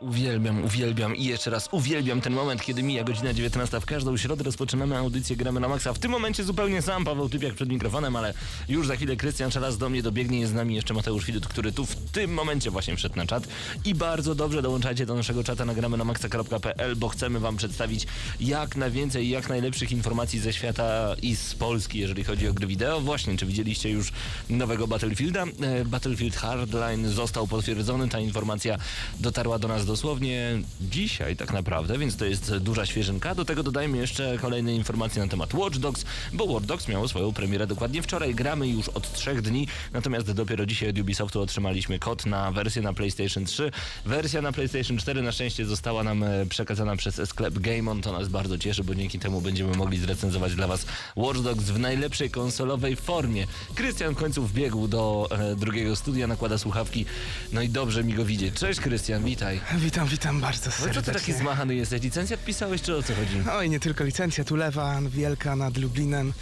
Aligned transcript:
Uwielbiam, 0.00 0.64
uwielbiam 0.64 1.16
i 1.16 1.24
jeszcze 1.24 1.50
raz 1.50 1.68
uwielbiam 1.72 2.20
ten 2.20 2.32
moment, 2.32 2.62
kiedy 2.62 2.82
mija 2.82 3.04
godzina 3.04 3.32
19. 3.32 3.80
W 3.80 3.86
każdą 3.86 4.16
środę 4.16 4.44
rozpoczynamy 4.44 4.96
audycję 4.96 5.36
Gramy 5.36 5.60
na 5.60 5.68
Maxa. 5.68 5.92
W 5.92 5.98
tym 5.98 6.10
momencie 6.10 6.44
zupełnie 6.44 6.82
sam 6.82 7.04
Paweł 7.04 7.28
Typiak 7.28 7.54
przed 7.54 7.68
mikrofonem, 7.68 8.16
ale 8.16 8.34
już 8.68 8.86
za 8.86 8.96
chwilę 8.96 9.16
Krystian 9.16 9.50
Szaras 9.50 9.78
do 9.78 9.88
mnie 9.88 10.02
dobiegnie. 10.02 10.40
Jest 10.40 10.52
z 10.52 10.54
nami 10.54 10.74
jeszcze 10.74 10.94
Mateusz 10.94 11.26
Widut, 11.26 11.46
który 11.46 11.72
tu 11.72 11.86
w 11.86 11.94
tym 11.96 12.34
momencie 12.34 12.70
właśnie 12.70 12.96
wszedł 12.96 13.16
na 13.16 13.26
czat. 13.26 13.48
I 13.84 13.94
bardzo 13.94 14.34
dobrze 14.34 14.62
dołączajcie 14.62 15.06
do 15.06 15.14
naszego 15.14 15.44
czata 15.44 15.64
na 15.64 15.74
gramy 15.74 15.96
na 15.96 16.04
maxa.pl, 16.04 16.96
bo 16.96 17.08
chcemy 17.08 17.40
wam 17.40 17.56
przedstawić 17.56 18.06
jak 18.40 18.76
najwięcej, 18.76 19.28
jak 19.28 19.48
najlepszych 19.48 19.92
informacji 19.92 20.40
ze 20.40 20.52
świata 20.52 21.16
i 21.22 21.36
z 21.36 21.54
Polski, 21.54 21.98
jeżeli 21.98 22.24
chodzi 22.24 22.48
o 22.48 22.52
gry 22.52 22.66
wideo. 22.66 23.00
Właśnie, 23.00 23.36
czy 23.36 23.46
widzieliście 23.46 23.90
już 23.90 24.12
nowego 24.50 24.86
Battlefielda? 24.86 25.44
E, 25.44 25.84
Battlefield 25.84 26.36
Hardline 26.36 27.08
został 27.08 27.46
potwierdzony. 27.46 28.08
Ta 28.08 28.20
informacja 28.20 28.78
dotarła 29.20 29.58
do 29.58 29.68
nas 29.68 29.89
dosłownie 29.90 30.62
dzisiaj 30.80 31.36
tak 31.36 31.52
naprawdę, 31.52 31.98
więc 31.98 32.16
to 32.16 32.24
jest 32.24 32.56
duża 32.56 32.86
świeżynka. 32.86 33.34
Do 33.34 33.44
tego 33.44 33.62
dodajmy 33.62 33.98
jeszcze 33.98 34.38
kolejne 34.38 34.74
informacje 34.74 35.22
na 35.22 35.28
temat 35.28 35.54
Watch 35.54 35.78
Dogs, 35.78 36.04
bo 36.32 36.44
Watch 36.44 36.66
Dogs 36.66 36.88
miało 36.88 37.08
swoją 37.08 37.32
premierę 37.32 37.66
dokładnie 37.66 38.02
wczoraj. 38.02 38.34
Gramy 38.34 38.68
już 38.68 38.88
od 38.88 39.12
trzech 39.12 39.42
dni, 39.42 39.68
natomiast 39.92 40.32
dopiero 40.32 40.66
dzisiaj 40.66 40.90
od 40.90 40.98
Ubisoftu 40.98 41.40
otrzymaliśmy 41.40 41.98
kod 41.98 42.26
na 42.26 42.52
wersję 42.52 42.82
na 42.82 42.92
PlayStation 42.92 43.44
3. 43.44 43.70
Wersja 44.06 44.42
na 44.42 44.52
PlayStation 44.52 44.98
4 44.98 45.22
na 45.22 45.32
szczęście 45.32 45.66
została 45.66 46.02
nam 46.04 46.22
e, 46.22 46.46
przekazana 46.46 46.96
przez 46.96 47.28
sklep 47.28 47.58
Game 47.58 47.90
On. 47.90 48.02
To 48.02 48.12
nas 48.12 48.28
bardzo 48.28 48.58
cieszy, 48.58 48.84
bo 48.84 48.94
dzięki 48.94 49.18
temu 49.18 49.40
będziemy 49.40 49.76
mogli 49.76 49.98
zrecenzować 49.98 50.54
dla 50.54 50.66
Was 50.66 50.86
Watch 51.16 51.40
Dogs 51.40 51.64
w 51.64 51.78
najlepszej 51.78 52.30
konsolowej 52.30 52.96
formie. 52.96 53.46
Krystian 53.74 54.14
w 54.14 54.16
końcu 54.16 54.42
wbiegł 54.42 54.88
do 54.88 55.28
e, 55.30 55.56
drugiego 55.56 55.96
studia, 55.96 56.26
nakłada 56.26 56.58
słuchawki, 56.58 57.04
no 57.52 57.62
i 57.62 57.68
dobrze 57.68 58.04
mi 58.04 58.14
go 58.14 58.24
widzieć. 58.24 58.54
Cześć 58.54 58.80
Krystian, 58.80 59.24
witaj. 59.24 59.60
Witam, 59.80 60.08
witam 60.08 60.40
bardzo 60.40 60.66
No 60.66 60.72
serdecznie. 60.72 61.02
co 61.02 61.12
ty 61.12 61.18
taki 61.18 61.32
zmachany 61.32 61.74
jesteś? 61.74 62.02
Licencję 62.02 62.38
pisałeś, 62.38 62.82
czy 62.82 62.96
o 62.96 63.02
co 63.02 63.14
chodzi? 63.14 63.42
Oj, 63.52 63.70
nie 63.70 63.80
tylko 63.80 64.04
licencja, 64.04 64.44
tu 64.44 64.56
lewa, 64.56 65.00
wielka 65.08 65.56
nad 65.56 65.76
Lublinem, 65.76 66.32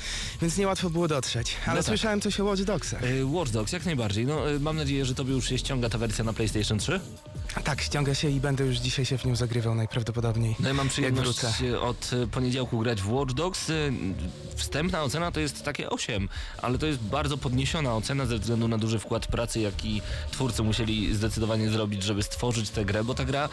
więc 0.43 0.57
niełatwo 0.57 0.91
było 0.91 1.09
dotrzeć. 1.09 1.57
Ale 1.67 1.75
No 1.75 1.83
tak. 1.83 1.87
słyszałem 1.87 2.21
coś 2.21 2.41
o 2.41 2.45
Watch 2.45 2.63
Dogsach. 2.63 3.03
E, 3.05 3.25
Watch 3.25 3.51
Dogs, 3.53 3.73
jak 3.73 3.85
najbardziej. 3.85 4.27
No, 4.27 4.51
e, 4.51 4.59
mam 4.59 4.77
nadzieję, 4.77 5.05
że 5.05 5.15
tobie 5.15 5.33
już 5.33 5.49
się 5.49 5.59
ściąga 5.59 5.89
ta 5.89 5.99
wersja 5.99 6.25
na 6.25 6.33
PlayStation 6.33 6.79
3. 6.79 7.01
Tak, 7.65 7.81
ściąga 7.81 8.15
się 8.15 8.31
i 8.31 8.41
będę 8.41 8.65
już 8.65 8.77
dzisiaj 8.77 9.05
się 9.05 9.19
w 9.19 9.25
nią 9.25 9.37
zagrywał 9.37 9.75
najprawdopodobniej. 9.75 10.57
No 10.61 10.69
ja 10.69 10.75
mam 10.75 10.89
przyjemność 10.89 11.39
od 11.81 12.11
e, 12.13 12.27
poniedziałku 12.27 12.79
grać 12.79 13.03
w 13.03 13.13
Watch 13.13 13.33
Dogs. 13.33 13.71
E, 13.71 13.75
Wstępna 14.57 15.03
ocena 15.03 15.33
to 15.33 15.41
jest 15.41 15.65
takie 15.65 15.91
8, 15.91 16.29
ale 16.63 16.79
to 16.79 16.87
jest 16.87 16.99
bardzo 16.99 17.39
podniesiona 17.39 17.95
ocena 17.95 18.27
ze 18.27 18.39
względu 18.39 18.69
na 18.69 18.79
duży 18.79 18.99
wkład 18.99 19.27
pracy, 19.27 19.61
jaki 19.61 20.03
twórcy 20.31 20.63
musieli 20.63 21.15
zdecydowanie 21.15 21.71
zrobić, 21.71 22.03
żeby 22.03 22.23
stworzyć 22.23 22.71
tę 22.71 22.85
grę, 22.85 23.05
bo 23.05 23.15
ta 23.15 23.25
gra 23.25 23.49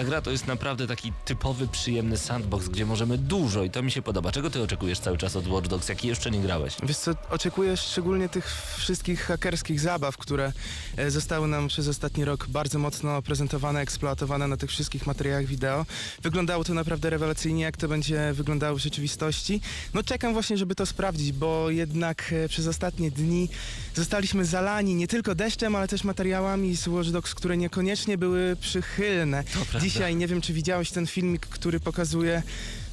ta 0.00 0.04
gra 0.04 0.22
to 0.22 0.30
jest 0.30 0.46
naprawdę 0.46 0.86
taki 0.86 1.12
typowy, 1.24 1.68
przyjemny 1.68 2.18
sandbox, 2.18 2.68
gdzie 2.68 2.86
możemy 2.86 3.18
dużo 3.18 3.64
i 3.64 3.70
to 3.70 3.82
mi 3.82 3.90
się 3.90 4.02
podoba. 4.02 4.32
Czego 4.32 4.50
ty 4.50 4.62
oczekujesz 4.62 4.98
cały 4.98 5.18
czas 5.18 5.36
od 5.36 5.46
Watch 5.48 5.68
Dogs, 5.68 5.88
jaki 5.88 6.08
jeszcze 6.08 6.30
nie 6.30 6.40
grałeś? 6.40 6.76
Wiesz 6.82 6.96
co, 6.96 7.10
oczekuję 7.30 7.76
szczególnie 7.76 8.28
tych 8.28 8.52
wszystkich 8.76 9.22
hakerskich 9.22 9.80
zabaw, 9.80 10.16
które 10.16 10.52
e, 10.96 11.10
zostały 11.10 11.48
nam 11.48 11.68
przez 11.68 11.88
ostatni 11.88 12.24
rok 12.24 12.46
bardzo 12.48 12.78
mocno 12.78 13.22
prezentowane, 13.22 13.80
eksploatowane 13.80 14.48
na 14.48 14.56
tych 14.56 14.70
wszystkich 14.70 15.06
materiałach 15.06 15.46
wideo. 15.46 15.86
Wyglądało 16.22 16.64
to 16.64 16.74
naprawdę 16.74 17.10
rewelacyjnie, 17.10 17.62
jak 17.62 17.76
to 17.76 17.88
będzie 17.88 18.32
wyglądało 18.32 18.76
w 18.76 18.80
rzeczywistości. 18.80 19.60
No 19.94 20.02
czekam 20.02 20.32
właśnie, 20.32 20.56
żeby 20.56 20.74
to 20.74 20.86
sprawdzić, 20.86 21.32
bo 21.32 21.70
jednak 21.70 22.32
e, 22.32 22.48
przez 22.48 22.66
ostatnie 22.66 23.10
dni 23.10 23.48
zostaliśmy 23.94 24.44
zalani 24.44 24.94
nie 24.94 25.08
tylko 25.08 25.34
deszczem, 25.34 25.76
ale 25.76 25.88
też 25.88 26.04
materiałami 26.04 26.76
z 26.76 26.88
Watch 26.88 27.10
Dogs, 27.10 27.34
które 27.34 27.56
niekoniecznie 27.56 28.18
były 28.18 28.56
przychylne. 28.60 29.44
Prawda. 29.44 29.78
Dzisiaj 29.90 30.16
nie 30.16 30.26
wiem, 30.26 30.40
czy 30.40 30.52
widziałeś 30.52 30.90
ten 30.90 31.06
filmik, 31.06 31.46
który 31.46 31.80
pokazuje 31.80 32.42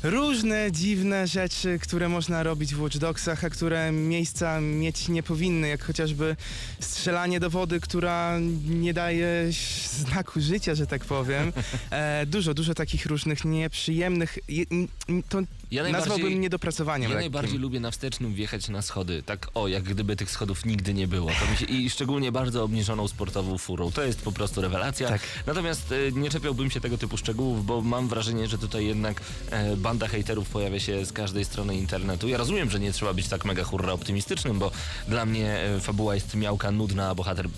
różne 0.04 0.72
dziwne 0.72 1.28
rzeczy, 1.28 1.80
które 1.80 2.10
można 2.10 2.44
robić 2.44 2.76
w 2.76 2.82
Watch 2.82 2.98
Dogsach, 2.98 3.44
a 3.44 3.50
które 3.50 3.92
miejsca 3.92 4.62
mieć 4.62 5.08
nie 5.08 5.24
powinny, 5.24 5.68
jak 5.68 5.84
chociażby 5.84 6.36
strzelanie 6.80 7.40
do 7.40 7.50
wody, 7.50 7.80
która 7.80 8.40
nie 8.70 8.94
daje 8.94 9.50
znaku 9.90 10.42
życia, 10.42 10.76
że 10.76 10.88
tak 10.88 11.06
powiem. 11.06 11.54
E, 11.90 12.26
dużo, 12.26 12.54
dużo 12.54 12.74
takich 12.74 13.06
różnych 13.06 13.46
nieprzyjemnych, 13.46 14.40
to 15.30 15.42
Ja 15.72 15.90
nazwałbym 15.90 16.42
niedopracowaniem 16.42 17.12
Ja 17.12 17.16
lekkim. 17.18 17.32
najbardziej 17.34 17.60
lubię 17.60 17.80
na 17.80 17.92
wstecznym 17.92 18.34
wjechać 18.34 18.70
na 18.70 18.82
schody. 18.82 19.24
Tak 19.24 19.48
o, 19.54 19.68
jak 19.68 19.84
gdyby 19.84 20.16
tych 20.16 20.32
schodów 20.32 20.66
nigdy 20.66 20.94
nie 20.94 21.08
było. 21.08 21.32
Się, 21.32 21.66
I 21.66 21.90
szczególnie 21.90 22.32
bardzo 22.32 22.64
obniżoną 22.64 23.08
sportową 23.08 23.58
furą. 23.58 23.92
To 23.92 24.04
jest 24.04 24.22
po 24.22 24.32
prostu 24.32 24.62
rewelacja. 24.62 25.10
Tak. 25.10 25.22
Natomiast 25.48 25.92
e, 25.92 26.12
nie 26.12 26.30
czepiałbym 26.30 26.70
się 26.72 26.82
tego 26.82 26.98
typu 26.98 27.18
szczegółów, 27.18 27.66
bo 27.66 27.82
mam 27.82 28.08
wrażenie, 28.08 28.48
że 28.48 28.58
tutaj 28.58 28.86
jednak 28.86 29.22
e, 29.50 29.78
banda 29.78 30.08
hejterów 30.08 30.50
pojawia 30.50 30.80
się 30.80 31.06
z 31.06 31.14
każdej 31.14 31.46
strony 31.46 31.76
internetu. 31.76 32.28
Ja 32.28 32.38
rozumiem, 32.38 32.70
że 32.70 32.80
nie 32.80 32.92
trzeba 32.92 33.14
być 33.14 33.28
tak 33.28 33.46
mega 33.46 33.64
hurra 33.64 33.94
optymistycznym, 33.94 34.60
bo 34.60 34.72
dla 35.08 35.26
mnie 35.26 35.60
e, 35.60 35.80
fabuła 35.80 36.16
jest 36.16 36.36
miałka, 36.36 36.72
nudna, 36.72 37.10
a 37.10 37.16
bohater 37.16 37.50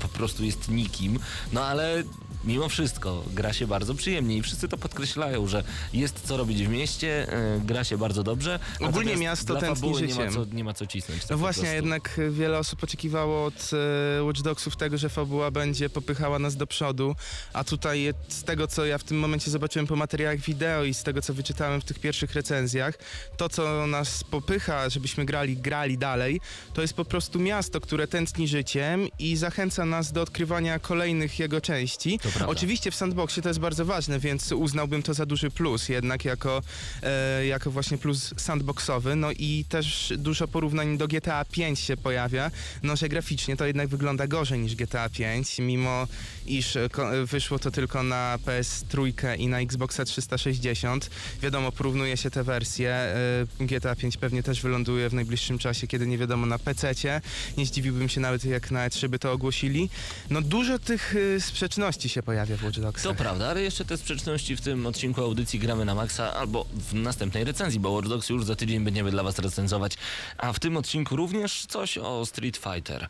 po 0.00 0.08
prostu 0.08 0.44
jest 0.44 0.68
nikim. 0.68 1.18
No 1.52 1.64
ale 1.64 2.02
mimo 2.44 2.68
wszystko 2.68 3.24
gra 3.32 3.52
się 3.52 3.66
bardzo 3.66 3.94
przyjemnie 3.94 4.36
i 4.36 4.42
wszyscy 4.42 4.68
to 4.68 4.78
podkreślają, 4.78 5.46
że 5.46 5.64
jest 5.92 6.20
co 6.24 6.36
robić 6.36 6.64
w 6.64 6.68
mieście, 6.68 7.32
e, 7.32 7.60
gra 7.64 7.84
się 7.84 7.98
bardzo 7.98 8.22
dobrze. 8.22 8.58
Ogólnie 8.80 9.16
miasto 9.16 9.56
tętni 9.56 9.74
fabuły 9.74 10.02
nie 10.02 10.14
ma, 10.14 10.14
życiem. 10.14 10.34
co, 10.34 10.54
nie 10.56 10.64
ma 10.64 10.74
co 10.74 10.86
cisnąć. 10.86 11.20
tak 11.20 11.30
No 11.30 11.36
właśnie, 11.38 11.68
jednak 11.68 12.20
wiele 12.30 12.58
osób 12.58 12.84
oczekiwało 12.84 13.44
od 13.44 13.70
e, 14.18 14.22
Watch 14.22 14.40
Dogsów 14.40 14.76
tego, 14.76 14.98
że 14.98 15.08
fabuła 15.08 15.50
będzie 15.50 15.90
popychała 15.90 16.38
nas 16.38 16.56
do 16.56 16.66
przodu, 16.66 17.14
a 17.52 17.64
tutaj 17.64 18.14
z 18.28 18.44
tego, 18.44 18.66
co 18.66 18.84
ja 18.84 18.98
w 18.98 19.04
tym 19.04 19.18
momencie 19.18 19.50
zobaczyłem 19.50 19.86
po 19.86 19.96
materiałach 19.96 20.38
wideo 20.38 20.84
i 20.84 20.94
z 20.94 21.02
tego, 21.02 21.22
co 21.22 21.34
wyczytałem 21.34 21.80
w 21.80 21.84
tych 21.84 21.98
pierwszych 21.98 22.34
recenzjach, 22.34 22.94
to, 23.36 23.48
co 23.48 23.86
nas 23.86 24.24
popycha, 24.24 24.88
żebyśmy 24.88 25.24
grali, 25.24 25.56
grali 25.56 25.98
dalej, 25.98 26.40
to 26.74 26.82
jest 26.82 26.94
po 26.94 27.04
prostu 27.04 27.40
miasto, 27.40 27.80
które 27.80 28.06
tętni 28.06 28.48
życiem 28.48 29.08
i 29.18 29.36
zachęca 29.36 29.84
nas 29.84 30.12
do 30.12 30.22
odkrywania 30.22 30.78
kolejnych 30.78 31.38
jego 31.38 31.60
części. 31.60 32.18
To 32.18 32.31
Oczywiście 32.46 32.90
w 32.90 32.94
sandboxie 32.94 33.42
to 33.42 33.48
jest 33.48 33.60
bardzo 33.60 33.84
ważne, 33.84 34.18
więc 34.18 34.52
uznałbym 34.52 35.02
to 35.02 35.14
za 35.14 35.26
duży 35.26 35.50
plus, 35.50 35.88
jednak 35.88 36.24
jako, 36.24 36.62
e, 37.02 37.46
jako 37.46 37.70
właśnie 37.70 37.98
plus 37.98 38.34
sandboxowy. 38.36 39.16
No 39.16 39.30
i 39.32 39.64
też 39.68 40.12
dużo 40.18 40.48
porównań 40.48 40.98
do 40.98 41.08
GTA 41.08 41.44
5 41.44 41.78
się 41.78 41.96
pojawia. 41.96 42.50
No, 42.82 42.96
że 42.96 43.08
graficznie 43.08 43.56
to 43.56 43.66
jednak 43.66 43.88
wygląda 43.88 44.26
gorzej 44.26 44.58
niż 44.58 44.74
GTA 44.74 45.08
5, 45.08 45.58
mimo 45.58 46.06
iż 46.46 46.76
e, 46.76 46.84
e, 46.84 47.26
wyszło 47.26 47.58
to 47.58 47.70
tylko 47.70 48.02
na 48.02 48.38
PS3 48.46 49.38
i 49.38 49.48
na 49.48 49.60
Xboxa 49.60 50.04
360. 50.04 51.10
Wiadomo, 51.42 51.72
porównuje 51.72 52.16
się 52.16 52.30
te 52.30 52.44
wersje. 52.44 52.90
E, 52.90 53.16
GTA 53.60 53.96
5 53.96 54.16
pewnie 54.16 54.42
też 54.42 54.62
wyląduje 54.62 55.08
w 55.08 55.14
najbliższym 55.14 55.58
czasie, 55.58 55.86
kiedy 55.86 56.06
nie 56.06 56.18
wiadomo 56.18 56.46
na 56.46 56.58
PC-cie. 56.58 57.20
Nie 57.56 57.66
zdziwiłbym 57.66 58.08
się 58.08 58.20
nawet, 58.20 58.44
jak 58.44 58.70
na 58.70 58.88
E3 58.88 59.08
by 59.08 59.18
to 59.18 59.32
ogłosili. 59.32 59.90
No 60.30 60.42
dużo 60.42 60.78
tych 60.78 61.14
sprzeczności 61.38 62.08
się 62.08 62.22
pojawia 62.22 62.56
w 62.56 62.64
Watch 62.64 62.78
Dogsach. 62.78 63.02
To 63.02 63.14
prawda, 63.14 63.48
ale 63.48 63.62
jeszcze 63.62 63.84
te 63.84 63.96
sprzeczności 63.96 64.56
w 64.56 64.60
tym 64.60 64.86
odcinku 64.86 65.22
audycji 65.22 65.58
gramy 65.58 65.84
na 65.84 65.94
maksa 65.94 66.34
albo 66.34 66.66
w 66.90 66.94
następnej 66.94 67.44
recenzji, 67.44 67.80
bo 67.80 67.90
Watch 67.90 68.08
Dogs 68.08 68.28
już 68.28 68.44
za 68.44 68.56
tydzień 68.56 68.84
będziemy 68.84 69.10
dla 69.10 69.22
was 69.22 69.38
recenzować, 69.38 69.96
a 70.38 70.52
w 70.52 70.60
tym 70.60 70.76
odcinku 70.76 71.16
również 71.16 71.66
coś 71.66 71.98
o 71.98 72.26
Street 72.26 72.56
Fighter. 72.56 73.08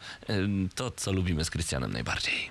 To, 0.75 0.91
co 0.91 1.13
lubimy 1.13 1.45
z 1.45 1.51
Krystianem 1.51 1.93
najbardziej. 1.93 2.51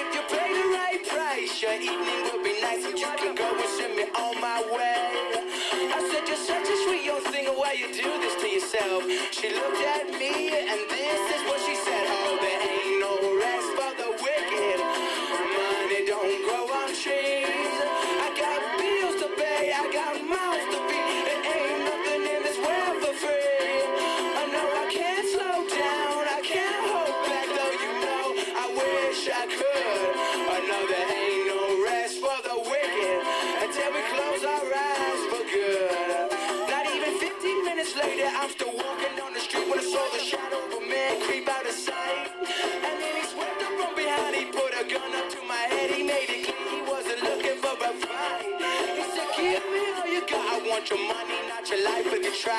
your 1.61 1.73
evening 1.73 2.23
will 2.23 2.43
be 2.43 2.59
nice 2.59 2.83
and 2.85 2.97
you 2.97 3.05
can 3.17 3.35
go 3.35 3.45
and 3.45 3.69
send 3.77 3.95
me 3.95 4.03
on 4.17 4.41
my 4.41 4.61
way. 4.73 5.13
I 5.93 5.99
said, 6.09 6.27
You're 6.27 6.37
such 6.37 6.65
a 6.65 6.77
sweet 6.85 7.05
young 7.05 7.21
thing, 7.29 7.45
why 7.53 7.73
you 7.73 7.85
do 7.93 8.09
this 8.17 8.35
to 8.41 8.47
yourself? 8.49 9.03
She 9.29 9.53
looked 9.53 9.77
at 9.77 10.09
me 10.09 10.49
and 10.57 10.81
this 10.89 11.21
is 11.35 11.41
what 11.45 11.61
she 11.61 11.75
said. 11.75 12.05
Oh, 12.09 12.37
there 12.41 12.61
ain't 12.65 12.97
no 12.97 13.13
rest 13.37 13.69
for 13.77 13.91
the 13.93 14.09
wicked. 14.25 14.79
Money 15.53 16.01
don't 16.09 16.41
grow 16.49 16.65
on 16.65 16.89
trees. 16.97 17.77
I 18.25 18.33
got 18.41 18.59
bills 18.81 19.21
to 19.21 19.27
pay, 19.37 19.71
I 19.71 19.85
got 19.93 20.20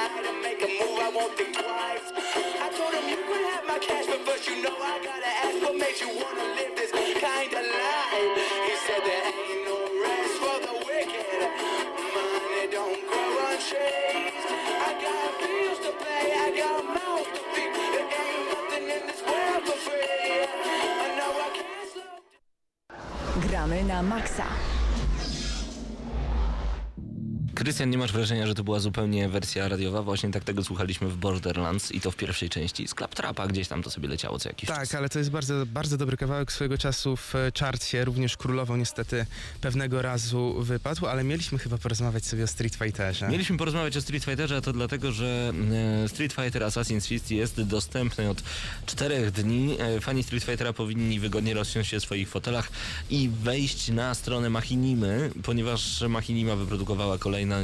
You 0.03 0.09
try 0.09 0.23
to 0.23 0.43
make 0.43 0.59
a 0.59 0.67
move, 0.67 0.99
I 0.99 1.11
won't 1.15 1.39
think 1.39 1.55
twice. 1.55 2.11
I 2.11 2.67
told 2.75 2.91
him 2.91 3.07
you 3.07 3.23
could 3.23 3.45
have 3.55 3.65
my 3.71 3.79
cash, 3.79 4.07
but 4.11 4.19
first 4.27 4.49
you 4.49 4.61
know 4.61 4.75
I 4.75 4.99
gotta 4.99 5.31
ask 5.47 5.63
what 5.63 5.79
makes 5.79 6.01
you 6.01 6.11
wanna 6.11 6.43
live 6.59 6.75
this 6.75 6.91
kind 6.91 7.47
of 7.55 7.63
life. 7.63 8.35
He 8.67 8.75
said 8.83 8.99
there 9.07 9.23
ain't 9.31 9.63
no 9.63 9.79
rest 10.03 10.35
for 10.43 10.59
the 10.59 10.75
wicked. 10.91 11.47
Money 12.19 12.67
don't 12.75 12.99
grow 13.07 13.47
on 13.47 13.57
trees. 13.63 14.43
I 14.75 14.91
got 15.07 15.39
bills 15.39 15.79
to 15.87 15.93
pay, 16.03 16.35
I 16.35 16.51
got 16.51 16.83
mouths 16.83 17.31
to 17.39 17.43
feed. 17.55 17.71
There 17.71 18.03
ain't 18.03 18.43
nothing 18.51 18.87
in 18.91 19.03
this 19.07 19.23
world 19.23 19.63
for 19.71 19.79
free. 19.87 20.51
I 20.51 21.09
know 21.15 21.31
I 21.31 21.49
can't 21.55 21.87
slow 21.95 23.47
Gramy 23.47 23.87
na 23.87 24.03
maksa. 24.03 24.51
Krystian, 27.73 27.91
nie 27.91 27.99
masz 27.99 28.13
wrażenia, 28.13 28.47
że 28.47 28.55
to 28.55 28.65
była 28.65 28.81
zupełnie 28.81 29.29
wersja 29.29 29.69
radiowa? 29.69 30.03
Właśnie 30.03 30.31
tak 30.31 30.45
tego 30.45 30.65
słuchaliśmy 30.65 31.09
w 31.09 31.17
Borderlands 31.17 31.93
i 31.93 32.01
to 32.01 32.11
w 32.11 32.17
pierwszej 32.17 32.49
części 32.51 32.89
z 32.89 32.95
Claptrapa, 32.95 33.47
gdzieś 33.47 33.69
tam 33.69 33.83
to 33.83 33.91
sobie 33.91 34.09
leciało 34.09 34.39
co 34.39 34.49
jakiś 34.49 34.69
Tak, 34.69 34.79
czas. 34.81 34.95
ale 34.95 35.09
to 35.09 35.19
jest 35.19 35.31
bardzo, 35.31 35.67
bardzo 35.67 35.97
dobry 35.97 36.17
kawałek 36.17 36.53
swojego 36.53 36.79
czasu 36.79 37.17
w 37.17 37.35
e, 37.35 37.53
charcie. 37.61 38.05
Również 38.05 38.37
królował 38.37 38.77
niestety 38.77 39.27
pewnego 39.61 40.03
razu 40.03 40.55
wypadł, 40.61 41.07
ale 41.07 41.25
mieliśmy 41.25 41.59
chyba 41.59 41.79
porozmawiać 41.79 42.25
sobie 42.27 42.45
o 42.45 42.47
Street 42.47 42.75
Fighterze. 42.75 43.29
Mieliśmy 43.29 43.57
porozmawiać 43.57 43.97
o 43.97 44.01
Street 44.01 44.25
Fighterze, 44.25 44.57
a 44.57 44.61
to 44.61 44.73
dlatego, 44.73 45.13
że 45.13 45.53
e, 46.05 46.09
Street 46.09 46.33
Fighter 46.33 46.63
Assassin's 46.63 47.07
Fist 47.09 47.31
jest 47.31 47.63
dostępny 47.63 48.31
od 48.31 48.43
czterech 48.87 49.31
dni. 49.31 49.77
E, 49.81 50.01
Fani 50.01 50.23
Street 50.23 50.45
Fightera 50.45 50.73
powinni 50.73 51.21
wygodnie 51.21 51.55
rozsiąść 51.55 51.91
się 51.91 52.01
w 52.01 52.03
swoich 52.03 52.29
fotelach 52.29 52.69
i 53.11 53.31
wejść 53.43 53.89
na 53.89 54.15
stronę 54.15 54.51
Machinimy, 54.51 55.31
ponieważ 55.43 56.01
Machinima 56.09 56.57
wyprodukowała 56.57 57.19
kolejny 57.19 57.53
e, 57.55 57.62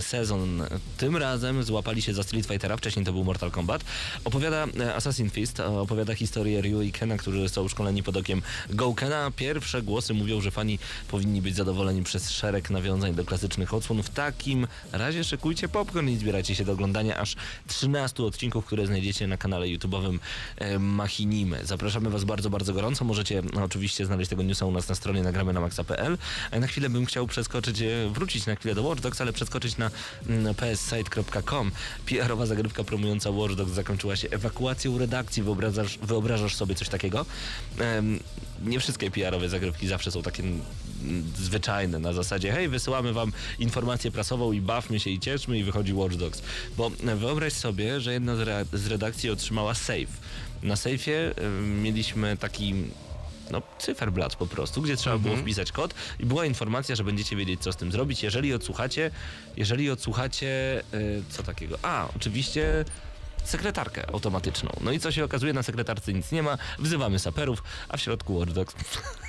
sezon. 0.00 0.62
Tym 0.98 1.16
razem 1.16 1.62
złapali 1.62 2.02
się 2.02 2.14
za 2.14 2.22
Street 2.22 2.46
Fightera, 2.46 2.76
wcześniej 2.76 3.04
to 3.04 3.12
był 3.12 3.24
Mortal 3.24 3.50
Kombat. 3.50 3.84
Opowiada 4.24 4.64
e, 4.64 4.68
Assassin's 4.96 5.30
Fist, 5.30 5.60
e, 5.60 5.66
opowiada 5.66 6.14
historię 6.14 6.60
Ryu 6.60 6.82
i 6.82 6.92
Kena, 6.92 7.16
którzy 7.16 7.48
są 7.48 7.68
szkoleni 7.68 8.02
pod 8.02 8.16
okiem 8.16 8.42
Goukena. 8.70 9.30
Pierwsze 9.36 9.82
głosy 9.82 10.14
mówią, 10.14 10.40
że 10.40 10.50
fani 10.50 10.78
powinni 11.08 11.42
być 11.42 11.56
zadowoleni 11.56 12.02
przez 12.02 12.30
szereg 12.30 12.70
nawiązań 12.70 13.14
do 13.14 13.24
klasycznych 13.24 13.74
odsłon. 13.74 14.02
W 14.02 14.10
takim 14.10 14.66
razie 14.92 15.24
szykujcie 15.24 15.68
popcorn 15.68 16.08
i 16.08 16.16
zbierajcie 16.16 16.54
się 16.54 16.64
do 16.64 16.72
oglądania 16.72 17.16
aż 17.16 17.36
13 17.66 18.22
odcinków, 18.22 18.66
które 18.66 18.86
znajdziecie 18.86 19.26
na 19.26 19.36
kanale 19.36 19.66
YouTube'owym 19.66 20.18
e, 20.56 20.78
Machinimy. 20.78 21.66
Zapraszamy 21.66 22.10
Was 22.10 22.24
bardzo, 22.24 22.50
bardzo 22.50 22.72
gorąco. 22.72 23.04
Możecie 23.04 23.42
no, 23.54 23.64
oczywiście 23.64 24.06
znaleźć 24.06 24.30
tego 24.30 24.42
newsa 24.42 24.66
u 24.66 24.70
nas 24.70 24.88
na 24.88 24.94
stronie 24.94 25.22
nagramy 25.22 25.52
na 25.52 25.60
maxa.pl. 25.60 26.18
A 26.50 26.58
na 26.58 26.66
chwilę 26.66 26.90
bym 26.90 27.06
chciał 27.06 27.26
przeskoczyć, 27.26 27.82
e, 27.82 28.10
wrócić 28.10 28.46
na 28.46 28.54
chwilę 28.54 28.74
do 28.74 28.82
Watch 28.82 29.02
ale 29.24 29.32
przeskoczyć 29.32 29.76
na 29.76 29.90
mm, 30.28 30.54
pssite.com. 30.54 31.70
PR-owa 32.06 32.46
zagrywka 32.46 32.84
promująca 32.84 33.30
Watch 33.30 33.54
Dogs 33.54 33.72
zakończyła 33.72 34.16
się 34.16 34.28
ewakuacją 34.30 34.98
redakcji. 34.98 35.42
Wyobrażasz, 35.42 35.98
wyobrażasz 36.02 36.54
sobie 36.54 36.74
coś 36.74 36.88
takiego? 36.88 37.26
Nie 38.64 38.80
wszystkie 38.80 39.10
PR-owe 39.10 39.48
zagrywki 39.48 39.88
zawsze 39.88 40.10
są 40.10 40.22
takie 40.22 40.42
mm, 40.42 40.62
zwyczajne, 41.36 41.98
na 41.98 42.12
zasadzie 42.12 42.52
hej, 42.52 42.68
wysyłamy 42.68 43.12
wam 43.12 43.32
informację 43.58 44.10
prasową 44.10 44.52
i 44.52 44.60
bawmy 44.60 45.00
się 45.00 45.10
i 45.10 45.20
cieszmy 45.20 45.58
i 45.58 45.64
wychodzi 45.64 45.94
Watch 45.94 46.16
Dogs. 46.16 46.42
Bo 46.76 46.90
e, 47.06 47.16
wyobraź 47.16 47.52
sobie, 47.52 48.00
że 48.00 48.12
jedna 48.12 48.36
z, 48.36 48.40
re- 48.40 48.64
z 48.72 48.86
redakcji 48.86 49.30
otrzymała 49.30 49.74
safe. 49.74 50.12
Na 50.62 50.76
sejfie 50.76 51.34
mieliśmy 51.82 52.36
taki 52.36 52.74
no, 53.50 53.62
cyferblat 53.78 54.36
po 54.36 54.46
prostu, 54.46 54.82
gdzie 54.82 54.96
trzeba 54.96 55.18
było 55.18 55.36
wpisać 55.36 55.72
kod 55.72 55.94
i 56.20 56.26
była 56.26 56.46
informacja, 56.46 56.96
że 56.96 57.04
będziecie 57.04 57.36
wiedzieć, 57.36 57.60
co 57.60 57.72
z 57.72 57.76
tym 57.76 57.92
zrobić, 57.92 58.22
jeżeli 58.22 58.54
odsłuchacie, 58.54 59.10
jeżeli 59.56 59.90
odsłuchacie, 59.90 60.82
y, 60.94 61.22
co 61.28 61.42
takiego? 61.42 61.78
A, 61.82 62.08
oczywiście 62.16 62.84
sekretarkę 63.44 64.10
automatyczną. 64.10 64.70
No 64.80 64.92
i 64.92 65.00
co 65.00 65.12
się 65.12 65.24
okazuje, 65.24 65.52
na 65.52 65.62
sekretarce 65.62 66.12
nic 66.12 66.32
nie 66.32 66.42
ma, 66.42 66.58
wzywamy 66.78 67.18
saperów, 67.18 67.62
a 67.88 67.96
w 67.96 68.00
środku 68.00 68.36
Watch 68.36 68.52
Dogs. 68.52 68.74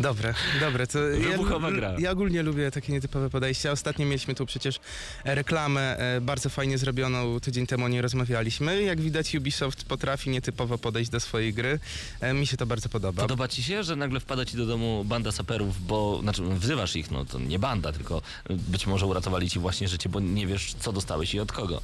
Dobre, 0.00 0.34
dobre. 0.60 0.86
To 0.86 0.98
Wybuchowa 0.98 1.70
ja, 1.70 1.76
gra. 1.76 1.94
Ja 1.98 2.10
ogólnie 2.10 2.42
lubię 2.42 2.70
takie 2.70 2.92
nietypowe 2.92 3.30
podejścia. 3.30 3.70
Ostatnio 3.72 4.06
mieliśmy 4.06 4.34
tu 4.34 4.46
przecież 4.46 4.80
reklamę 5.24 5.96
e, 5.98 6.20
bardzo 6.20 6.48
fajnie 6.48 6.78
zrobioną. 6.78 7.40
Tydzień 7.40 7.66
temu 7.66 7.84
o 7.84 7.88
niej 7.88 8.02
rozmawialiśmy. 8.02 8.82
Jak 8.82 9.00
widać 9.00 9.34
Ubisoft 9.34 9.84
potrafi 9.84 10.30
nietypowo 10.30 10.78
podejść 10.78 11.10
do 11.10 11.20
swojej 11.20 11.54
gry. 11.54 11.78
E, 12.20 12.34
Mi 12.34 12.46
się 12.46 12.56
to 12.56 12.66
bardzo 12.66 12.88
podoba. 12.88 13.22
Podoba 13.22 13.48
ci 13.48 13.62
się, 13.62 13.84
że 13.84 13.96
nagle 13.96 14.20
wpada 14.20 14.44
ci 14.44 14.56
do 14.56 14.66
domu 14.66 15.04
banda 15.04 15.32
saperów, 15.32 15.86
bo, 15.86 16.18
znaczy 16.22 16.42
wzywasz 16.42 16.96
ich, 16.96 17.10
no 17.10 17.24
to 17.24 17.38
nie 17.38 17.58
banda, 17.58 17.92
tylko 17.92 18.22
być 18.50 18.86
może 18.86 19.06
uratowali 19.06 19.50
ci 19.50 19.58
właśnie 19.58 19.88
życie, 19.88 20.08
bo 20.08 20.20
nie 20.20 20.46
wiesz, 20.46 20.74
co 20.80 20.92
dostałeś 20.92 21.34
i 21.34 21.40
od 21.40 21.52
kogo. 21.52 21.82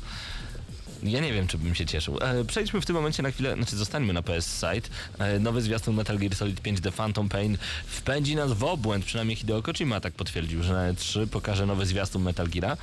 Ja 1.10 1.20
nie 1.20 1.32
wiem, 1.32 1.46
czy 1.46 1.58
bym 1.58 1.74
się 1.74 1.86
cieszył. 1.86 2.18
E, 2.20 2.44
przejdźmy 2.44 2.80
w 2.80 2.86
tym 2.86 2.96
momencie 2.96 3.22
na 3.22 3.30
chwilę, 3.30 3.54
znaczy 3.54 3.76
zostańmy 3.76 4.12
na 4.12 4.22
PS 4.22 4.46
Site. 4.46 4.88
E, 5.18 5.38
nowy 5.38 5.62
zwiastun 5.62 5.94
Metal 5.94 6.18
Gear 6.18 6.34
Solid 6.34 6.60
5 6.60 6.80
The 6.80 6.92
Phantom 6.92 7.28
Pain 7.28 7.58
wpędzi 7.86 8.36
nas 8.36 8.52
w 8.52 8.64
obłęd, 8.64 9.04
przynajmniej 9.04 9.36
Hideo 9.36 9.62
Kojima 9.62 10.00
tak 10.00 10.12
potwierdził, 10.12 10.62
że 10.62 10.72
na 10.72 10.92
E3 10.92 11.26
pokaże 11.26 11.66
nowy 11.66 11.86
zwiastun 11.86 12.22
Metal 12.22 12.48
Geara, 12.48 12.76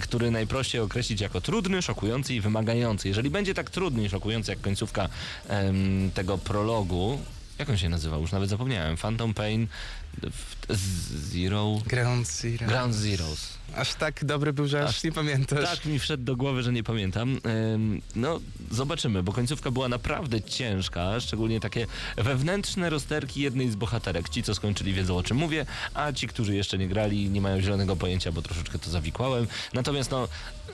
który 0.00 0.30
najprościej 0.30 0.80
określić 0.80 1.20
jako 1.20 1.40
trudny, 1.40 1.82
szokujący 1.82 2.34
i 2.34 2.40
wymagający. 2.40 3.08
Jeżeli 3.08 3.30
będzie 3.30 3.54
tak 3.54 3.70
trudny 3.70 4.04
i 4.04 4.08
szokujący 4.08 4.50
jak 4.50 4.60
końcówka 4.60 5.08
em, 5.48 6.10
tego 6.14 6.38
prologu, 6.38 7.18
jak 7.58 7.70
on 7.70 7.76
się 7.76 7.88
nazywał? 7.88 8.20
Już 8.20 8.32
nawet 8.32 8.50
zapomniałem. 8.50 8.96
Phantom 8.96 9.34
Pain 9.34 9.66
Zero... 11.32 11.78
Ground 11.86 12.28
Zero. 12.28 12.66
Ground 12.66 12.94
Zeroes. 12.94 13.62
Aż 13.76 13.94
tak 13.94 14.24
dobry 14.24 14.52
był, 14.52 14.66
że 14.66 14.84
aż, 14.84 14.90
Aż 14.90 15.04
nie 15.04 15.12
pamiętasz. 15.12 15.70
Tak 15.70 15.84
mi 15.84 15.98
wszedł 15.98 16.24
do 16.24 16.36
głowy, 16.36 16.62
że 16.62 16.72
nie 16.72 16.82
pamiętam. 16.82 17.40
No, 18.16 18.40
zobaczymy, 18.70 19.22
bo 19.22 19.32
końcówka 19.32 19.70
była 19.70 19.88
naprawdę 19.88 20.42
ciężka, 20.42 21.20
szczególnie 21.20 21.60
takie 21.60 21.86
wewnętrzne 22.16 22.90
rozterki 22.90 23.40
jednej 23.40 23.70
z 23.70 23.76
bohaterek. 23.76 24.28
Ci, 24.28 24.42
co 24.42 24.54
skończyli, 24.54 24.92
wiedzą 24.92 25.16
o 25.16 25.22
czym 25.22 25.36
mówię, 25.36 25.66
a 25.94 26.12
ci, 26.12 26.28
którzy 26.28 26.56
jeszcze 26.56 26.78
nie 26.78 26.88
grali, 26.88 27.30
nie 27.30 27.40
mają 27.40 27.60
zielonego 27.60 27.96
pojęcia, 27.96 28.32
bo 28.32 28.42
troszeczkę 28.42 28.78
to 28.78 28.90
zawikłałem. 28.90 29.46
Natomiast 29.72 30.10
no, 30.10 30.28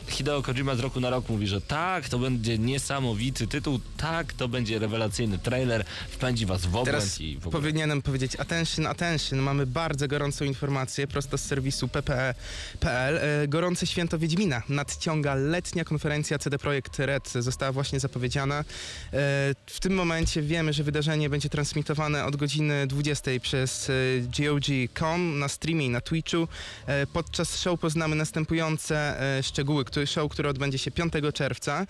Hideo 0.08 0.42
Kojima 0.42 0.74
z 0.74 0.80
roku 0.80 1.00
na 1.00 1.10
rok 1.10 1.28
mówi, 1.28 1.46
że 1.46 1.60
tak, 1.60 2.08
to 2.08 2.18
będzie 2.18 2.58
niesamowity 2.58 3.46
tytuł, 3.46 3.80
tak, 3.96 4.32
to 4.32 4.48
będzie 4.48 4.78
rewelacyjny 4.78 5.38
trailer, 5.38 5.84
wpędzi 6.10 6.46
was 6.46 6.66
w 6.66 6.66
obłęd 6.66 6.86
Teraz 6.86 7.20
i 7.20 7.34
w 7.34 7.46
ogóle. 7.46 7.52
powinienem 7.62 8.02
powiedzieć 8.02 8.36
attention, 8.36 8.86
attention. 8.86 9.27
Mamy 9.36 9.66
bardzo 9.66 10.08
gorącą 10.08 10.44
informację 10.44 11.06
prosto 11.06 11.38
z 11.38 11.42
serwisu 11.44 11.88
ppe.pl. 11.88 13.16
E, 13.16 13.48
Gorące 13.48 13.86
święto 13.86 14.18
Wiedźmina. 14.18 14.62
Nadciąga 14.68 15.34
letnia 15.34 15.84
konferencja 15.84 16.38
CD 16.38 16.58
Projekt 16.58 16.98
Red. 16.98 17.28
Została 17.32 17.72
właśnie 17.72 18.00
zapowiedziana. 18.00 18.58
E, 18.58 18.64
W 19.66 19.80
tym 19.80 19.94
momencie 19.94 20.42
wiemy, 20.42 20.72
że 20.72 20.84
wydarzenie 20.84 21.30
będzie 21.30 21.48
transmitowane 21.48 22.24
od 22.24 22.36
godziny 22.36 22.86
20 22.86 23.30
przez 23.42 23.90
e, 23.90 23.92
GOG.com 24.20 25.38
na 25.38 25.48
streamie 25.48 25.86
i 25.86 25.90
na 25.90 26.00
Twitchu. 26.00 26.48
Podczas 27.12 27.60
show 27.60 27.80
poznamy 27.80 28.16
następujące 28.16 29.16
szczegóły. 29.42 29.84
Show, 30.06 30.30
który 30.32 30.48
odbędzie 30.48 30.78
się 30.78 30.90
5 30.90 31.12
czerwca. 31.34 31.86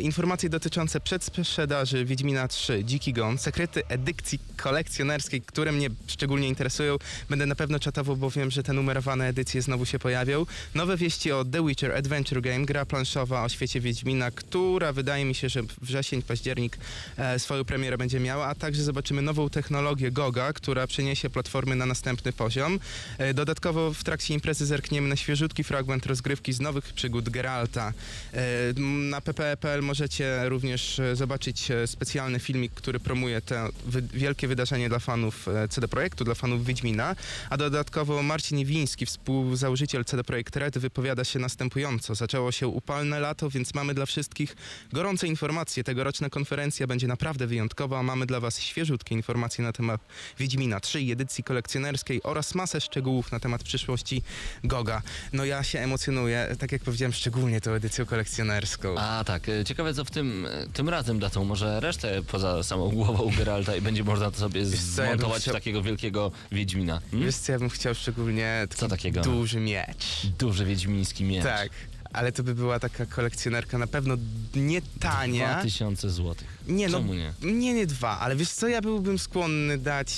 Informacje 0.00 0.48
dotyczące 0.48 1.00
przedsprzedaży 1.00 2.04
Wiedźmina 2.04 2.48
3, 2.48 2.84
Dziki 2.84 3.12
Gon, 3.12 3.38
sekrety 3.38 3.86
edykcji 3.88 4.38
kolekcjonerskiej, 4.56 5.42
które 5.42 5.72
mnie 5.72 5.88
szczególnie 6.06 6.48
interesują 6.48 6.71
interesują. 6.72 6.98
Będę 7.30 7.46
na 7.46 7.54
pewno 7.54 7.78
czatował, 7.78 8.16
bo 8.16 8.30
wiem, 8.30 8.50
że 8.50 8.62
te 8.62 8.72
numerowane 8.72 9.28
edycje 9.28 9.62
znowu 9.62 9.86
się 9.86 9.98
pojawią. 9.98 10.46
Nowe 10.74 10.96
wieści 10.96 11.32
o 11.32 11.44
The 11.44 11.66
Witcher 11.66 11.92
Adventure 11.92 12.40
Game, 12.40 12.64
gra 12.64 12.86
planszowa 12.86 13.44
o 13.44 13.48
świecie 13.48 13.80
Wiedźmina, 13.80 14.30
która 14.30 14.92
wydaje 14.92 15.24
mi 15.24 15.34
się, 15.34 15.48
że 15.48 15.62
wrzesień, 15.82 16.22
październik 16.22 16.78
e, 17.16 17.38
swoją 17.38 17.64
premierę 17.64 17.98
będzie 17.98 18.20
miała, 18.20 18.46
a 18.46 18.54
także 18.54 18.82
zobaczymy 18.82 19.22
nową 19.22 19.50
technologię 19.50 20.10
GOGA, 20.10 20.52
która 20.52 20.86
przeniesie 20.86 21.30
platformy 21.30 21.76
na 21.76 21.86
następny 21.86 22.32
poziom. 22.32 22.80
E, 23.18 23.34
dodatkowo 23.34 23.92
w 23.92 24.04
trakcie 24.04 24.34
imprezy 24.34 24.66
zerkniemy 24.66 25.08
na 25.08 25.16
świeżutki 25.16 25.64
fragment 25.64 26.06
rozgrywki 26.06 26.52
z 26.52 26.60
nowych 26.60 26.92
przygód 26.92 27.28
Geralta. 27.28 27.92
E, 28.32 28.80
na 28.80 29.20
ppe.pl 29.20 29.82
możecie 29.82 30.48
również 30.48 30.98
e, 30.98 31.16
zobaczyć 31.16 31.70
e, 31.70 31.86
specjalny 31.86 32.38
filmik, 32.38 32.72
który 32.72 33.00
promuje 33.00 33.40
to 33.40 33.54
wy 33.86 34.02
wielkie 34.02 34.48
wydarzenie 34.48 34.88
dla 34.88 34.98
fanów 34.98 35.48
e, 35.48 35.68
CD 35.68 35.88
Projektu, 35.88 36.24
dla 36.24 36.34
fanów 36.34 36.61
Wiedźmina, 36.64 37.16
a 37.50 37.56
dodatkowo 37.56 38.22
Marcin 38.22 38.58
Iwiński, 38.58 39.06
współzałożyciel 39.06 40.04
CD 40.04 40.24
Projekt 40.24 40.56
Red, 40.56 40.78
wypowiada 40.78 41.24
się 41.24 41.38
następująco. 41.38 42.14
Zaczęło 42.14 42.52
się 42.52 42.68
upalne 42.68 43.20
lato, 43.20 43.50
więc 43.50 43.74
mamy 43.74 43.94
dla 43.94 44.06
wszystkich 44.06 44.56
gorące 44.92 45.26
informacje. 45.26 45.84
Tegoroczna 45.84 46.30
konferencja 46.30 46.86
będzie 46.86 47.06
naprawdę 47.06 47.46
wyjątkowa, 47.46 47.98
a 47.98 48.02
mamy 48.02 48.26
dla 48.26 48.40
Was 48.40 48.60
świeżutkie 48.60 49.14
informacje 49.14 49.64
na 49.64 49.72
temat 49.72 50.00
Wiedźmina 50.38 50.80
3 50.80 51.00
i 51.00 51.12
edycji 51.12 51.44
kolekcjonerskiej 51.44 52.22
oraz 52.22 52.54
masę 52.54 52.80
szczegółów 52.80 53.32
na 53.32 53.40
temat 53.40 53.62
przyszłości 53.62 54.22
Goga. 54.64 55.02
No 55.32 55.44
ja 55.44 55.62
się 55.62 55.78
emocjonuję, 55.80 56.56
tak 56.58 56.72
jak 56.72 56.82
powiedziałem, 56.82 57.12
szczególnie 57.12 57.60
tą 57.60 57.70
edycją 57.70 58.06
kolekcjonerską. 58.06 58.98
A 58.98 59.24
tak, 59.24 59.48
e, 59.48 59.64
ciekawe 59.64 59.94
co 59.94 60.04
w 60.04 60.10
tym, 60.10 60.46
e, 60.46 60.66
tym 60.72 60.88
razem 60.88 61.18
datą, 61.18 61.44
może 61.44 61.80
resztę 61.80 62.22
poza 62.22 62.62
samą 62.62 62.88
głową 62.90 63.30
Geralta 63.38 63.76
i 63.76 63.80
będzie 63.80 64.04
można 64.04 64.30
to 64.30 64.38
sobie 64.38 64.66
zmontować 64.66 65.42
chciał- 65.42 65.54
takiego 65.54 65.82
wielkiego 65.82 66.30
Wiedźmina. 66.52 67.00
Hmm? 67.10 67.26
Wiesz 67.26 67.36
co, 67.36 67.52
ja 67.52 67.58
bym 67.58 67.68
chciał 67.70 67.94
szczególnie 67.94 68.66
taki 68.68 68.80
Co 68.80 68.88
takiego? 68.88 69.20
duży 69.20 69.60
miecz. 69.60 70.26
Duży 70.38 70.64
wiedźmiński 70.64 71.24
miecz. 71.24 71.42
Tak, 71.42 71.70
ale 72.12 72.32
to 72.32 72.42
by 72.42 72.54
była 72.54 72.78
taka 72.80 73.06
kolekcjonerka 73.06 73.78
na 73.78 73.86
pewno 73.86 74.14
nie 74.54 74.82
tania. 75.00 75.52
2000 75.54 76.10
złotych. 76.10 76.58
Nie 76.68 76.88
no, 76.88 76.98
Czemu 76.98 77.14
nie? 77.14 77.32
nie, 77.42 77.74
nie 77.74 77.86
dwa, 77.86 78.18
ale 78.20 78.36
wiesz 78.36 78.50
co, 78.50 78.68
ja 78.68 78.80
byłbym 78.80 79.18
skłonny 79.18 79.78
dać 79.78 80.12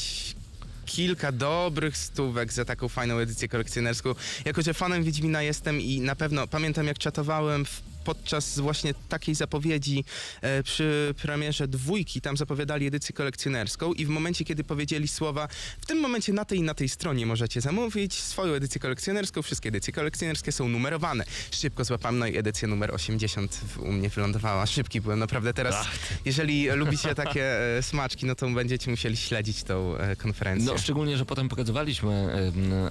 kilka 0.86 1.32
dobrych 1.32 1.96
stówek 1.96 2.52
za 2.52 2.64
taką 2.64 2.88
fajną 2.88 3.18
edycję 3.18 3.48
kolekcjonerską. 3.48 4.14
Jako, 4.44 4.62
że 4.62 4.74
fanem 4.74 5.04
Wiedźmina 5.04 5.42
jestem 5.42 5.80
i 5.80 6.00
na 6.00 6.16
pewno 6.16 6.46
pamiętam 6.46 6.86
jak 6.86 6.98
czatowałem 6.98 7.64
w 7.64 7.82
podczas 8.04 8.58
właśnie 8.58 8.94
takiej 9.08 9.34
zapowiedzi 9.34 10.04
e, 10.40 10.62
przy 10.62 11.14
premierze 11.22 11.68
dwójki, 11.68 12.20
tam 12.20 12.36
zapowiadali 12.36 12.86
edycję 12.86 13.14
kolekcjonerską 13.14 13.92
i 13.92 14.06
w 14.06 14.08
momencie, 14.08 14.44
kiedy 14.44 14.64
powiedzieli 14.64 15.08
słowa, 15.08 15.48
w 15.80 15.86
tym 15.86 16.00
momencie 16.00 16.32
na 16.32 16.44
tej 16.44 16.58
i 16.58 16.62
na 16.62 16.74
tej 16.74 16.88
stronie 16.88 17.26
możecie 17.26 17.60
zamówić 17.60 18.14
swoją 18.14 18.52
edycję 18.54 18.80
kolekcjonerską, 18.80 19.42
wszystkie 19.42 19.68
edycje 19.68 19.92
kolekcjonerskie 19.92 20.52
są 20.52 20.68
numerowane. 20.68 21.24
Szybko 21.50 21.84
złapałem, 21.84 22.18
no 22.18 22.26
i 22.26 22.36
edycja 22.36 22.68
numer 22.68 22.94
80 22.94 23.54
w- 23.54 23.78
u 23.78 23.92
mnie 23.92 24.08
wylądowała. 24.08 24.66
Szybki 24.66 25.00
byłem, 25.00 25.18
naprawdę 25.18 25.54
teraz, 25.54 25.86
jeżeli 26.24 26.66
lubicie 26.84 27.14
takie 27.14 27.76
e, 27.78 27.82
smaczki, 27.82 28.26
no 28.26 28.34
to 28.34 28.48
będziecie 28.50 28.90
musieli 28.90 29.16
śledzić 29.16 29.62
tą 29.62 29.96
e, 29.96 30.16
konferencję. 30.16 30.66
No 30.72 30.78
szczególnie, 30.78 31.16
że 31.18 31.24
potem 31.24 31.48
pokazywaliśmy 31.48 32.28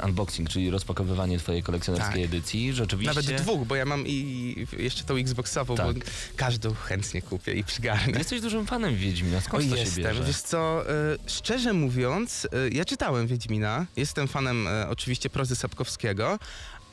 unboxing, 0.05 0.50
czyli 0.50 0.70
rozpakowywanie 0.70 1.39
twojej 1.39 1.63
kolekcjonerskiej 1.63 2.24
Tak. 2.24 2.34
edycji. 2.34 2.74
Rzeczywiście. 2.74 3.15
Nawet 3.15 3.41
dwóch, 3.41 3.67
bo 3.67 3.75
ja 3.75 3.86
mam 3.86 4.08
i 4.08 4.55
jeszcze 4.77 5.03
tą 5.04 5.16
Xboxową, 5.16 5.76
bo 5.76 5.94
Tak. 5.94 6.04
każdą 6.36 6.74
chętnie 6.74 7.22
kupię 7.22 7.54
i 7.54 7.64
przygarnę. 7.64 8.18
Jesteś 8.18 8.42
dużym 8.42 8.66
fanem 8.66 8.96
Wiedźmina, 8.96 9.38
O, 9.38 9.42
skąd 9.42 9.70
to 9.70 9.76
się 9.76 9.82
jestem. 9.82 10.04
bierze? 10.04 10.24
Wiesz 10.24 10.38
co, 10.42 10.84
y, 11.14 11.18
szczerze 11.28 11.74
mówiąc, 11.74 12.46
y, 12.46 12.70
ja 12.74 12.86
czytałem 12.86 13.28
Wiedźmina, 13.28 13.86
jestem 13.96 14.28
fanem 14.28 14.68
y, 14.68 14.88
oczywiście 14.90 15.30
prozy 15.30 15.56
Sapkowskiego, 15.56 16.40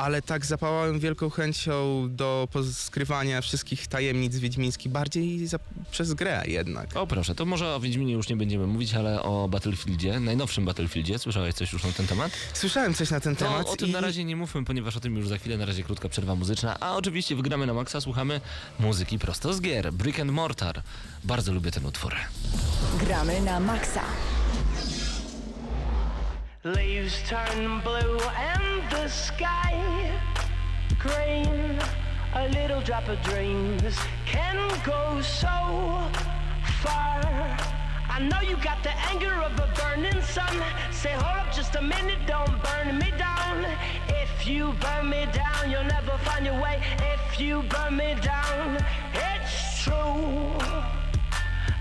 ale 0.00 0.23
tak 0.23 0.47
zapałałem 0.47 1.00
wielką 1.00 1.30
chęcią 1.30 2.07
do 2.11 2.49
poskrywania 2.52 3.40
wszystkich 3.40 3.87
tajemnic 3.87 4.37
wiedźmińskich 4.37 4.92
bardziej 4.92 5.47
za, 5.47 5.59
przez 5.90 6.14
grę 6.14 6.42
jednak. 6.47 6.97
O 6.97 7.07
proszę, 7.07 7.35
to 7.35 7.45
może 7.45 7.75
o 7.75 7.80
Wiedźminie 7.80 8.12
już 8.12 8.28
nie 8.28 8.37
będziemy 8.37 8.66
mówić, 8.66 8.95
ale 8.95 9.23
o 9.23 9.49
Battlefieldzie, 9.49 10.21
najnowszym 10.21 10.64
Battlefieldzie. 10.64 11.19
Słyszałeś 11.19 11.54
coś 11.54 11.73
już 11.73 11.85
na 11.85 11.92
ten 11.92 12.07
temat? 12.07 12.33
Słyszałem 12.54 12.95
coś 12.95 13.11
na 13.11 13.21
ten 13.21 13.37
To 13.37 13.45
temat 13.45 13.69
o 13.69 13.76
tym 13.76 13.88
i 13.88 13.92
na 13.92 14.00
razie 14.00 14.25
nie 14.25 14.37
mówmy, 14.37 14.64
ponieważ 14.64 14.97
o 14.97 15.00
tym 15.00 15.16
już 15.16 15.28
za 15.28 15.38
chwilę, 15.38 15.57
na 15.57 15.66
razie 15.66 15.83
krótka 15.83 16.09
przerwa 16.09 16.35
muzyczna, 16.35 16.76
a 16.80 16.97
oczywiście 16.97 17.37
wygramy 17.37 17.66
na 17.66 17.75
maksa, 17.75 18.00
słuchamy 18.00 18.40
muzyki 18.78 19.19
prosto 19.19 19.54
z 19.54 19.61
gier, 19.61 19.92
Brick 19.92 20.21
and 20.21 20.33
Mortar. 20.33 20.83
Bardzo 21.25 21.52
lubię 21.52 21.71
ten 21.71 21.87
utwór. 21.87 22.14
Gramy 23.00 23.40
na 23.40 23.61
maksa. 23.61 24.02
Leaves 26.62 27.23
turn 27.26 27.81
blue 27.81 28.19
and 28.37 28.90
the 28.90 29.09
sky 29.09 30.21
green. 30.99 31.79
A 32.35 32.49
little 32.50 32.83
drop 32.83 33.09
of 33.09 33.19
dreams 33.23 33.97
can 34.26 34.59
go 34.85 35.23
so 35.23 35.49
far. 36.83 37.23
I 38.11 38.19
know 38.21 38.43
you 38.47 38.59
got 38.59 38.83
the 38.83 38.93
anger 39.11 39.33
of 39.33 39.59
a 39.59 39.73
burning 39.75 40.21
sun. 40.21 40.55
Say, 40.90 41.12
hold 41.12 41.38
up 41.38 41.50
just 41.50 41.76
a 41.76 41.81
minute, 41.81 42.19
don't 42.26 42.62
burn 42.62 42.99
me 42.99 43.11
down. 43.17 43.64
If 44.09 44.47
you 44.47 44.75
burn 44.81 45.09
me 45.09 45.29
down, 45.33 45.71
you'll 45.71 45.85
never 45.85 46.19
find 46.19 46.45
your 46.45 46.61
way. 46.61 46.83
If 47.14 47.40
you 47.40 47.62
burn 47.71 47.97
me 47.97 48.17
down, 48.21 48.85
it's 49.14 49.83
true. 49.83 50.52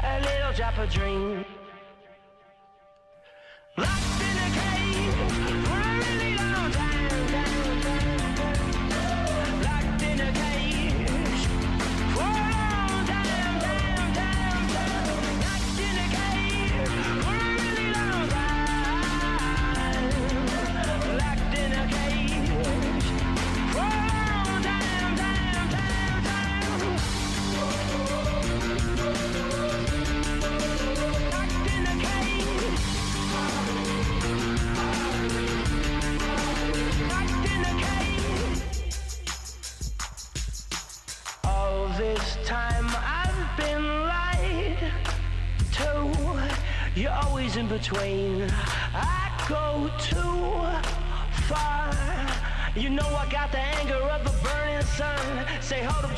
A 0.04 0.22
little 0.22 0.54
drop 0.56 0.78
of 0.78 0.90
dream. 0.90 1.44
Locked 3.80 4.22
in 4.22 4.38
a 4.38 4.50
cage 4.52 5.89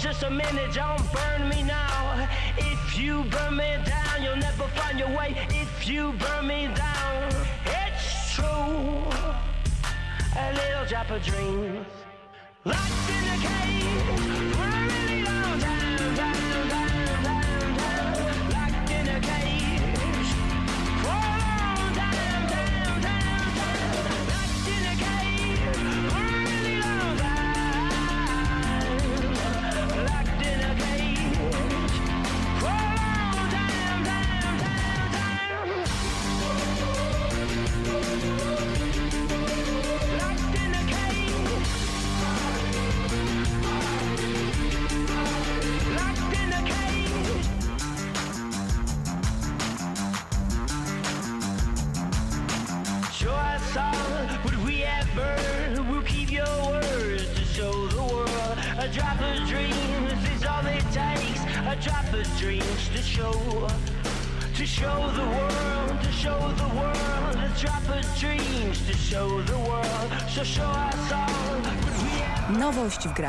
just 0.02 0.24
a 0.24 0.32
minute, 0.32 0.74
don't 0.74 1.14
burn 1.14 1.48
me 1.48 1.62
now. 1.62 2.28
If 2.58 2.98
you 2.98 3.24
burn 3.26 3.58
me 3.58 3.78
down, 3.86 4.24
you'll 4.24 4.36
never 4.36 4.68
find 4.70 4.98
your 4.98 5.10
way. 5.10 5.36
If 5.50 5.88
you 5.88 6.14
burn 6.14 6.48
me 6.48 6.70
down, 6.74 7.32
it's 7.66 8.34
true 8.34 9.04
a 10.38 10.54
little 10.54 10.86
drop 10.88 11.10
of 11.12 11.24
dreams. 11.24 11.86
Locked 12.66 13.10
in 13.16 13.24
a 13.30 13.38
cage 13.46 14.02
for 14.56 14.64
a 14.64 14.82
really 14.88 15.24
long 15.24 15.60
time, 15.60 15.91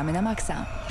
Gramy 0.03 0.11
na 0.11 0.21
Maxa. 0.21 0.82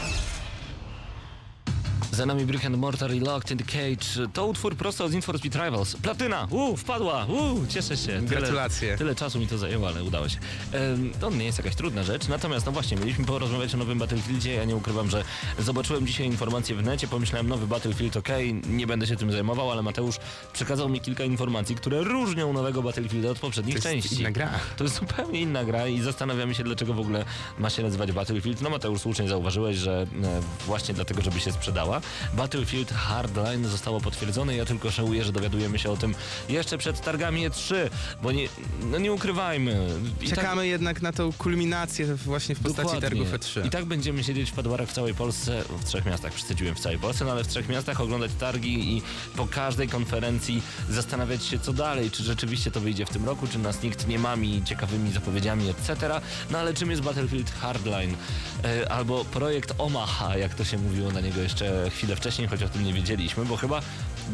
Za 2.13 2.27
nami 2.27 2.45
Brick 2.47 2.65
and 2.65 2.77
Mortar 2.77 3.15
i 3.15 3.21
Locked 3.21 3.51
in 3.51 3.59
the 3.59 3.65
Cage. 3.65 4.29
To 4.33 4.47
utwór 4.47 4.77
prosto 4.77 5.09
z 5.09 5.13
Need 5.13 5.25
for 5.25 5.39
Speed 5.39 5.55
Rivals. 5.65 5.97
Platyna! 5.97 6.47
Uuu, 6.51 6.77
wpadła! 6.77 7.25
Uuu, 7.27 7.67
cieszę 7.69 7.97
się. 7.97 8.07
Tyle, 8.07 8.23
Gratulacje. 8.23 8.97
Tyle 8.99 9.15
czasu 9.15 9.39
mi 9.39 9.47
to 9.47 9.59
zajęło, 9.59 9.89
ale 9.89 10.05
udało 10.05 10.29
się. 10.29 10.39
Ehm, 10.73 11.11
to 11.21 11.31
nie 11.31 11.45
jest 11.45 11.59
jakaś 11.59 11.75
trudna 11.75 12.03
rzecz. 12.03 12.29
Natomiast, 12.29 12.67
no 12.67 12.73
właśnie, 12.73 12.97
mieliśmy 12.97 13.25
porozmawiać 13.25 13.75
o 13.75 13.77
nowym 13.77 13.99
Battlefieldzie. 13.99 14.55
Ja 14.55 14.65
nie 14.65 14.77
ukrywam, 14.77 15.11
że 15.11 15.25
zobaczyłem 15.59 16.07
dzisiaj 16.07 16.27
informacje 16.27 16.77
w 16.77 16.83
necie, 16.85 17.09
pomyślałem, 17.09 17.49
nowy 17.49 17.67
Battlefield, 17.67 18.17
okej, 18.17 18.55
nie 18.55 18.87
będę 18.87 19.07
się 19.07 19.17
tym 19.17 19.33
zajmował, 19.33 19.71
ale 19.71 19.83
Mateusz 19.83 20.17
przekazał 20.53 20.89
mi 20.89 21.01
kilka 21.01 21.25
informacji, 21.25 21.77
które 21.77 22.01
różnią 22.03 22.53
nowego 22.53 22.83
Battlefielda 22.83 23.31
od 23.31 23.39
poprzednich 23.39 23.81
To 23.81 23.89
jest 23.89 24.03
części. 24.09 24.21
inna 24.21 24.31
gra. 24.31 24.51
To 24.77 24.85
jest 24.85 24.97
zupełnie 24.97 25.41
inna 25.41 25.65
gra 25.65 25.87
i 25.87 26.01
zastanawiamy 26.01 26.55
się, 26.55 26.65
dlaczego 26.65 26.95
w 26.95 27.01
ogóle 27.01 27.25
ma 27.59 27.71
się 27.71 27.83
nazywać 27.83 28.13
Battlefield. 28.13 28.61
No 28.61 28.71
Mateusz, 28.71 29.01
słusznie 29.01 29.29
zauważyłeś, 29.29 29.77
że 29.77 30.07
e, 30.23 30.41
właśnie 30.67 30.95
dlatego, 30.95 31.23
żeby 31.23 31.41
się 31.41 31.53
sprzedała. 31.53 32.02
Battlefield 32.35 32.91
Hardline 32.93 33.69
zostało 33.69 34.01
potwierdzone. 34.01 34.57
Ja 34.57 34.65
tylko 34.65 34.91
żałuję, 34.91 35.25
że 35.25 35.33
dowiadujemy 35.33 35.79
się 35.79 35.91
o 35.91 35.97
tym 35.97 36.15
jeszcze 36.49 36.79
przed 36.79 37.01
targami 37.01 37.49
E3, 37.51 37.75
bo 38.23 38.33
nie, 38.33 38.49
no 38.91 38.99
nie 38.99 39.13
ukrywajmy. 39.13 39.89
I 40.21 40.29
tak- 40.29 40.39
Czekamy 40.39 40.67
jednak 40.67 41.03
na 41.03 41.13
tą 41.13 41.33
kulminację 41.33 42.15
właśnie 42.15 42.55
w 42.55 42.59
postaci 42.61 42.83
Dokładnie. 42.87 43.01
targów 43.09 43.33
E 43.35 43.39
E3. 43.39 43.67
I 43.67 43.71
tak 43.71 43.85
będziemy 43.85 44.25
siedzieć 44.25 44.51
w 44.51 44.53
padwarach 44.53 44.89
w 44.89 44.93
całej 44.93 45.15
Polsce, 45.15 45.63
w 45.81 45.85
trzech 45.85 46.05
miastach 46.07 46.33
przesadziłem 46.33 46.75
w 46.75 46.81
całej 46.81 46.99
Polsce, 46.99 47.25
no 47.25 47.31
ale 47.33 47.45
w 47.45 47.49
trzech 47.49 47.69
miastach 47.69 48.01
oglądać 48.01 48.31
targi 48.41 48.97
i 48.97 49.03
po 49.37 49.47
każdej 49.47 49.89
konferencji 49.89 50.63
zastanawiać 50.91 51.45
się 51.45 51.59
co 51.59 51.73
dalej, 51.73 52.11
czy 52.11 52.23
rzeczywiście 52.23 52.71
to 52.71 52.81
wyjdzie 52.81 53.07
w 53.07 53.11
tym 53.11 53.25
roku, 53.25 53.47
czy 53.47 53.59
nas 53.59 53.83
nikt 53.83 54.09
nie 54.09 54.19
mami 54.19 54.63
ciekawymi 54.65 55.13
zapowiedziami, 55.13 55.69
etc. 55.69 56.21
No 56.51 56.59
ale 56.59 56.75
czym 56.75 56.91
jest 56.91 57.03
Battlefield 57.03 57.51
Hardline? 57.51 58.17
E, 58.65 58.93
albo 58.93 59.25
projekt 59.25 59.75
Omaha, 59.79 60.37
jak 60.37 60.55
to 60.55 60.65
się 60.65 60.79
mówiło 60.79 61.11
na 61.13 61.21
niego 61.21 61.41
jeszcze 61.41 61.91
chwilę 61.93 62.17
wcześniej, 62.17 62.49
choć 62.49 62.63
o 62.63 62.69
tym 62.69 62.85
nie 62.85 62.93
wiedzieliśmy, 62.93 63.45
bo 63.45 63.57
chyba 63.57 63.83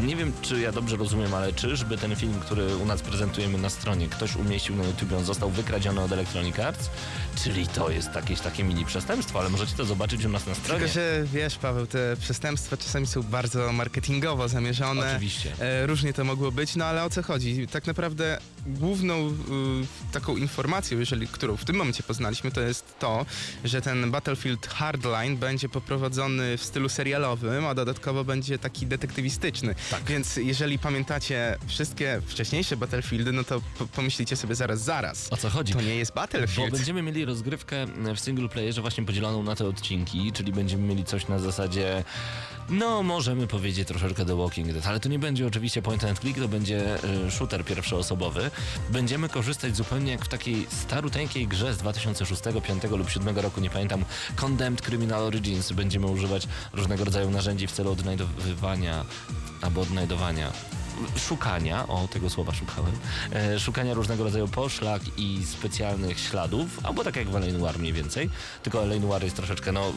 nie 0.00 0.17
wiem, 0.17 0.33
czy 0.43 0.61
ja 0.61 0.73
dobrze 0.73 0.97
rozumiem, 0.97 1.35
ale 1.35 1.53
czyżby 1.53 1.99
ten 1.99 2.17
film, 2.17 2.41
który 2.41 2.77
u 2.77 2.85
nas 2.85 3.03
prezentujemy 3.03 3.59
na 3.59 3.71
stronie, 3.71 4.09
ktoś 4.09 4.37
umieścił 4.37 4.77
na 4.77 4.85
YouTube, 4.85 5.12
on 5.12 5.25
został 5.25 5.50
wykradziony 5.50 6.00
od 6.00 6.12
Electronic 6.12 6.59
Arts, 6.59 6.91
czyli 7.45 7.66
to 7.66 7.90
jest 7.90 8.14
jakieś 8.14 8.40
takie 8.40 8.64
mini 8.64 8.85
przestępstwo, 8.85 9.40
ale 9.40 9.50
możecie 9.50 9.76
to 9.76 9.85
zobaczyć 9.85 10.25
u 10.25 10.28
nas 10.28 10.47
na 10.47 10.54
stronie. 10.54 10.80
Tylko, 10.80 10.95
że 10.95 11.25
wiesz, 11.33 11.57
Paweł, 11.57 11.87
te 11.87 12.16
przestępstwa 12.21 12.76
czasami 12.76 13.07
są 13.07 13.23
bardzo 13.23 13.73
marketingowo 13.73 14.49
zamierzone. 14.49 15.12
Oczywiście. 15.12 15.52
E, 15.61 15.87
różnie 15.87 16.12
to 16.12 16.25
mogło 16.25 16.52
być, 16.52 16.76
no 16.76 16.85
ale 16.85 17.04
o 17.04 17.11
co 17.11 17.23
chodzi? 17.23 17.66
Tak 17.68 17.87
naprawdę 17.87 18.38
główną 18.66 19.28
y, 19.28 19.33
taką 20.12 20.37
informacją, 20.37 20.99
jeżeli, 20.99 21.28
którą 21.28 21.57
w 21.57 21.64
tym 21.64 21.76
momencie 21.76 22.02
poznaliśmy, 22.02 22.50
to 22.50 22.61
jest 22.61 22.99
to, 22.99 23.26
że 23.64 23.83
ten 23.83 24.11
Battlefield 24.11 24.66
Hardline 24.66 25.37
będzie 25.37 25.68
poprowadzony 25.68 26.57
w 26.57 26.62
stylu 26.62 26.88
serialowym, 26.88 27.66
a 27.66 27.75
dodatkowo 27.75 28.25
będzie 28.25 28.59
taki 28.59 28.87
detektywistyczny. 28.87 29.75
Tak. 29.90 30.04
Więc 30.04 30.37
jeżeli 30.37 30.78
pamiętacie 30.78 31.59
wszystkie 31.66 32.21
wcześniejsze 32.26 32.76
Battlefieldy, 32.76 33.33
no 33.33 33.45
to 33.45 33.61
po, 33.78 33.87
pomyślicie 33.87 34.37
sobie 34.37 34.54
zaraz, 34.54 34.80
zaraz. 34.80 35.33
O 35.33 35.37
co 35.37 35.50
chodzi? 35.50 35.73
To 35.73 35.80
nie 35.80 35.95
jest 35.97 36.12
Bo 36.12 36.21
Battlefield. 36.21 36.73
będziemy 36.73 37.02
mieli 37.02 37.25
rozgrywkę 37.28 37.87
w 38.16 38.20
single 38.20 38.49
playerze 38.49 38.80
właśnie 38.80 39.04
podzieloną 39.04 39.42
na 39.42 39.56
te 39.56 39.66
odcinki, 39.66 40.32
czyli 40.32 40.52
będziemy 40.52 40.87
mieli 40.87 41.04
coś 41.04 41.28
na 41.28 41.38
zasadzie, 41.38 42.04
no 42.68 43.02
możemy 43.02 43.47
powiedzieć 43.47 43.88
troszeczkę 43.88 44.25
The 44.25 44.37
Walking 44.37 44.73
Dead, 44.73 44.87
ale 44.87 45.00
to 45.00 45.08
nie 45.08 45.18
będzie 45.18 45.47
oczywiście 45.47 45.82
point 45.82 46.04
and 46.04 46.20
click, 46.20 46.38
to 46.38 46.49
będzie 46.49 47.04
y, 47.26 47.30
shooter 47.30 47.64
pierwszoosobowy. 47.64 48.50
Będziemy 48.90 49.28
korzystać 49.28 49.76
zupełnie 49.76 50.12
jak 50.12 50.25
w 50.25 50.28
takiej 50.28 50.66
staruteńkiej 50.68 51.49
grze 51.49 51.75
z 51.75 51.76
2006, 51.76 52.42
2005 52.42 52.82
lub 52.82 52.90
2007 52.90 53.38
roku, 53.38 53.61
nie 53.61 53.70
pamiętam, 53.70 54.04
Condemned 54.37 54.82
Criminal 54.82 55.23
Origins. 55.23 55.73
Będziemy 55.73 56.06
używać 56.06 56.49
różnego 56.73 57.04
rodzaju 57.04 57.30
narzędzi 57.30 57.66
w 57.66 57.73
celu 57.73 57.92
odnajdywania 57.92 59.04
albo 59.62 59.81
odnajdowania 59.81 60.53
szukania, 61.16 61.88
o 61.88 62.08
tego 62.08 62.30
słowa 62.30 62.54
szukałem, 62.54 62.92
e, 63.32 63.61
szukania 63.61 63.94
różnego 63.94 64.24
rodzaju 64.24 64.48
poszlak 64.48 65.02
i 65.16 65.46
specjalnych 65.46 66.20
śladów, 66.20 66.80
albo 66.82 67.04
tak 67.04 67.16
jak 67.16 67.28
w 67.28 67.37
L.A. 67.37 67.58
Noir 67.58 67.78
mniej 67.78 67.92
więcej, 67.92 68.30
tylko 68.62 68.82
L.A. 68.82 69.00
Noir 69.00 69.24
jest 69.24 69.37
troszeczkę 69.37 69.72
no, 69.72 69.92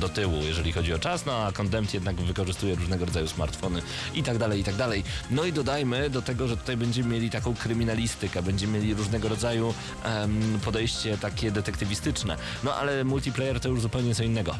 do 0.00 0.08
tyłu, 0.08 0.42
jeżeli 0.42 0.72
chodzi 0.72 0.94
o 0.94 0.98
czas, 0.98 1.26
no 1.26 1.36
a 1.36 1.52
Condemned 1.52 1.94
jednak 1.94 2.16
wykorzystuje 2.16 2.74
różnego 2.74 3.04
rodzaju 3.04 3.28
smartfony 3.28 3.82
i 4.14 4.22
tak 4.22 4.38
dalej, 4.38 4.60
i 4.60 4.64
tak 4.64 4.74
dalej. 4.74 5.04
No 5.30 5.44
i 5.44 5.52
dodajmy 5.52 6.10
do 6.10 6.22
tego, 6.22 6.48
że 6.48 6.56
tutaj 6.56 6.76
będziemy 6.76 7.14
mieli 7.14 7.30
taką 7.30 7.54
kryminalistykę, 7.54 8.42
będziemy 8.42 8.78
mieli 8.78 8.94
różnego 8.94 9.28
rodzaju 9.28 9.74
em, 10.04 10.60
podejście 10.64 11.18
takie 11.18 11.50
detektywistyczne, 11.50 12.36
no 12.64 12.74
ale 12.74 13.04
multiplayer 13.04 13.60
to 13.60 13.68
już 13.68 13.80
zupełnie 13.80 14.14
co 14.14 14.22
innego. 14.22 14.54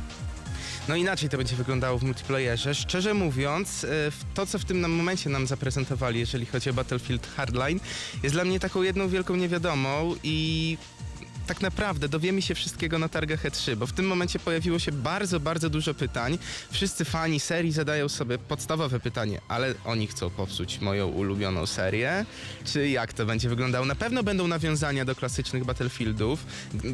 No 0.89 0.97
inaczej 0.97 1.29
to 1.29 1.37
będzie 1.37 1.57
wyglądało 1.57 1.99
w 1.99 2.03
multiplayerze. 2.03 2.75
Szczerze 2.75 3.15
mówiąc, 3.15 3.85
e, 3.85 3.89
to 4.35 4.47
co 4.47 4.59
w 4.59 4.65
tym 4.65 4.91
momencie 4.91 5.31
nam 5.31 5.47
zaprezentowali, 5.47 6.21
jeżeli 6.21 6.47
chodzi 6.47 6.71
o 6.71 6.73
Battlefield 6.73 7.27
Hardline, 7.37 7.81
jest 8.23 8.35
dla 8.35 8.45
mnie 8.45 8.61
taką 8.61 8.83
jedną 8.83 9.09
wielką 9.09 9.37
niewiadomą 9.37 10.15
i 10.23 10.79
tak 11.47 11.61
naprawdę 11.61 12.09
dowiemy 12.09 12.43
się 12.43 12.55
wszystkiego 12.55 12.99
na 12.99 13.09
targach 13.09 13.45
E3, 13.45 13.77
bo 13.77 13.87
w 13.87 13.93
tym 13.93 14.07
momencie 14.07 14.39
pojawiło 14.39 14.79
się 14.79 14.93
bardzo, 14.93 15.41
bardzo 15.41 15.71
dużo 15.71 15.95
pytań. 15.95 16.39
Wszyscy 16.71 17.05
fani 17.05 17.41
serii 17.41 17.73
zadają 17.73 18.09
sobie 18.09 18.39
podstawowe 18.39 19.01
pytanie, 19.01 19.41
ale 19.49 19.75
oni 19.85 20.07
chcą 20.07 20.31
popsuć 20.31 20.81
moją 20.81 21.09
ulubioną 21.09 21.67
serię? 21.67 22.27
Czy 22.65 22.89
jak 22.89 23.13
to 23.13 23.27
będzie 23.27 23.49
wyglądało? 23.49 23.87
Na 23.87 23.95
pewno 23.95 24.23
będą 24.23 24.47
nawiązania 24.47 25.05
do 25.05 25.15
klasycznych 25.15 25.65
Battlefieldów 25.65 26.47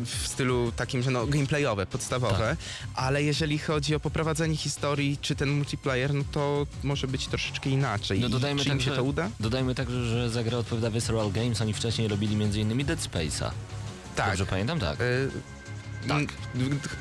w 0.04 0.28
stylu 0.28 0.72
takim, 0.76 1.02
że 1.02 1.10
no 1.10 1.26
gameplayowe, 1.26 1.86
podstawowe, 1.86 2.56
ale 2.94 3.22
jeżeli 3.22 3.58
chodzi 3.58 3.94
o 3.94 4.00
poprowadzenie 4.00 4.56
historii 4.56 5.18
czy 5.22 5.34
ten 5.34 5.50
multiplayer, 5.50 6.14
no 6.14 6.24
to 6.32 6.66
może 6.82 7.06
być 7.06 7.26
troszeczkę 7.26 7.70
inaczej. 7.70 8.20
No 8.20 8.26
I 8.26 8.30
dodajmy 8.30 8.62
czy 8.62 8.68
im 8.68 8.80
się 8.80 8.90
to 8.90 9.02
uda? 9.02 9.30
Dodajmy 9.40 9.74
także, 9.74 10.04
że 10.04 10.30
za 10.30 10.44
grę 10.44 10.58
odpowiada 10.58 10.90
Visceral 10.90 11.32
Games, 11.32 11.60
oni 11.60 11.74
wcześniej 11.74 12.08
robili 12.08 12.34
m.in. 12.44 12.86
Dead 12.86 13.00
Space'a. 13.00 13.50
Tak. 14.16 14.28
Dobrze 14.28 14.46
pamiętam? 14.46 14.80
Tak. 14.80 15.00
Y, 15.00 15.30
Tak. 16.08 16.20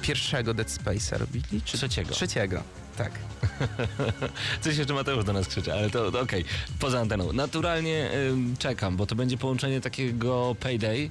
pierwszego 0.02 0.54
Dead 0.54 0.68
Space'a 0.68 1.18
robili? 1.18 1.62
Czy 1.66 1.78
Trzeciego. 1.78 2.12
Trzeciego, 2.12 2.64
tak. 2.98 3.12
Coś 4.62 4.78
jeszcze 4.78 4.94
Mateusz 4.94 5.24
do 5.26 5.34
nas 5.34 5.48
krzyczy, 5.48 5.74
ale 5.74 5.90
to, 5.90 6.12
to 6.12 6.20
okej. 6.20 6.46
Poza 6.80 7.00
anteną. 7.00 7.34
Naturalnie 7.34 8.10
ym, 8.30 8.56
czekam, 8.60 8.98
bo 8.98 9.06
to 9.06 9.16
będzie 9.16 9.38
połączenie 9.38 9.82
takiego 9.82 10.56
Payday 10.60 11.10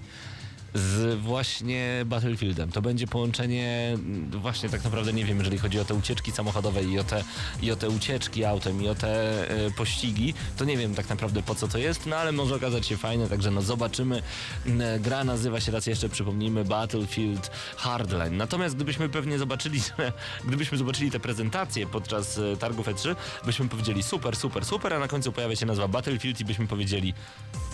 z 0.75 1.19
właśnie 1.19 2.03
Battlefieldem. 2.07 2.73
To 2.73 2.83
będzie 2.83 3.07
połączenie 3.07 3.91
mm, 3.95 4.31
właśnie 4.31 4.69
tak 4.69 4.85
naprawdę, 4.85 5.13
nie 5.13 5.25
wiem, 5.25 5.39
jeżeli 5.39 5.59
chodzi 5.59 5.81
o 5.81 5.85
te 5.85 5.95
ucieczki 5.95 6.33
samochodowe 6.33 6.85
i 6.85 6.99
o 6.99 7.05
te, 7.05 7.25
i 7.63 7.71
o 7.71 7.77
te 7.77 7.89
ucieczki 7.89 8.45
autem 8.45 8.83
i 8.83 8.89
o 8.89 8.95
te 8.95 9.43
y, 9.67 9.71
pościgi, 9.71 10.35
to 10.57 10.65
nie 10.65 10.77
wiem 10.77 10.95
tak 10.95 11.09
naprawdę 11.09 11.43
po 11.43 11.55
co 11.55 11.69
to 11.69 11.79
jest, 11.79 12.07
no 12.07 12.17
ale 12.17 12.33
może 12.33 12.55
okazać 12.55 12.87
się 12.87 12.97
fajne, 12.97 13.29
także 13.29 13.51
no 13.51 13.63
zobaczymy. 13.63 14.23
Mm, 14.67 15.03
Gra 15.03 15.25
nazywa 15.25 15.61
się, 15.61 15.73
raz 15.73 15.87
jeszcze 15.87 16.09
przypomnijmy, 16.09 16.65
Battlefield 16.65 17.51
Hardline. 17.77 18.37
Natomiast 18.37 18.75
gdybyśmy 18.75 19.09
pewnie 19.09 19.39
zobaczyli, 19.39 19.81
gdybyśmy 20.49 20.79
zobaczyli 20.79 21.11
te 21.11 21.21
prezentacje 21.21 21.87
podczas 21.87 22.39
e, 22.39 22.57
targów 22.57 22.87
E3, 22.87 23.17
byśmy 23.47 23.69
powiedzieli 23.69 24.03
super, 24.03 24.37
super, 24.37 24.65
super, 24.65 24.95
a 24.95 24.99
na 24.99 25.09
końcu 25.09 25.33
pojawia 25.33 25.57
się 25.57 25.67
nazwa 25.67 25.89
Battlefield 25.89 26.41
i 26.41 26.45
byśmy 26.45 26.67
powiedzieli, 26.67 27.15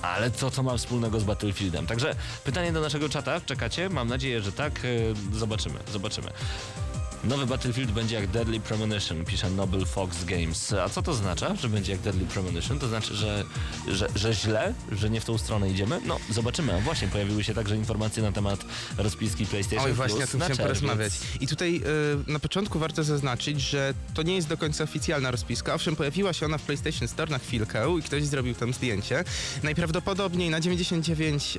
ale 0.03 0.31
co 0.31 0.51
to 0.51 0.63
ma 0.63 0.77
wspólnego 0.77 1.21
z 1.21 1.25
Battlefieldem? 1.25 1.87
Także 1.87 2.15
pytanie 2.45 2.73
do 2.73 2.84
naszego 2.85 3.09
czata, 3.09 3.41
czekacie? 3.41 3.89
Mam 3.91 4.09
nadzieję, 4.09 4.41
że 4.41 4.53
tak. 4.53 4.73
E, 5.33 5.37
Zobaczymy, 5.39 5.79
zobaczymy. 5.93 6.31
Nowy 7.29 7.47
Battlefield 7.47 7.91
będzie 7.91 8.15
jak 8.15 8.27
Deadly 8.27 8.61
Premonition, 8.61 9.25
pisze 9.25 9.51
Noble 9.51 9.87
Fox 9.87 10.25
Games. 10.25 10.73
A 10.73 10.89
co 10.89 11.03
to 11.03 11.11
oznacza, 11.11 11.57
że 11.57 11.69
będzie 11.69 11.93
jak 11.93 12.01
Deadly 12.01 12.25
Premonition? 12.27 12.79
To 12.79 12.89
znaczy, 12.89 13.15
że, 13.15 13.45
że, 13.89 14.09
że 14.15 14.35
źle, 14.35 14.75
że 14.93 15.11
nie 15.11 15.21
w 15.21 15.25
tą 15.25 15.39
stronę 15.39 15.71
idziemy? 15.71 16.01
No, 16.07 16.19
zobaczymy. 16.31 16.75
A 16.75 16.81
właśnie, 16.81 17.09
pojawiły 17.09 17.45
się 17.45 17.55
także 17.55 17.77
informacje 17.77 18.23
na 18.23 18.33
temat 18.33 18.65
rozpiski 18.99 19.47
PlayStation 19.47 19.87
Oj, 19.87 19.93
właśnie, 19.93 20.17
Plus 20.17 20.29
o 20.29 20.33
tym 20.33 20.41
chciałem 20.41 20.57
porozmawiać. 20.57 21.13
I 21.41 21.47
tutaj 21.47 21.83
y, 22.27 22.33
na 22.33 22.39
początku 22.39 22.79
warto 22.79 23.05
zaznaczyć, 23.05 23.61
że 23.61 23.95
to 24.15 24.23
nie 24.23 24.35
jest 24.35 24.49
do 24.49 24.57
końca 24.57 24.85
oficjalna 24.85 25.31
rozpiska. 25.31 25.75
Owszem, 25.75 25.97
pojawiła 25.97 26.33
się 26.33 26.47
ona 26.47 26.59
w 26.59 26.63
PlayStation 26.63 27.09
Store 27.09 27.31
na 27.31 27.39
chwilkę 27.39 27.99
i 27.99 28.03
ktoś 28.03 28.25
zrobił 28.25 28.55
tam 28.55 28.73
zdjęcie. 28.73 29.25
Najprawdopodobniej 29.63 30.51
na 30.51 30.61
99% 30.61 31.57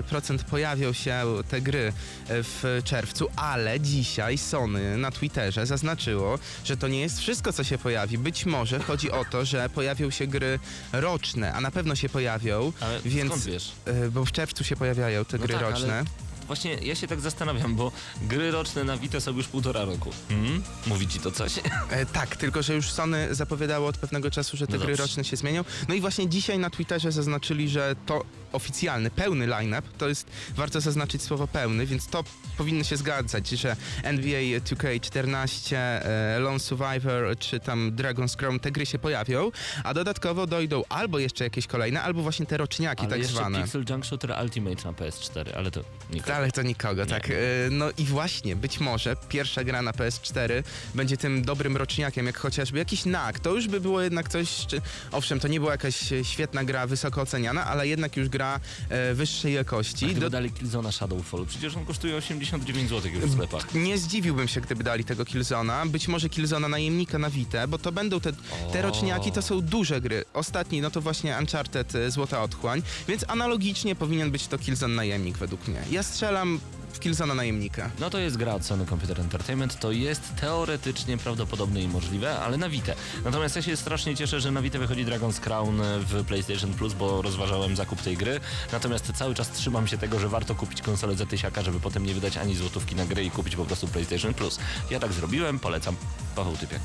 y, 0.00 0.02
procent 0.02 0.44
pojawią 0.44 0.92
się 0.92 1.24
te 1.48 1.60
gry 1.60 1.78
y, 1.78 1.92
w 2.28 2.80
czerwcu, 2.84 3.28
ale 3.36 3.80
dzisiaj 3.80 4.38
Sony 4.38 4.95
na 4.98 5.10
Twitterze 5.10 5.66
zaznaczyło, 5.66 6.38
że 6.64 6.76
to 6.76 6.88
nie 6.88 7.00
jest 7.00 7.20
wszystko, 7.20 7.52
co 7.52 7.64
się 7.64 7.78
pojawi. 7.78 8.18
Być 8.18 8.46
może 8.46 8.78
chodzi 8.78 9.10
o 9.10 9.24
to, 9.24 9.44
że 9.44 9.68
pojawią 9.68 10.10
się 10.10 10.26
gry 10.26 10.58
roczne, 10.92 11.52
a 11.52 11.60
na 11.60 11.70
pewno 11.70 11.94
się 11.94 12.08
pojawią, 12.08 12.72
Ale 12.80 13.00
więc 13.04 13.30
skąd 13.30 13.44
wiesz? 13.44 13.72
y, 14.06 14.10
bo 14.10 14.24
w 14.24 14.32
czerwcu 14.32 14.64
się 14.64 14.76
pojawiają 14.76 15.24
te 15.24 15.38
No 15.38 15.44
gry 15.44 15.54
tak, 15.54 15.62
ale 15.62 15.72
roczne. 15.72 16.04
właśnie 16.46 16.74
ja 16.74 16.94
się 16.94 17.06
tak 17.06 17.20
zastanawiam, 17.20 17.76
bo 17.76 17.92
gry 18.22 18.50
roczne 18.50 18.84
na 18.84 18.96
Vita 18.96 19.20
są 19.20 19.36
już 19.36 19.46
półtora 19.48 19.84
roku. 19.84 20.10
Hmm? 20.28 20.62
Mówi 20.86 21.08
ci 21.08 21.20
to 21.20 21.30
coś? 21.30 21.52
E, 21.90 22.06
tak, 22.06 22.36
tylko 22.36 22.62
że 22.62 22.74
już 22.74 22.90
Sony 22.90 23.34
zapowiadało 23.34 23.88
od 23.88 23.96
pewnego 23.98 24.30
czasu, 24.30 24.56
że 24.56 24.66
te 24.66 24.78
No 24.78 24.84
gry 24.84 24.96
roczne 24.96 25.24
się 25.24 25.36
zmienią. 25.36 25.64
No 25.88 25.94
i 25.94 26.00
właśnie 26.00 26.28
dzisiaj 26.28 26.58
na 26.58 26.70
Twitterze 26.70 27.12
zaznaczyli, 27.12 27.68
że 27.68 27.96
to 28.06 28.24
oficjalny, 28.52 29.10
pełny 29.10 29.46
line-up, 29.46 29.88
to 29.98 30.08
jest, 30.08 30.30
warto 30.56 30.80
zaznaczyć 30.80 31.22
słowo 31.22 31.48
pełny, 31.48 31.86
więc 31.86 32.06
to 32.06 32.24
powinno 32.58 32.84
się 32.84 32.96
zgadzać, 32.96 33.48
że 33.48 33.76
NBA 34.02 34.40
2K14, 34.60 35.76
e, 35.76 36.38
Lone 36.38 36.58
Survivor 36.60 37.38
czy 37.38 37.60
tam 37.60 37.92
Dragon's 37.92 38.36
Crown, 38.36 38.60
te 38.60 38.70
gry 38.70 38.86
się 38.86 38.98
pojawią, 38.98 39.50
a 39.84 39.94
dodatkowo 39.94 40.46
dojdą 40.46 40.82
albo 40.88 41.18
jeszcze 41.18 41.44
jakieś 41.44 41.66
kolejne, 41.66 42.02
albo 42.02 42.22
właśnie 42.22 42.46
te 42.46 42.56
roczniaki 42.56 43.00
Ale 43.00 43.10
tak 43.10 43.18
jeszcze 43.18 43.36
zwane. 43.36 43.62
Pixel 43.62 43.84
Junk 43.90 44.06
Shooter 44.06 44.34
Ultimate 44.42 44.84
na 44.84 44.92
PS4, 44.92 45.56
ale 45.56 45.70
to 45.70 45.80
nikogo. 46.12 46.34
Ale 46.34 46.52
to 46.52 46.62
nikogo, 46.62 47.06
tak. 47.06 47.30
E, 47.30 47.34
No 47.70 47.86
i 47.98 48.04
właśnie, 48.04 48.56
być 48.56 48.80
może 48.80 49.16
pierwsza 49.28 49.64
gra 49.64 49.82
na 49.82 49.92
PS4 49.92 50.62
będzie 50.94 51.16
tym 51.16 51.42
dobrym 51.42 51.76
roczniakiem, 51.76 52.26
jak 52.26 52.38
chociażby 52.38 52.78
jakiś 52.78 53.04
NAK. 53.04 53.38
To 53.38 53.54
już 53.54 53.68
by 53.68 53.80
było 53.80 54.02
jednak 54.02 54.28
coś, 54.28 54.66
czy, 54.66 54.80
owszem, 55.12 55.40
to 55.40 55.48
nie 55.48 55.60
była 55.60 55.72
jakaś 55.72 55.96
świetna 56.22 56.64
gra, 56.64 56.86
wysoko 56.86 57.20
oceniana, 57.20 57.66
ale 57.66 57.88
jednak 57.88 58.16
już 58.16 58.28
gra 58.36 58.60
e, 58.88 59.14
wyższej 59.14 59.54
jakości. 59.54 60.06
Gdyby 60.06 60.20
Do, 60.20 60.30
dali 60.30 60.50
Killzona 60.50 60.92
Shadowfall, 60.92 61.46
przecież 61.46 61.76
on 61.76 61.84
kosztuje 61.84 62.16
89 62.16 62.90
zł 62.90 63.10
już 63.12 63.24
w 63.24 63.32
sklepach. 63.32 63.74
nie 63.74 63.98
zdziwiłbym 63.98 64.48
się, 64.48 64.60
gdyby 64.60 64.84
dali 64.84 65.04
tego 65.04 65.24
Killzona. 65.24 65.86
Być 65.86 66.08
może 66.08 66.28
Killzona 66.28 66.68
najemnika 66.68 67.18
na 67.18 67.30
Vita, 67.30 67.66
bo 67.66 67.78
to 67.78 67.92
będą 67.92 68.20
te, 68.20 68.32
te 68.72 68.82
roczniaki, 68.82 69.32
to 69.32 69.42
są 69.42 69.60
duże 69.60 70.00
gry. 70.00 70.24
Ostatni, 70.34 70.80
no 70.80 70.90
to 70.90 71.00
właśnie 71.00 71.36
Uncharted 71.40 71.94
e, 71.94 72.10
Złota 72.10 72.42
Otchłań, 72.42 72.82
więc 73.08 73.24
analogicznie 73.28 73.94
powinien 73.94 74.30
być 74.30 74.46
to 74.46 74.58
Killzone 74.58 74.94
najemnik 74.94 75.38
według 75.38 75.68
mnie. 75.68 75.82
Ja 75.90 76.02
strzelam 76.02 76.60
w 76.96 77.00
Killzona 77.00 77.34
najemnika. 77.34 77.90
No 77.98 78.10
to 78.10 78.18
jest 78.18 78.36
gra 78.36 78.54
od 78.54 78.64
Sony 78.64 78.86
Computer 78.86 79.20
Entertainment, 79.20 79.80
to 79.80 79.92
jest 79.92 80.22
teoretycznie 80.40 81.18
prawdopodobne 81.18 81.80
i 81.82 81.88
możliwe, 81.88 82.38
ale 82.38 82.56
na 82.56 82.68
Vita. 82.68 82.92
Natomiast 83.24 83.56
ja 83.56 83.62
się 83.62 83.76
strasznie 83.76 84.16
cieszę, 84.16 84.40
że 84.40 84.50
na 84.50 84.62
Vita 84.62 84.78
wychodzi 84.78 85.06
Dragon's 85.06 85.40
Crown 85.40 85.80
w 86.00 86.24
PlayStation 86.24 86.74
Plus, 86.74 86.94
bo 86.94 87.22
rozważałem 87.22 87.76
zakup 87.76 88.02
tej 88.02 88.16
gry. 88.16 88.40
Natomiast 88.72 89.12
cały 89.12 89.34
czas 89.34 89.50
trzymam 89.50 89.86
się 89.86 89.98
tego, 89.98 90.18
że 90.18 90.28
warto 90.28 90.54
kupić 90.54 90.82
konsolę 90.82 91.16
za 91.16 91.26
tysiaka, 91.26 91.62
żeby 91.62 91.80
potem 91.80 92.06
nie 92.06 92.14
wydać 92.14 92.36
ani 92.36 92.56
złotówki 92.56 92.94
na 92.94 93.06
grę 93.06 93.24
i 93.24 93.30
kupić 93.30 93.56
po 93.56 93.64
prostu 93.64 93.88
PlayStation 93.88 94.34
Plus. 94.34 94.58
Ja 94.90 95.00
tak 95.00 95.12
zrobiłem, 95.12 95.58
polecam. 95.58 95.96
Paweł 96.36 96.56
Typiak. 96.56 96.80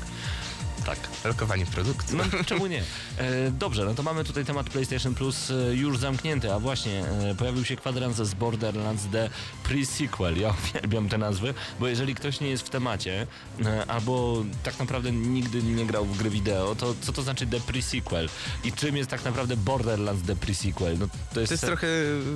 Tak. 0.86 0.98
Lokowanie 1.24 1.66
produktu. 1.66 2.16
No, 2.16 2.24
czemu 2.46 2.66
nie? 2.66 2.82
E, 3.18 3.50
dobrze, 3.50 3.84
no 3.84 3.94
to 3.94 4.02
mamy 4.02 4.24
tutaj 4.24 4.44
temat 4.44 4.70
PlayStation 4.70 5.14
Plus 5.14 5.50
e, 5.50 5.54
już 5.74 5.98
zamknięty, 5.98 6.52
a 6.52 6.58
właśnie 6.58 7.04
e, 7.30 7.34
pojawił 7.34 7.64
się 7.64 7.76
kwadrans 7.76 8.16
z 8.16 8.34
Borderlands 8.34 9.02
The 9.12 9.30
Pre-Sequel. 9.64 10.40
Ja 10.40 10.54
uwielbiam 10.70 11.08
te 11.08 11.18
nazwy, 11.18 11.54
bo 11.80 11.88
jeżeli 11.88 12.14
ktoś 12.14 12.40
nie 12.40 12.48
jest 12.48 12.66
w 12.66 12.70
temacie, 12.70 13.26
e, 13.64 13.86
albo 13.86 14.44
tak 14.62 14.78
naprawdę 14.78 15.12
nigdy 15.12 15.62
nie 15.62 15.86
grał 15.86 16.04
w 16.06 16.18
gry 16.18 16.30
wideo, 16.30 16.74
to 16.74 16.94
co 17.00 17.12
to 17.12 17.22
znaczy 17.22 17.46
The 17.46 17.58
Pre-Sequel? 17.60 18.28
I 18.64 18.72
czym 18.72 18.96
jest 18.96 19.10
tak 19.10 19.24
naprawdę 19.24 19.56
Borderlands 19.56 20.26
The 20.26 20.34
Pre-Sequel? 20.36 20.98
No, 20.98 21.06
to 21.34 21.40
jest, 21.40 21.50
To 21.50 21.54
jest 21.54 21.64
trochę 21.64 21.86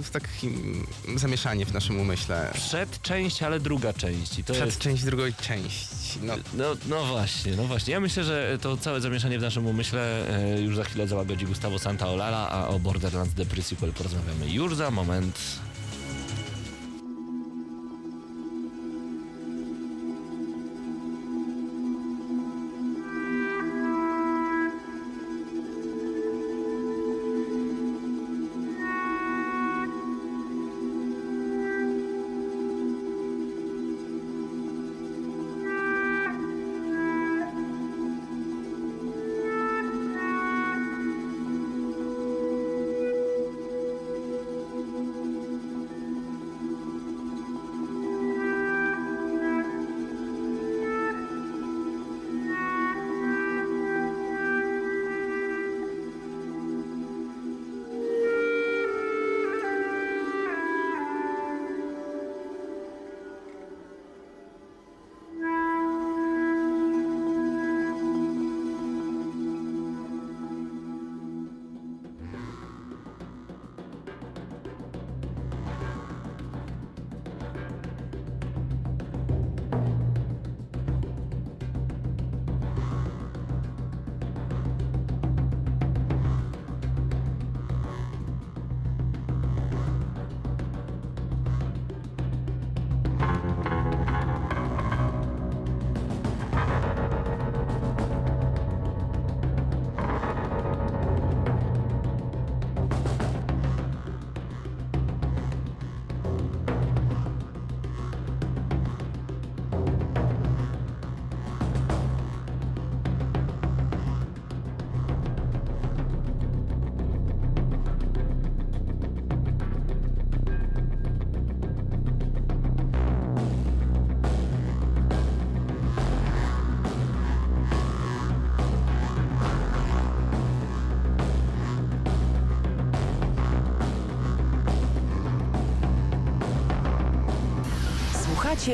w 0.03 0.09
takim 0.13 0.87
zamieszanie 1.17 1.67
w 1.67 1.73
naszym 1.73 2.01
umyśle. 2.01 2.51
przedczęść, 2.55 3.43
ale 3.43 3.61
druga 3.61 3.93
część. 3.93 4.39
I 4.39 4.45
to 4.45 4.53
Przed 4.53 4.67
jest 4.67 4.79
część 4.79 5.05
drugiej 5.05 5.35
części. 5.35 6.19
No, 6.23 6.35
No, 6.55 6.65
no 6.89 7.05
właśnie, 7.05 7.57
no 7.57 7.65
właśnie. 7.65 7.93
Ja 7.93 8.01
myślę, 8.01 8.25
że 8.25 8.36
to 8.61 8.77
całe 8.77 9.01
zamieszanie 9.01 9.38
w 9.38 9.42
naszym 9.42 9.66
umyśle 9.66 10.29
e, 10.37 10.61
już 10.61 10.77
za 10.77 10.85
chwilę 10.85 11.07
załagodzi 11.07 11.46
Gustavo 11.46 11.79
Santaolala, 11.79 12.51
a 12.51 12.68
o 12.68 12.79
Borderlands 12.79 13.35
The 13.35 13.44
Pre-Sequel 13.44 13.92
porozmawiamy 13.92 14.49
już 14.49 14.75
za 14.75 14.90
moment. 14.90 15.66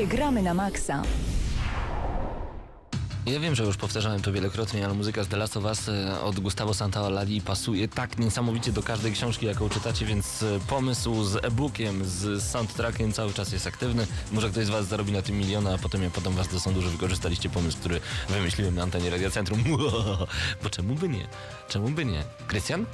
Gramy 0.01 0.41
na 0.41 0.53
Maxa. 0.53 1.03
Ja 3.25 3.39
wiem, 3.39 3.55
że 3.55 3.63
już 3.63 3.77
powtarzałem 3.77 4.21
to 4.21 4.31
wielokrotnie, 4.31 4.85
ale 4.85 4.93
muzyka 4.93 5.23
z 5.23 5.27
The 5.27 5.37
Last 5.37 5.57
of 5.57 5.63
Us 5.63 5.89
e, 5.89 6.21
od 6.21 6.39
Gustavo 6.39 6.73
Santaolalla 6.73 7.21
pasuje 7.45 7.87
tak 7.87 8.19
niesamowicie 8.19 8.71
do 8.71 8.83
każdej 8.83 9.11
książki, 9.11 9.45
jaką 9.45 9.69
czytacie, 9.69 10.05
więc 10.05 10.43
e, 10.43 10.59
pomysł 10.67 11.23
z 11.23 11.45
e-bookiem, 11.45 12.05
z 12.05 12.43
soundtrackiem 12.43 13.13
cały 13.13 13.33
czas 13.33 13.51
jest 13.51 13.67
aktywny. 13.67 14.07
Może 14.31 14.49
ktoś 14.49 14.65
z 14.65 14.69
was 14.69 14.87
zarobi 14.87 15.11
na 15.11 15.21
tym 15.21 15.37
miliona, 15.37 15.73
a 15.73 15.77
potem 15.77 16.03
ja 16.03 16.09
podam 16.09 16.33
was 16.33 16.47
do 16.47 16.59
sądu, 16.59 16.81
że 16.81 16.89
wykorzystaliście 16.89 17.49
pomysł, 17.49 17.77
który 17.77 17.99
wymyśliłem 18.29 18.75
na 18.75 18.83
antenie 18.83 19.09
Radia 19.09 19.29
Centrum. 19.29 19.63
Bo 20.63 20.69
czemu 20.69 20.95
by 20.95 21.09
nie? 21.09 21.27
Czemu 21.67 21.89
by 21.89 22.05
nie? 22.05 22.23
Krystian? 22.47 22.85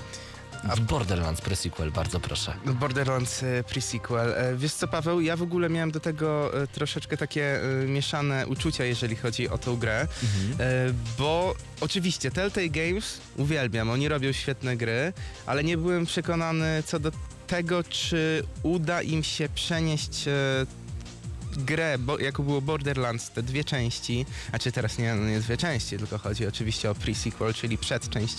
W 0.63 0.79
Borderlands 0.79 1.41
pre-sequel, 1.41 1.91
bardzo 1.91 2.19
proszę. 2.19 2.53
Borderlands 2.65 3.43
e, 3.43 3.63
pre-sequel. 3.63 4.33
E, 4.35 4.55
Wiesz 4.55 4.73
co, 4.73 4.87
Paweł, 4.87 5.21
ja 5.21 5.35
w 5.35 5.41
ogóle 5.41 5.69
miałem 5.69 5.91
do 5.91 5.99
tego 5.99 6.61
e, 6.63 6.67
troszeczkę 6.67 7.17
takie 7.17 7.59
mieszane 7.87 8.47
uczucia, 8.47 8.85
jeżeli 8.85 9.15
chodzi 9.15 9.49
o 9.49 9.57
tą 9.57 9.75
grę, 9.77 10.07
Mhm. 10.23 10.95
Bo 11.17 11.55
oczywiście 11.81 12.31
Telltale 12.31 12.69
Games 12.69 13.21
uwielbiam, 13.37 13.89
oni 13.89 14.07
robią 14.07 14.31
świetne 14.31 14.77
gry, 14.77 15.13
ale 15.45 15.63
nie 15.63 15.77
byłem 15.77 16.05
przekonany 16.05 16.83
co 16.85 16.99
do 16.99 17.11
tego, 17.47 17.83
czy 17.83 18.43
uda 18.63 19.01
im 19.01 19.23
się 19.23 19.49
przenieść 19.55 20.25
grę, 21.59 21.97
bo, 21.99 22.19
jako 22.19 22.43
było 22.43 22.61
Borderlands, 22.61 23.29
te 23.29 23.43
dwie 23.43 23.63
części, 23.63 24.25
a 24.51 24.59
czy 24.59 24.71
teraz 24.71 24.97
nie, 24.97 25.15
no 25.15 25.25
nie 25.29 25.39
dwie 25.39 25.57
części, 25.57 25.97
tylko 25.97 26.17
chodzi 26.17 26.47
oczywiście 26.47 26.91
o 26.91 26.93
pre-sequel, 26.95 27.53
czyli 27.53 27.77
przedczęść 27.77 28.35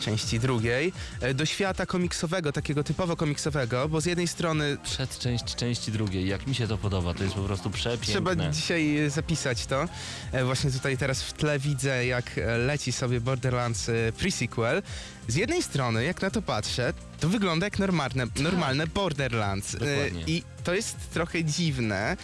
części 0.00 0.40
drugiej, 0.40 0.92
e, 1.20 1.34
do 1.34 1.46
świata 1.46 1.86
komiksowego, 1.86 2.52
takiego 2.52 2.84
typowo 2.84 3.16
komiksowego, 3.16 3.88
bo 3.88 4.00
z 4.00 4.06
jednej 4.06 4.28
strony 4.28 4.76
Przedczęść 4.84 5.54
części 5.54 5.92
drugiej. 5.92 6.28
Jak 6.28 6.46
mi 6.46 6.54
się 6.54 6.68
to 6.68 6.78
podoba, 6.78 7.14
to 7.14 7.22
jest 7.24 7.34
po 7.34 7.42
prostu 7.42 7.70
przepiękne. 7.70 8.06
Trzeba 8.06 8.36
dzisiaj 8.50 8.96
e, 8.98 9.10
zapisać 9.10 9.66
to. 9.66 9.88
E, 10.32 10.44
Właśnie 10.44 10.70
tutaj 10.70 10.98
teraz 10.98 11.22
w 11.22 11.32
tle 11.32 11.58
widzę, 11.58 12.06
jak 12.06 12.30
leci 12.58 12.92
sobie 12.92 13.20
Borderlands 13.20 13.90
pre-sequel. 14.18 14.82
Z 15.28 15.34
jednej 15.34 15.62
strony, 15.62 16.04
jak 16.04 16.22
na 16.22 16.30
to 16.30 16.42
patrzę, 16.42 16.92
to 17.22 17.28
wygląda 17.28 17.66
jak 17.66 17.78
normalne, 17.78 18.26
normalne 18.36 18.86
Borderlands. 18.86 19.74
E, 19.74 19.78
Dokładnie. 19.78 20.24
I 20.26 20.42
to 20.64 20.74
jest 20.74 21.10
trochę 21.10 21.44
dziwne, 21.44 22.16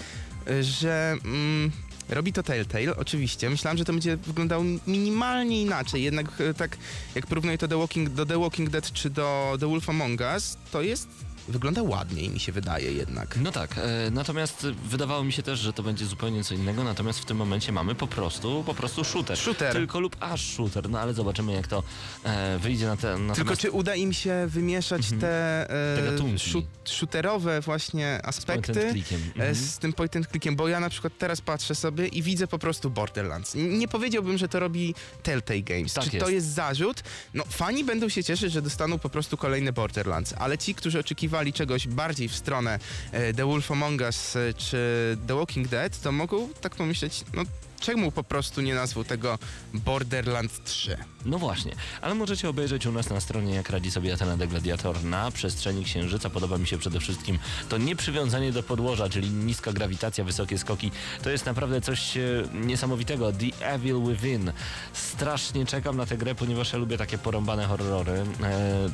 e, 0.46 0.62
że... 0.62 1.16
Mm, 1.24 1.70
Robi 2.08 2.32
to 2.32 2.42
Telltale, 2.42 2.96
oczywiście. 2.96 3.50
Myślałem, 3.50 3.78
że 3.78 3.84
to 3.84 3.92
będzie 3.92 4.16
wyglądało 4.16 4.64
minimalnie 4.86 5.62
inaczej, 5.62 6.02
jednak 6.02 6.40
e, 6.40 6.54
tak 6.54 6.76
jak 7.14 7.26
porównuję 7.26 7.58
to 7.58 7.68
The 7.68 7.78
Walking, 7.78 8.08
do 8.08 8.26
The 8.26 8.38
Walking 8.38 8.70
Dead 8.70 8.92
czy 8.92 9.10
do 9.10 9.56
The 9.60 9.66
Wolf 9.66 9.88
Among 9.88 10.20
Us, 10.20 10.56
to 10.72 10.82
jest... 10.82 11.08
Wygląda 11.48 11.82
ładniej, 11.82 12.30
mi 12.30 12.40
się 12.40 12.52
wydaje 12.52 12.92
jednak. 12.92 13.36
No 13.36 13.52
tak, 13.52 13.78
e, 13.78 14.10
natomiast 14.10 14.66
wydawało 14.66 15.24
mi 15.24 15.32
się 15.32 15.42
też, 15.42 15.58
że 15.58 15.72
to 15.72 15.82
będzie 15.82 16.06
zupełnie 16.06 16.44
co 16.44 16.54
innego, 16.54 16.84
natomiast 16.84 17.18
w 17.18 17.24
tym 17.24 17.36
momencie 17.36 17.72
mamy 17.72 17.94
po 17.94 18.06
prostu, 18.06 18.62
po 18.66 18.74
prostu 18.74 19.04
shooter. 19.04 19.36
Shooter. 19.38 19.72
Tylko 19.72 20.00
lub 20.00 20.16
aż 20.20 20.54
shooter, 20.54 20.90
no 20.90 21.00
ale 21.00 21.14
zobaczymy 21.14 21.52
jak 21.52 21.66
to 21.66 21.82
e, 22.24 22.58
wyjdzie 22.58 22.86
na 22.86 22.96
te... 22.96 23.08
Natomiast... 23.12 23.36
Tylko 23.36 23.56
czy 23.56 23.70
uda 23.70 23.94
im 23.94 24.12
się 24.12 24.46
wymieszać 24.48 25.02
te, 25.20 25.48
Mhm. 25.68 26.18
Te 26.18 26.34
e, 26.34 26.38
shoot, 26.38 26.64
shooterowe 26.84 27.60
właśnie 27.60 28.20
aspekty 28.26 28.86
e, 28.88 28.92
Mhm. 29.36 29.54
z 29.54 29.78
tym 29.78 29.92
point 29.92 30.16
and 30.16 30.26
clickiem, 30.30 30.56
bo 30.56 30.68
ja 30.68 30.80
na 30.80 30.90
przykład 30.90 31.12
teraz 31.18 31.40
patrzę 31.40 31.74
sobie 31.74 32.06
i 32.06 32.22
widzę 32.22 32.46
po 32.46 32.58
prostu 32.58 32.90
Borderlands. 32.90 33.54
Nie 33.54 33.88
powiedziałbym, 33.88 34.38
że 34.38 34.48
to 34.48 34.60
robi 34.60 34.94
Telltale 35.22 35.60
Games. 35.62 35.92
Tak 35.94 36.04
czy 36.04 36.10
to 36.10 36.16
jest. 36.16 36.30
jest 36.30 36.46
zarzut? 36.46 37.02
No 37.34 37.44
fani 37.48 37.84
będą 37.84 38.08
się 38.08 38.24
cieszyć, 38.24 38.52
że 38.52 38.62
dostaną 38.62 38.98
po 38.98 39.08
prostu 39.08 39.36
kolejny 39.36 39.72
Borderlands, 39.72 40.34
ale 40.38 40.58
ci, 40.58 40.74
którzy 40.74 40.98
oczekiwali 40.98 41.37
czegoś 41.52 41.88
bardziej 41.88 42.28
w 42.28 42.34
stronę 42.34 42.78
e, 43.12 43.34
The 43.34 43.46
Wolf 43.46 43.70
Among 43.70 44.00
Us 44.00 44.36
e, 44.36 44.54
czy 44.54 45.16
The 45.26 45.34
Walking 45.34 45.68
Dead, 45.68 46.00
to 46.00 46.12
mogą 46.12 46.48
tak 46.60 46.76
pomyśleć, 46.76 47.24
no 47.34 47.44
czemu 47.80 48.12
po 48.12 48.24
prostu 48.24 48.60
nie 48.60 48.74
nazwał 48.74 49.04
tego 49.04 49.38
Borderlands 49.74 50.60
3? 50.64 50.96
No 51.24 51.38
właśnie, 51.38 51.72
ale 52.00 52.14
możecie 52.14 52.48
obejrzeć 52.48 52.86
u 52.86 52.92
nas 52.92 53.10
na 53.10 53.20
stronie, 53.20 53.54
jak 53.54 53.70
radzi 53.70 53.90
sobie 53.90 54.14
Athena 54.14 54.36
de 54.36 54.46
Gladiator 54.46 55.04
na 55.04 55.30
przestrzeni 55.30 55.84
Księżyca. 55.84 56.30
Podoba 56.30 56.58
mi 56.58 56.66
się 56.66 56.78
przede 56.78 57.00
wszystkim 57.00 57.38
to 57.68 57.78
nieprzywiązanie 57.78 58.52
do 58.52 58.62
podłoża, 58.62 59.08
czyli 59.08 59.30
niska 59.30 59.72
grawitacja, 59.72 60.24
wysokie 60.24 60.58
skoki. 60.58 60.90
To 61.22 61.30
jest 61.30 61.46
naprawdę 61.46 61.80
coś 61.80 62.16
e, 62.16 62.20
niesamowitego. 62.54 63.32
The 63.32 63.66
Evil 63.66 64.02
Within. 64.02 64.52
Strasznie 64.92 65.66
czekam 65.66 65.96
na 65.96 66.06
tę 66.06 66.16
grę, 66.16 66.34
ponieważ 66.34 66.72
ja 66.72 66.78
lubię 66.78 66.98
takie 66.98 67.18
porąbane 67.18 67.66
horrory. 67.66 68.12
E, 68.42 68.88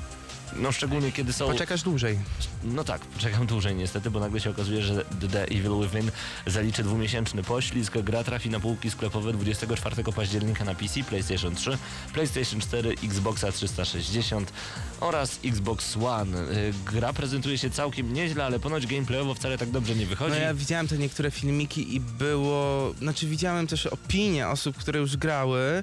no 0.56 0.72
szczególnie 0.72 1.12
kiedy 1.12 1.32
są... 1.32 1.46
Poczekasz 1.46 1.82
dłużej. 1.82 2.18
No 2.64 2.84
tak, 2.84 3.00
czekam 3.18 3.46
dłużej 3.46 3.74
niestety, 3.74 4.10
bo 4.10 4.20
nagle 4.20 4.40
się 4.40 4.50
okazuje, 4.50 4.82
że 4.82 5.04
The 5.32 5.42
Evil 5.42 5.72
Within 5.82 6.10
zaliczy 6.46 6.82
dwumiesięczny 6.82 7.42
poślizg. 7.42 7.98
Gra 7.98 8.24
trafi 8.24 8.50
na 8.50 8.60
półki 8.60 8.90
sklepowe 8.90 9.32
24 9.32 10.04
października 10.12 10.64
na 10.64 10.74
PC, 10.74 11.04
PlayStation 11.04 11.54
3, 11.54 11.78
PlayStation 12.12 12.60
4, 12.60 12.94
Xboxa 13.04 13.52
360 13.52 14.52
oraz 15.00 15.38
Xbox 15.44 15.96
One. 15.96 16.38
Y, 16.38 16.72
Gra 16.92 17.12
prezentuje 17.12 17.58
się 17.58 17.70
całkiem 17.70 18.12
nieźle, 18.12 18.44
ale 18.44 18.60
ponoć 18.60 18.86
gameplayowo 18.86 19.34
wcale 19.34 19.58
tak 19.58 19.70
dobrze 19.70 19.94
nie 19.94 20.06
wychodzi. 20.06 20.30
No 20.30 20.40
ja 20.40 20.54
widziałem 20.54 20.88
te 20.88 20.98
niektóre 20.98 21.30
filmiki 21.30 21.94
i 21.94 22.00
było, 22.00 22.94
znaczy 22.98 23.26
widziałem 23.26 23.66
też 23.66 23.86
opinie 23.86 24.48
osób, 24.48 24.76
które 24.76 25.00
już 25.00 25.16
grały 25.16 25.82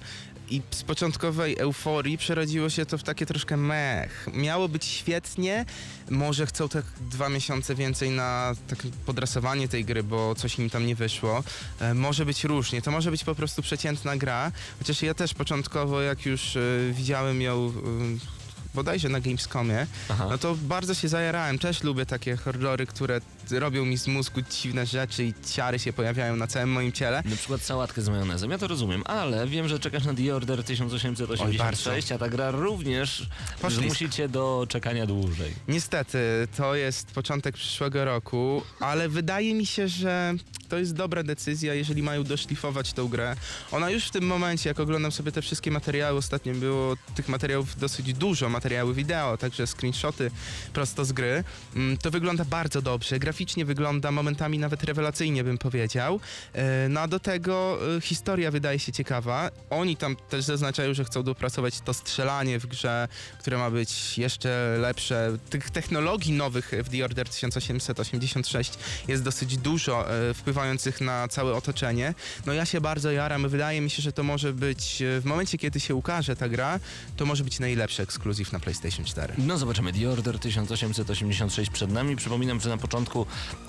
i 0.51 0.61
z 0.71 0.83
początkowej 0.83 1.57
euforii 1.57 2.17
przerodziło 2.17 2.69
się 2.69 2.85
to 2.85 2.97
w 2.97 3.03
takie 3.03 3.25
troszkę 3.25 3.57
mech. 3.57 4.27
Miało 4.33 4.69
być 4.69 4.85
świetnie, 4.85 5.65
może 6.09 6.45
chcą 6.45 6.69
tak 6.69 6.85
dwa 7.11 7.29
miesiące 7.29 7.75
więcej 7.75 8.09
na 8.09 8.53
takie 8.67 8.89
podrasowanie 9.05 9.67
tej 9.67 9.85
gry, 9.85 10.03
bo 10.03 10.35
coś 10.35 10.59
im 10.59 10.69
tam 10.69 10.85
nie 10.85 10.95
wyszło. 10.95 11.43
E, 11.79 11.93
może 11.93 12.25
być 12.25 12.43
różnie, 12.43 12.81
to 12.81 12.91
może 12.91 13.11
być 13.11 13.23
po 13.23 13.35
prostu 13.35 13.61
przeciętna 13.61 14.17
gra, 14.17 14.51
chociaż 14.79 15.01
ja 15.01 15.13
też 15.13 15.33
początkowo 15.33 16.01
jak 16.01 16.25
już 16.25 16.55
e, 16.55 16.61
widziałem 16.93 17.41
ją 17.41 17.67
e, 17.67 18.41
bodajże 18.73 19.09
na 19.09 19.19
Gamescomie, 19.19 19.87
Aha. 20.09 20.27
no 20.29 20.37
to 20.37 20.55
bardzo 20.55 20.93
się 20.93 21.07
zajarałem. 21.07 21.59
Też 21.59 21.83
lubię 21.83 22.05
takie 22.05 22.35
horrory, 22.37 22.85
które 22.85 23.21
robią 23.51 23.86
mi 23.86 23.97
z 23.97 24.08
mózgu 24.08 24.41
dziwne 24.41 24.86
rzeczy 24.86 25.23
i 25.23 25.34
ciary 25.54 25.80
się 25.80 25.93
pojawiają 25.93 26.36
na 26.36 26.47
całym 26.47 26.71
moim 26.71 26.91
ciele. 26.91 27.23
Na 27.25 27.36
przykład 27.36 27.62
sałatkę 27.62 28.01
z 28.01 28.10
majonezem, 28.10 28.51
ja 28.51 28.58
to 28.58 28.67
rozumiem, 28.67 29.04
ale 29.06 29.47
wiem, 29.47 29.67
że 29.67 29.80
czekasz 29.80 30.06
na 30.06 30.13
The 30.13 30.36
Order 30.36 30.60
Oj, 30.60 30.65
1886, 30.65 32.12
a 32.12 32.17
ta 32.17 32.30
gra 32.30 32.51
również 32.51 33.27
Poślizg. 33.62 33.84
zmusi 33.84 34.10
cię 34.10 34.30
do 34.30 34.65
czekania 34.69 35.06
dłużej. 35.06 35.54
Niestety, 35.67 36.47
to 36.58 36.75
jest 36.75 37.12
początek 37.12 37.56
przyszłego 37.56 38.06
roku, 38.06 38.62
ale 38.80 39.10
wydaje 39.10 39.54
mi 39.54 39.65
się, 39.65 39.88
że 39.88 40.34
to 40.69 40.77
jest 40.77 40.93
dobra 40.93 41.23
decyzja, 41.23 41.73
jeżeli 41.73 42.04
mają 42.04 42.23
doszlifować 42.23 42.93
tą 42.93 43.08
grę. 43.08 43.36
Ona 43.71 43.89
już 43.89 44.06
w 44.06 44.12
tym 44.12 44.23
momencie, 44.25 44.69
jak 44.69 44.80
oglądam 44.80 45.12
sobie 45.12 45.32
te 45.32 45.41
wszystkie 45.41 45.71
materiały, 45.71 46.17
ostatnio 46.17 46.54
było 46.54 46.95
tych 47.15 47.30
materiałów 47.30 47.80
dosyć 47.80 48.13
dużo, 48.13 48.49
materiały 48.49 48.93
wideo, 48.93 49.38
także 49.38 49.67
screenshoty 49.67 50.32
prosto 50.73 51.06
z 51.06 51.12
gry, 51.12 51.43
mm, 51.75 51.97
to 51.97 52.12
wygląda 52.12 52.45
bardzo 52.45 52.82
dobrze. 52.82 53.19
Graficznie 53.31 53.65
wygląda 53.65 54.11
momentami 54.11 54.59
nawet 54.59 54.83
rewelacyjnie, 54.83 55.43
bym 55.43 55.57
powiedział. 55.57 56.19
E, 56.53 56.89
No 56.89 56.99
a 56.99 57.07
do 57.07 57.19
tego 57.19 57.77
e, 57.97 58.01
historia 58.01 58.51
wydaje 58.51 58.79
się 58.79 58.91
ciekawa. 58.91 59.51
Oni 59.69 59.97
tam 59.97 60.15
też 60.15 60.45
zaznaczają, 60.45 60.93
że 60.93 61.05
chcą 61.05 61.23
dopracować 61.23 61.81
to 61.81 61.93
strzelanie 61.93 62.59
w 62.59 62.65
grze, 62.65 63.07
które 63.39 63.57
ma 63.57 63.71
być 63.71 64.17
jeszcze 64.17 64.77
lepsze. 64.79 65.37
Tych 65.49 65.69
technologii 65.69 66.33
nowych 66.33 66.71
w 66.83 66.89
The 66.89 67.05
Order 67.05 67.29
1886 67.29 68.73
jest 69.07 69.23
dosyć 69.23 69.57
dużo, 69.57 70.11
e, 70.11 70.33
wpływających 70.33 71.01
na 71.01 71.27
całe 71.27 71.53
otoczenie. 71.53 72.13
No 72.45 72.53
ja 72.53 72.65
się 72.65 72.81
bardzo 72.81 73.11
jaram. 73.11 73.49
Wydaje 73.49 73.81
mi 73.81 73.89
się, 73.89 74.01
że 74.01 74.11
to 74.11 74.23
może 74.23 74.53
być, 74.53 75.03
w 75.21 75.25
momencie 75.25 75.57
kiedy 75.57 75.79
się 75.79 75.95
ukaże 75.95 76.35
ta 76.35 76.49
gra, 76.49 76.79
to 77.17 77.25
może 77.25 77.43
być 77.43 77.59
najlepszy 77.59 78.03
ekskluzyw 78.03 78.51
na 78.51 78.59
PlayStation 78.59 79.05
4. 79.05 79.33
No 79.37 79.57
zobaczymy, 79.57 79.93
The 79.93 80.09
Order 80.09 80.39
1886 80.39 81.71
przed 81.71 81.91
nami. 81.91 82.15
Przypominam, 82.15 82.59
że 82.59 82.69
na 82.69 82.77
początku 82.77 83.20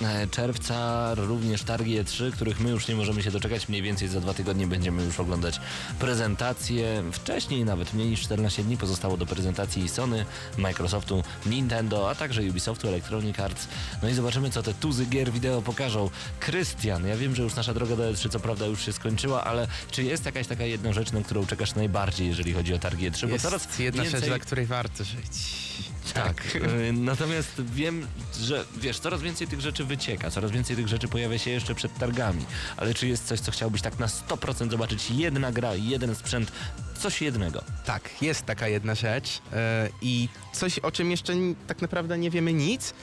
e, 0.03 0.27
czerwca 0.27 1.15
również 1.15 1.63
targi 1.63 2.01
E3, 2.01 2.33
których 2.33 2.61
my 2.61 2.71
już 2.71 2.89
nie 2.89 2.95
możemy 2.95 3.23
się 3.23 3.31
doczekać. 3.31 3.69
Mniej 3.69 3.83
więcej 3.83 4.09
za 4.09 4.21
dwa 4.21 4.35
tygodnie 4.35 4.67
będziemy 4.67 5.05
już 5.05 5.21
oglądać 5.21 5.61
prezentacje. 5.99 7.03
Wcześniej 7.13 7.65
nawet 7.65 7.95
mniej 7.95 8.09
niż 8.09 8.21
14 8.21 8.65
dni 8.65 8.77
pozostało 8.77 9.17
do 9.17 9.27
prezentacji 9.27 9.89
Sony, 9.89 10.25
Microsoftu, 10.59 11.23
Nintendo, 11.47 12.11
a 12.11 12.15
także 12.15 12.43
Ubisoftu, 12.43 12.89
Electronic 12.89 13.41
Arts. 13.41 13.69
No 14.03 14.09
i 14.09 14.15
zobaczymy, 14.15 14.51
co 14.51 14.63
te 14.63 14.75
tuzy 14.75 15.07
gier 15.07 15.33
wideo 15.33 15.63
pokażą. 15.63 16.11
Krystian, 16.41 17.07
ja 17.07 17.17
wiem, 17.17 17.35
że 17.35 17.43
już 17.43 17.55
nasza 17.55 17.75
droga 17.75 17.97
do 17.97 18.03
E3 18.13 18.31
co 18.31 18.41
prawda 18.41 18.67
już 18.67 18.85
się 18.85 18.93
skończyła, 18.93 19.45
ale 19.45 19.69
czy 19.91 20.03
jest 20.03 20.27
jakaś 20.27 20.47
taka 20.47 20.65
jedna 20.65 20.93
rzecz, 20.93 21.13
na 21.13 21.21
którą 21.23 21.47
czekasz 21.47 21.75
najbardziej, 21.75 22.29
jeżeli 22.29 22.53
chodzi 22.53 22.75
o 22.75 22.79
targi 22.79 23.11
E3? 23.11 23.27
Bo 23.27 23.33
Jest 23.33 23.45
coraz 23.45 23.79
jedna 23.79 24.03
więcej... 24.03 24.21
rzecz, 24.21 24.29
dla 24.29 24.39
której 24.39 24.67
warto 24.67 25.05
żyć. 25.05 25.92
Tak, 26.25 26.57
y, 26.57 26.93
natomiast 26.93 27.63
wiem, 27.75 28.07
że 28.41 28.65
wiesz, 28.77 28.99
coraz 28.99 29.23
więcej 29.23 29.47
tych 29.47 29.61
rzeczy 29.61 29.85
wycieka, 29.85 30.31
coraz 30.31 30.51
więcej 30.51 30.77
tych 30.77 30.89
rzeczy 30.89 31.09
pojawia 31.09 31.39
się 31.39 31.51
jeszcze 31.51 31.75
przed 31.75 31.99
targami. 31.99 32.45
Ale 32.77 32.95
czy 32.95 33.09
jest 33.09 33.27
coś, 33.27 33.41
co 33.41 33.53
chciałbyś 33.53 33.83
tak 33.83 33.99
na 33.99 34.07
100% 34.07 34.71
zobaczyć? 34.71 35.11
Jedna 35.11 35.53
gra, 35.53 35.75
jeden 35.75 36.15
sprzęt, 36.15 36.53
coś 36.99 37.23
jednego. 37.23 37.65
Tak, 37.85 38.23
jest 38.23 38.47
taka 38.47 38.69
jedna 38.69 38.95
rzecz 38.95 39.43
e, 39.53 39.89
i 40.03 40.29
coś, 40.53 40.79
o 40.79 40.93
czym 40.93 41.11
jeszcze 41.11 41.33
tak 41.67 41.83
naprawdę 41.83 42.19
nie 42.19 42.31
wiemy 42.31 42.53
nic. 42.53 42.95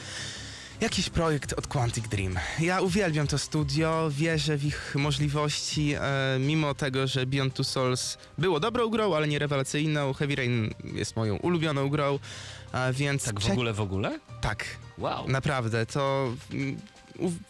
Jakiś 0.82 1.10
projekt 1.10 1.54
od 1.54 1.68
Quantic 1.68 2.08
Dream. 2.08 2.36
Ja 2.60 2.82
uwielbiam 2.82 3.28
to 3.28 3.38
studio, 3.38 4.10
wierzę 4.12 4.58
w 4.58 4.66
ich 4.66 4.96
możliwości, 4.96 5.94
e, 5.96 6.38
mimo 6.40 6.74
tego, 6.74 7.08
że 7.08 7.26
Beyond 7.26 7.54
Two 7.54 7.64
Souls 7.64 8.18
było 8.38 8.60
dobrą 8.60 8.90
grą, 8.90 9.16
ale 9.16 9.28
nie 9.28 9.40
rewelacyjną. 9.40 10.14
Heavy 10.14 10.36
Rain 10.36 10.74
jest 10.84 11.16
moją 11.16 11.36
ulubioną 11.36 11.90
grą, 11.90 12.20
a 12.72 12.94
więc... 12.94 13.24
Tak 13.24 13.40
w 13.40 13.52
ogóle, 13.52 13.74
w 13.74 13.82
ogóle? 13.82 14.20
Tak, 14.42 14.66
Wow. 15.00 15.28
Naprawdę, 15.28 15.86
to 15.86 16.34
mm, 16.52 16.78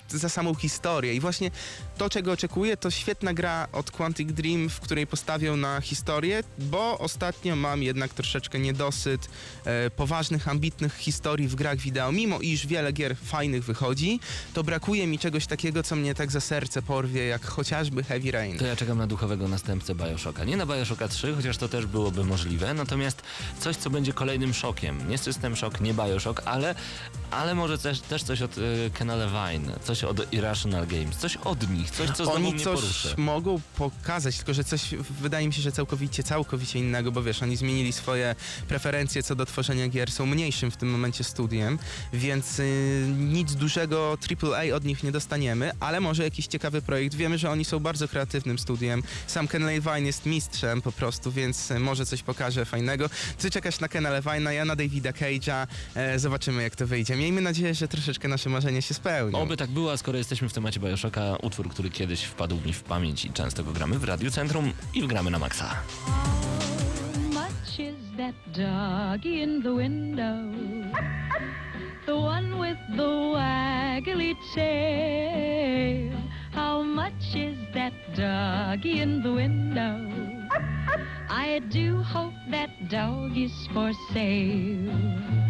za 0.10 0.30
samą 0.30 0.56
historię. 0.56 1.14
I 1.14 1.20
właśnie 1.20 1.52
to, 1.98 2.10
czego 2.10 2.32
oczekuję, 2.32 2.78
to 2.78 2.92
świetna 2.92 3.34
gra 3.34 3.68
od 3.72 3.92
Quantic 3.92 4.32
Dream, 4.32 4.70
w 4.70 4.80
której 4.80 5.08
postawią 5.08 5.58
na 5.58 5.82
historię, 5.82 6.44
bo 6.58 7.00
ostatnio 7.00 7.56
mam 7.56 7.84
jednak 7.84 8.14
troszeczkę 8.14 8.60
niedosyt 8.60 9.30
e, 9.66 9.90
poważnych, 9.90 10.48
ambitnych 10.48 10.96
historii 10.96 11.48
w 11.48 11.56
grach 11.56 11.78
wideo. 11.78 12.12
Mimo 12.12 12.40
iż 12.40 12.68
wiele 12.68 12.94
gier 12.94 13.18
fajnych 13.18 13.64
wychodzi, 13.64 14.20
to 14.54 14.64
brakuje 14.64 15.08
mi 15.08 15.20
czegoś 15.20 15.48
takiego, 15.48 15.84
co 15.84 15.96
mnie 15.96 16.16
tak 16.16 16.32
za 16.32 16.42
serce 16.42 16.82
porwie, 16.82 17.26
jak 17.26 17.46
chociażby 17.46 18.04
Heavy 18.04 18.32
Rain. 18.32 18.58
To 18.58 18.66
ja 18.66 18.76
czekam 18.76 18.98
na 18.98 19.08
duchowego 19.08 19.48
następcę 19.48 19.96
Bioshocka. 19.96 20.44
Nie 20.44 20.58
na 20.58 20.66
Bioshocka 20.66 21.08
3, 21.08 21.36
chociaż 21.36 21.58
to 21.58 21.70
też 21.70 21.86
byłoby 21.86 22.24
możliwe, 22.24 22.74
natomiast 22.74 23.22
coś, 23.60 23.76
co 23.76 23.90
będzie 23.90 24.14
kolejnym 24.14 24.54
szokiem. 24.54 25.10
Nie 25.10 25.18
System 25.18 25.56
Shock, 25.56 25.82
nie 25.82 25.94
Bioshock, 25.94 26.42
ale, 26.46 26.76
ale 27.32 27.56
może 27.56 27.78
też, 27.78 28.02
też 28.02 28.24
coś 28.24 28.42
od 28.42 28.58
y, 28.58 28.92
Kena 28.94 29.16
Levine. 29.16 29.59
Fajne. 29.60 29.80
Coś 29.84 30.04
od 30.04 30.34
Irrational 30.34 30.88
Games, 30.88 31.18
coś 31.18 31.38
od 31.38 31.70
nich, 31.70 31.92
coś, 31.92 32.10
co 32.10 32.26
znowu 32.26 32.38
Oni 32.38 32.60
coś 32.60 32.64
poruszy. 32.64 33.14
mogą 33.18 33.62
pokazać, 33.76 34.38
tylko 34.38 34.54
że 34.54 34.64
coś 34.64 34.96
wydaje 35.22 35.48
mi 35.48 35.54
się, 35.54 35.62
że 35.62 35.72
całkowicie, 35.72 36.24
całkowicie 36.24 36.80
innego, 36.80 37.12
bo 37.12 37.24
wiesz, 37.24 37.44
oni 37.44 37.56
zmienili 37.56 37.94
swoje 37.94 38.36
preferencje 38.68 39.24
co 39.24 39.36
do 39.36 39.46
tworzenia 39.46 39.88
gier, 39.88 40.12
są 40.12 40.26
mniejszym 40.26 40.72
w 40.72 40.78
tym 40.78 40.92
momencie 40.92 41.24
studiem, 41.24 41.80
więc 42.14 42.60
y, 42.60 43.06
nic 43.18 43.56
dużego 43.56 44.18
AAA 44.44 44.76
od 44.76 44.84
nich 44.84 45.04
nie 45.04 45.12
dostaniemy, 45.12 45.72
ale 45.80 46.00
może 46.00 46.24
jakiś 46.24 46.48
ciekawy 46.48 46.82
projekt. 46.82 47.16
Wiemy, 47.16 47.38
że 47.38 47.50
oni 47.50 47.66
są 47.66 47.80
bardzo 47.80 48.08
kreatywnym 48.08 48.60
studiem. 48.60 49.04
Sam 49.28 49.48
Ken 49.48 49.66
Levine 49.66 50.06
jest 50.06 50.26
mistrzem 50.26 50.82
po 50.82 50.92
prostu, 50.92 51.32
więc 51.32 51.72
y, 51.72 51.80
może 51.80 52.06
coś 52.06 52.24
pokaże 52.24 52.66
fajnego. 52.66 53.10
Ty 53.38 53.52
czekasz 53.52 53.80
na 53.80 53.88
Kena 53.88 54.10
Levine'a, 54.10 54.50
ja 54.50 54.66
na 54.66 54.76
Davida 54.76 55.12
Cage'a. 55.12 55.68
E, 55.96 56.20
zobaczymy, 56.20 56.64
jak 56.64 56.76
to 56.76 56.88
wyjdzie. 56.88 57.16
Miejmy 57.16 57.42
nadzieję, 57.42 57.74
że 57.74 57.88
troszeczkę 57.88 58.28
nasze 58.28 58.50
marzenie 58.50 58.82
się 58.82 58.94
spełnią. 58.94 59.38
Oby 59.50 59.58
tak 59.58 59.70
było, 59.70 59.98
skoro 59.98 60.18
jesteśmy 60.18 60.50
w 60.50 60.54
temacie 60.54 60.80
Bioshocka, 60.80 61.36
utwór, 61.42 61.70
który 61.70 61.90
kiedyś 61.90 62.24
wpadł 62.24 62.56
mi 62.66 62.74
w 62.74 62.84
pamięć 62.84 63.26
i 63.26 63.34
często 63.34 63.64
go 63.64 63.72
gramy 63.72 64.00
w 64.00 64.04
Radiu 64.04 64.32
Centrum 64.32 64.74
i 64.94 65.08
gramy 65.08 65.32
na 65.32 65.40
maksa. 65.40 65.76
How 76.54 76.84
much 76.84 77.36
is 77.36 77.58
that 77.74 77.94
doggy 78.16 79.02
in 79.02 79.24
the 79.24 79.36
window? 79.36 80.14
I 81.30 81.60
do 81.60 82.04
hope 82.04 82.36
that 82.52 82.70
dog 82.92 83.38
is 83.38 83.52
for 83.74 83.92
sale. 84.14 85.49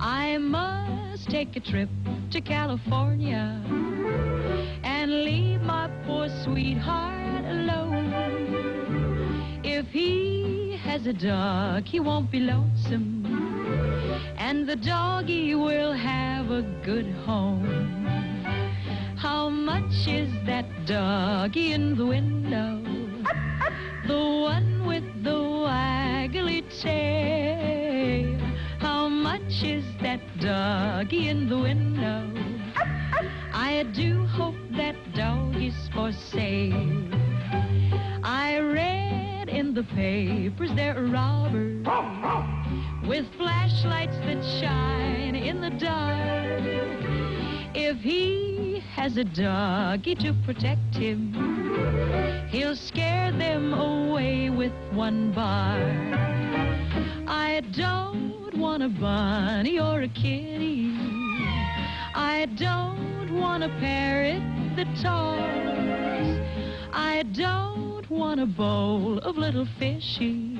I 0.00 0.38
must 0.38 1.28
take 1.28 1.56
a 1.56 1.60
trip 1.60 1.88
to 2.30 2.40
California 2.40 3.60
and 4.84 5.24
leave 5.24 5.60
my 5.62 5.90
poor 6.06 6.28
sweetheart 6.44 7.44
alone. 7.44 8.12
If 9.64 9.86
he 9.88 10.78
has 10.84 11.06
a 11.08 11.12
dog, 11.12 11.84
he 11.86 11.98
won't 11.98 12.30
be 12.30 12.38
lonesome. 12.40 13.26
And 14.36 14.68
the 14.68 14.76
doggy 14.76 15.56
will 15.56 15.92
have 15.92 16.50
a 16.52 16.62
good 16.84 17.12
home. 17.26 18.06
How 19.16 19.48
much 19.48 20.06
is 20.06 20.30
that 20.46 20.64
doggy 20.86 21.72
in 21.72 21.96
the 21.96 22.06
window? 22.06 22.84
The 24.06 24.16
one 24.16 24.86
with 24.86 25.24
the 25.24 25.34
waggly 25.34 26.62
tail. 26.80 28.47
Much 29.32 29.62
is 29.62 29.84
that 30.00 30.20
doggy 30.40 31.28
in 31.28 31.50
the 31.50 31.58
window? 31.58 32.32
I 33.52 33.84
do 33.94 34.24
hope 34.24 34.56
that 34.70 34.96
dog 35.14 35.54
is 35.56 35.76
for 35.92 36.12
sale. 36.12 37.10
I 38.24 38.58
read 38.58 39.50
in 39.50 39.74
the 39.74 39.82
papers 39.82 40.70
there 40.74 40.96
are 40.96 41.04
robbers 41.04 41.86
with 43.06 43.26
flashlights 43.36 44.16
that 44.20 44.42
shine 44.60 45.36
in 45.36 45.60
the 45.60 45.74
dark. 45.88 46.62
If 47.74 47.98
he 47.98 48.82
has 48.96 49.18
a 49.18 49.24
doggy 49.24 50.14
to 50.24 50.32
protect 50.46 50.94
him, 50.94 51.20
he'll 52.48 52.76
scare 52.76 53.30
them 53.32 53.74
away 53.74 54.48
with 54.48 54.72
one 54.92 55.32
bar. 55.32 55.82
I 57.26 57.60
don't 57.72 58.37
want 58.58 58.82
a 58.82 58.88
bunny 58.88 59.78
or 59.78 60.02
a 60.02 60.08
kitty. 60.08 60.92
I 62.14 62.48
don't 62.56 63.40
want 63.40 63.62
a 63.62 63.68
parrot 63.78 64.42
that 64.74 64.88
talks. 64.96 65.42
I 66.92 67.22
don't 67.32 68.08
want 68.10 68.40
a 68.40 68.46
bowl 68.46 69.18
of 69.18 69.36
little 69.36 69.66
fishies. 69.80 70.58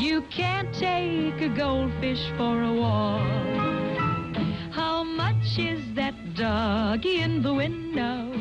You 0.00 0.22
can't 0.30 0.72
take 0.74 1.42
a 1.42 1.48
goldfish 1.48 2.24
for 2.38 2.62
a 2.62 2.72
walk. 2.72 4.36
How 4.70 5.04
much 5.04 5.58
is 5.58 5.82
that 5.94 6.14
doggy 6.34 7.20
in 7.20 7.42
the 7.42 7.52
window? 7.52 8.32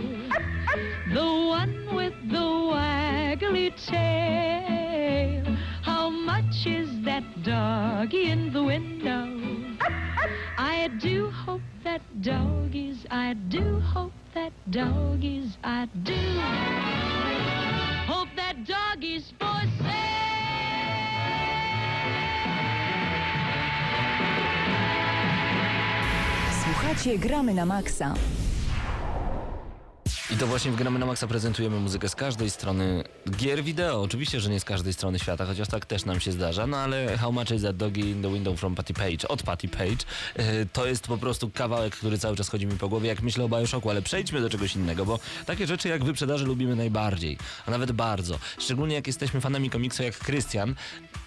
The 1.13 1.25
one 1.25 1.93
with 1.93 2.13
the 2.30 2.38
waggly 2.38 3.75
tail. 3.86 4.49
How 6.10 6.15
much 6.15 6.65
is 6.65 6.89
that 7.06 7.24
doggy 7.43 8.32
in 8.32 8.52
the 8.52 8.63
window? 8.63 9.30
I 10.58 10.89
do 10.98 11.30
hope 11.30 11.62
that 11.84 12.02
dog 12.24 12.74
is, 12.74 13.06
I 13.12 13.36
do 13.36 13.80
hope 13.80 14.12
that 14.34 14.52
dog 14.72 15.24
is, 15.24 15.56
I 15.63 15.88
do 16.02 16.17
hope 18.10 18.30
that 18.36 18.65
dog 18.65 19.04
is 19.04 19.32
for 19.38 19.62
Słuchacie 26.63 27.19
Gramy 27.19 27.54
na 27.54 27.65
Maxa. 27.65 28.15
I 30.32 30.38
to 30.38 30.48
właśnie 30.48 30.72
w 30.72 30.76
Gramy 30.76 31.00
na 31.00 31.06
Maxa 31.06 31.28
prezentujemy 31.28 31.80
muzykę 31.80 32.10
z 32.10 32.15
każdej 32.15 32.50
strony 32.50 33.04
gier 33.38 33.63
wideo. 33.63 34.02
Oczywiście, 34.02 34.39
że 34.39 34.50
nie 34.50 34.60
z 34.60 34.63
każdej 34.65 34.94
strony 34.94 35.20
świata, 35.20 35.46
chociaż 35.46 35.68
tak 35.68 35.86
też 35.86 36.06
nam 36.06 36.20
się 36.20 36.32
zdarza, 36.32 36.68
no 36.68 36.78
ale 36.78 37.18
How 37.18 37.32
Much 37.32 37.52
is 37.52 37.62
that 37.62 37.78
Doggy 37.78 38.00
in 38.02 38.22
the 38.22 38.34
Window 38.34 38.60
from 38.60 38.76
Patty 38.76 38.94
Page 38.94 39.28
od 39.28 39.44
Patty 39.44 39.68
Page 39.68 39.96
e, 40.36 40.65
to 40.65 40.86
jest 40.86 41.08
po 41.08 41.18
prostu 41.18 41.50
kawałek, 41.50 41.96
który 41.96 42.18
cały 42.18 42.36
czas 42.38 42.50
chodzi 42.50 42.68
mi 42.68 42.78
po 42.78 42.89
głowie, 42.89 43.08
jak 43.08 43.22
myślę 43.22 43.44
o 43.46 43.50
Bioshocku, 43.50 43.89
ale 43.89 44.02
przejdźmy 44.02 44.42
do 44.42 44.50
czegoś 44.50 44.76
innego, 44.76 45.06
bo 45.06 45.20
takie 45.46 45.68
rzeczy 45.68 45.88
jak 45.89 46.04
wyprzedaże 46.04 46.46
lubimy 46.46 46.76
najbardziej, 46.76 47.38
a 47.65 47.72
nawet 47.72 47.92
bardzo. 47.92 48.39
Szczególnie 48.60 48.96
jak 48.96 49.08
jesteśmy 49.08 49.42
fanami 49.42 49.70
komiksu 49.70 50.04
jak 50.04 50.18
Krystian. 50.18 50.76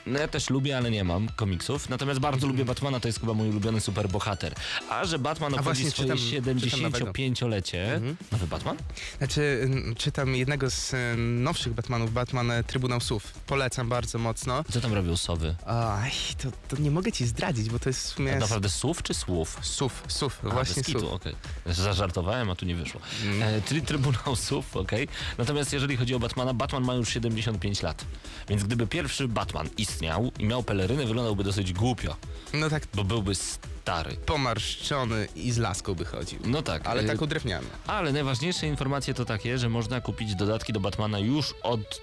No 0.07 0.19
ja 0.19 0.29
też 0.29 0.51
lubię, 0.51 0.77
ale 0.77 0.91
nie 0.91 1.05
mam 1.05 1.29
komiksów. 1.37 1.89
Natomiast 1.89 2.21
bardzo 2.21 2.47
lubię 2.47 2.65
Batmana, 2.65 3.01
to 3.01 3.09
jest 3.09 3.21
chyba 3.21 3.35
mój 3.35 3.49
ulubiony 3.49 3.81
superbohater. 3.81 4.55
A 4.91 5.05
że 5.05 5.19
Batman 5.19 5.55
obchodzi 5.55 5.91
swoje 5.91 6.09
czytam- 6.17 6.61
czytam 6.61 6.83
nowego. 6.83 7.07
75-lecie. 7.13 8.01
Nowy 8.33 8.47
Batman? 8.47 8.77
Znaczy, 9.19 9.71
czytam 9.97 10.35
jednego 10.37 10.71
z 10.71 10.95
y, 10.95 10.97
nowszych 11.17 11.75
Batmanów, 11.75 12.13
Batman 12.13 12.51
e, 12.51 12.65
Trybunał 12.65 13.01
Słów. 13.01 13.33
Polecam 13.47 13.89
bardzo 13.89 14.19
mocno. 14.19 14.65
Co 14.73 14.81
tam 14.81 14.95
robią 14.95 15.17
sowy? 15.17 15.55
Aj, 15.67 16.13
to, 16.43 16.49
to 16.77 16.83
nie 16.83 16.91
mogę 16.91 17.13
ci 17.13 17.27
zdradzić, 17.27 17.71
bo 17.71 17.79
to 17.79 17.89
jest 17.89 18.01
w 18.03 18.07
sumie... 18.15 18.37
Naprawdę 18.37 18.69
słów 18.69 19.03
czy 19.03 19.15
słów? 19.15 19.59
Sów, 19.63 20.03
sów, 20.09 20.41
A, 20.45 20.49
właśnie 20.49 20.85
sów. 20.85 21.05
okej. 21.05 21.35
Zażartowałem, 21.67 22.51
a 22.51 22.55
tu 22.55 22.67
nie 22.67 22.75
wyszło. 22.75 23.01
E, 23.43 23.63
czyli 23.63 23.83
Trybunał 23.83 24.37
Słów, 24.37 24.77
okej. 24.77 25.09
Natomiast 25.39 25.73
jeżeli 25.73 25.97
chodzi 25.97 26.15
o 26.15 26.19
Batmana, 26.19 26.55
Batman 26.55 26.85
ma 26.85 26.95
już 26.95 27.09
75 27.09 27.83
lat. 27.83 28.05
Więc 28.49 28.65
gdyby 28.65 28.87
pierwszy 28.87 29.29
Batman 29.29 29.69
istniał 29.79 30.33
i 30.39 30.45
miał 30.45 30.63
pelerynę, 30.63 31.07
wyglądałby 31.07 31.45
dosyć 31.45 31.73
głupio, 31.73 32.17
No 32.55 32.71
tak 32.71 32.83
bo 32.95 33.05
byłby 33.05 33.33
stary. 33.83 34.17
pomarszczony 34.17 35.29
i 35.37 35.53
z 35.53 35.59
laską 35.59 35.95
by 35.95 36.05
chodził. 36.05 36.39
No 36.45 36.63
tak. 36.63 36.87
Ale 36.87 37.03
e, 37.03 37.05
tak 37.05 37.23
udrewniany. 37.23 37.67
Ale 37.87 38.13
najważniejsze 38.13 38.67
informacje 38.67 39.15
to 39.15 39.25
takie, 39.25 39.59
że 39.59 39.69
można 39.69 40.01
kupić 40.01 40.35
dodatki 40.35 40.73
do 40.73 40.81
Batmana 40.81 41.19
już 41.19 41.55
od 41.63 42.03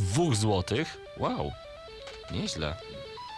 2 0.00 0.34
złotych. 0.34 0.98
Wow, 1.18 1.52
nieźle. 2.30 2.76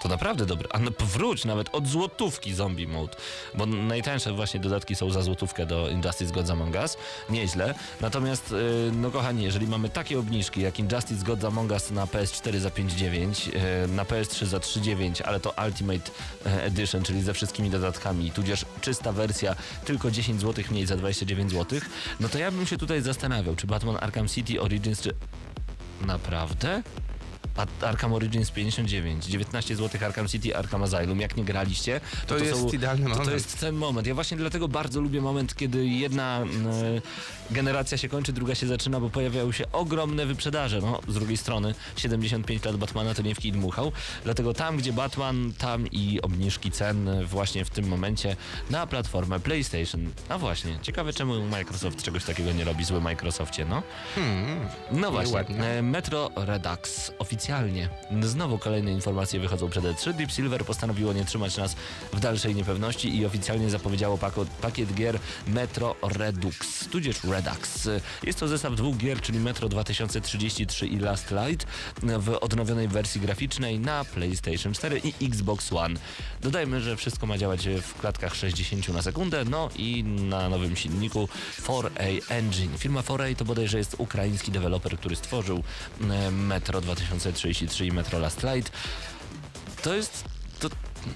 To 0.02 0.08
naprawdę 0.08 0.46
dobre. 0.46 0.68
A 0.72 0.78
no, 0.78 0.90
wróć 1.00 1.44
nawet 1.44 1.68
od 1.72 1.87
złotówki 1.87 2.54
Zombie 2.54 2.87
Mode, 2.87 3.16
bo 3.54 3.66
najtańsze 3.66 4.32
właśnie 4.32 4.61
dodatki 4.61 4.94
są 4.94 5.11
za 5.11 5.22
złotówkę 5.22 5.66
do 5.66 5.90
Injustice 5.90 6.34
Gods 6.34 6.50
Among 6.50 6.74
Us. 6.74 6.96
Nieźle. 7.30 7.74
Natomiast, 8.00 8.50
yy, 8.50 8.92
no 8.92 9.11
kochani, 9.11 9.42
jeżeli 9.42 9.66
mamy 9.66 9.88
takie 9.88 10.18
obniżki 10.18 10.61
jak 10.61 10.78
Injustice 10.78 11.24
Gods 11.24 11.44
Among 11.44 11.70
Us 11.70 11.90
na 11.90 12.06
PS4 12.06 12.58
za 12.58 12.68
5,9, 12.68 13.54
yy, 13.54 13.88
na 13.88 14.04
PS3 14.04 14.46
za 14.46 14.58
3,9, 14.58 15.22
ale 15.24 15.40
to 15.40 15.54
Ultimate 15.66 16.11
e, 16.46 16.64
Edition, 16.64 17.02
czyli 17.02 17.22
ze 17.22 17.34
wszystkimi 17.34 17.70
dodatkami, 17.70 18.30
tudzież 18.30 18.64
czysta 18.80 19.12
wersja 19.12 19.54
tylko 19.84 20.11
10 20.11 20.40
zł 20.40 20.64
mniej 20.70 20.87
za 20.87 20.96
29 20.96 21.52
zł, 21.52 21.80
no 22.20 22.28
to 22.28 22.38
ja 22.38 22.50
bym 22.50 22.66
się 22.66 22.78
tutaj 22.78 23.02
zastanawiał, 23.02 23.56
czy 23.56 23.66
Batman 23.66 23.96
Arkham 24.00 24.28
City 24.28 24.61
Origins, 24.61 25.00
czy 25.00 25.14
naprawdę? 26.06 26.82
Arkham 27.83 28.12
Origins 28.12 28.51
59, 28.51 29.24
19 29.27 29.77
zł 29.77 30.01
Arkham 30.07 30.29
City, 30.29 30.57
Arkham 30.57 30.83
Asylum. 30.83 31.20
Jak 31.20 31.37
nie 31.37 31.44
graliście, 31.44 32.01
to, 32.27 32.35
To 32.38 32.44
jest 32.44 32.74
idealny 32.74 33.05
to, 33.05 33.11
to 33.11 33.16
moment. 33.18 33.35
jest 33.35 33.61
ten 33.61 33.74
moment. 33.74 34.07
Ja 34.07 34.14
właśnie 34.14 34.37
dlatego 34.37 34.68
bardzo 34.68 35.01
lubię 35.01 35.20
moment, 35.20 35.57
kiedy 35.57 35.87
jedna 35.87 36.40
e, 36.40 36.44
generacja 37.55 37.98
się 37.98 38.09
kończy, 38.09 38.33
druga 38.33 38.55
się 38.55 38.66
zaczyna, 38.66 39.01
bo 39.01 39.11
pojawiają 39.11 39.53
się 39.53 39.72
ogromne 39.72 40.27
wyprzedaże. 40.27 40.81
No, 40.81 41.01
z 41.09 41.14
drugiej 41.14 41.37
strony 41.37 41.74
75 41.96 42.64
lat 42.64 42.77
Batmana 42.77 43.14
to 43.14 43.22
nie 43.22 43.35
w 43.35 43.38
kij 43.38 43.53
dmuchał. 43.53 43.92
Dlatego 44.24 44.55
tam, 44.55 44.77
gdzie 44.77 44.92
Batman, 44.92 45.53
tam 45.59 45.87
i 45.87 46.20
obniżki 46.22 46.70
cen 46.70 47.24
właśnie 47.27 47.64
w 47.64 47.70
tym 47.70 47.88
momencie 47.88 48.37
na 48.70 48.86
platformę 48.86 49.41
PlayStation. 49.41 50.11
A 50.28 50.39
właśnie, 50.39 50.78
ciekawe 50.82 51.12
czemu 51.12 51.47
Microsoft 51.47 52.03
czegoś 52.03 52.24
takiego 52.24 52.53
nie 52.53 52.64
robi, 52.64 52.84
zły 52.84 53.01
Microsoftie, 53.01 53.64
no. 53.64 53.82
No 54.93 55.11
właśnie, 55.11 55.34
ładnie. 55.34 55.64
e, 55.64 55.82
Metro 55.82 56.30
Redux 56.36 57.11
oficjalnie. 57.29 57.89
Znowu 58.22 58.59
kolejne 58.59 58.93
informacje 58.93 59.41
wychodzą 59.41 59.70
przed 59.70 59.85
E3. 59.85 60.12
Deep 60.12 60.33
Silver 60.33 60.64
postanowiło 60.64 61.12
nie 61.12 61.24
trzymać 61.24 61.57
nas 61.57 61.76
w 62.12 62.20
dalszej 62.20 62.55
niepewności 62.55 63.16
i 63.16 63.26
oficjalnie 63.26 63.70
zapowiedziało 63.70 64.18
pakiet 64.61 64.95
gier 64.95 65.18
Metro 65.47 65.97
Redux, 66.03 66.89
tudzież 66.89 67.24
Redux. 67.24 67.89
Jest 68.22 68.39
to 68.39 68.49
zestaw 68.49 68.74
dwóch 68.74 68.97
gier, 68.97 69.20
czyli 69.20 69.41
Metro 69.41 69.68
2033 69.68 70.87
i 70.87 70.99
Last 70.99 71.31
Light 71.31 71.66
w 72.03 72.29
odnowionej 72.41 72.89
wersji 72.89 73.20
graficznej 73.20 73.81
na 73.81 74.05
PlayStation 74.05 74.74
4 74.74 75.01
i 75.05 75.26
Xbox 75.26 75.72
One. 75.72 76.01
Dodajmy, 76.41 76.81
że 76.81 76.97
wszystko 76.97 77.26
ma 77.26 77.39
działać 77.39 77.68
w 77.83 78.01
klatkach 78.01 78.35
60 78.35 78.89
na 78.89 79.03
sekundę, 79.03 79.45
no 79.45 79.68
i 79.76 80.05
na 80.05 80.49
nowym 80.49 80.76
silniku 80.76 81.29
4A 81.62 82.20
Engine. 82.29 82.79
Firma 82.79 83.01
4A 83.01 83.37
to 83.37 83.45
bodajże 83.45 83.79
jest 83.79 83.95
ukraiński 83.99 84.53
deweloper, 84.53 84.99
który 84.99 85.16
stworzył 85.16 85.62
e, 86.01 86.31
Metro 86.31 86.81
2033 86.81 87.17
i 87.86 87.92
Metro 87.92 88.18
Last 88.18 88.42
Light. 88.42 88.72
To 89.82 89.94
jest... 89.94 90.24
To, 90.60 90.68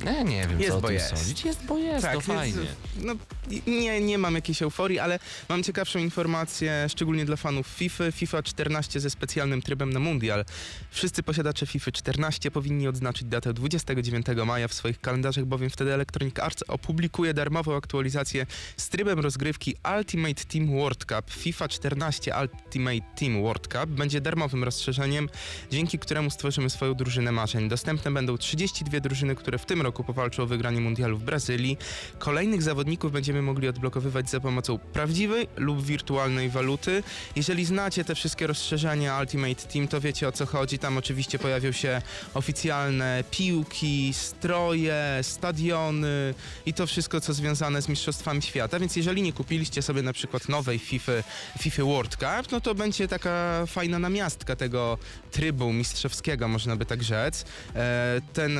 ja 0.05 0.23
nie 0.23 0.49
wiem, 0.49 0.61
Jest, 0.61 0.73
co 0.73 0.79
o 0.79 0.83
tym 0.83 0.95
jest. 0.95 1.09
sądzić. 1.17 1.45
Jest, 1.45 1.65
bo 1.67 1.79
jest, 1.79 2.07
to 2.07 2.13
więc, 2.13 2.25
fajnie. 2.25 2.57
No, 2.97 3.15
i- 3.51 3.63
nie, 3.71 4.01
nie 4.01 4.19
mam 4.19 4.35
jakiejś 4.35 4.63
euforii, 4.63 4.99
ale 4.99 5.19
mam 5.49 5.63
ciekawszą 5.63 5.99
informację, 5.99 6.87
szczególnie 6.89 7.25
dla 7.25 7.37
fanów 7.37 7.67
FIFA. 7.67 8.13
FIFA 8.13 8.43
14 8.43 9.01
ze 9.01 9.11
specjalnym 9.11 9.63
trybem 9.63 9.93
na 9.93 10.01
Mundial. 10.01 10.45
Wszyscy 10.91 11.23
posiadacze 11.23 11.67
FIFA 11.67 11.93
14 11.93 12.51
powinni 12.51 12.89
odznaczyć 12.89 13.29
datę 13.29 13.53
29 13.55 14.27
maja 14.47 14.69
w 14.69 14.75
swoich 14.75 15.01
kalendarzach, 15.01 15.45
bowiem 15.45 15.71
wtedy 15.71 15.95
Electronic 15.95 16.39
Arts 16.39 16.65
opublikuje 16.69 17.35
darmową 17.35 17.77
aktualizację 17.77 18.47
z 18.77 18.89
trybem 18.89 19.21
rozgrywki 19.21 19.75
Ultimate 19.99 20.45
Team 20.45 20.67
World 20.79 21.05
Cup. 21.05 21.31
FIFA 21.31 21.69
14 21.69 22.33
Ultimate 22.43 23.01
Team 23.17 23.43
World 23.43 23.69
Cup 23.73 23.87
będzie 23.91 24.21
darmowym 24.21 24.65
rozszerzeniem, 24.65 25.29
dzięki 25.71 25.99
któremu 25.99 26.31
stworzymy 26.31 26.71
swoją 26.71 26.95
drużynę 26.95 27.33
marzeń. 27.33 27.69
Dostępne 27.69 28.11
będą 28.11 28.39
32 28.39 29.01
drużyny, 29.01 29.35
które 29.35 29.59
w 29.59 29.67
tym 29.67 29.72
roku 29.81 30.05
powalczą 30.05 30.43
o 30.43 30.47
wygranie 30.47 30.81
mundialu 30.81 31.17
w 31.19 31.23
Brazylii. 31.23 31.79
Kolejnych 32.19 32.63
zawodników 32.63 33.13
będziemy 33.13 33.43
mogli 33.43 33.69
odblokowywać 33.69 34.31
za 34.31 34.41
pomocą 34.41 34.79
prawdziwej 34.79 35.49
lub 35.57 35.83
wirtualnej 35.85 36.51
waluty. 36.51 37.03
Jeżeli 37.37 37.65
znacie 37.65 38.05
te 38.05 38.15
wszystkie 38.15 38.47
rozszerzenia 38.47 39.21
Ultimate 39.21 39.55
Team, 39.55 39.89
to 39.89 40.01
wiecie 40.01 40.29
o 40.29 40.33
co 40.33 40.47
chodzi. 40.47 40.79
Tam 40.79 40.97
oczywiście 40.99 41.39
pojawią 41.39 41.73
się 41.73 42.03
oficjalne 42.35 43.25
piłki, 43.31 44.13
stroje, 44.15 45.19
stadiony 45.23 46.35
i 46.67 46.75
to 46.75 46.87
wszystko, 46.87 47.21
co 47.21 47.33
związane 47.35 47.83
z 47.83 47.89
Mistrzostwami 47.89 48.43
Świata. 48.43 48.79
Więc 48.79 48.97
jeżeli 48.97 49.23
nie 49.23 49.33
kupiliście 49.33 49.83
sobie 49.83 50.03
na 50.03 50.13
przykład 50.13 50.49
nowej 50.49 50.79
FIFA, 50.79 51.13
FIFA 51.59 51.85
World 51.85 52.17
Cup, 52.17 52.53
no 52.53 52.61
to 52.61 52.75
będzie 52.75 53.09
taka 53.09 53.67
fajna 53.67 53.99
namiastka 53.99 54.57
tego 54.57 54.99
trybu 55.31 55.73
mistrzowskiego, 55.73 56.49
można 56.49 56.77
by 56.77 56.87
tak 56.87 57.03
rzec. 57.03 57.45
E, 57.75 58.21
Ten 58.33 58.59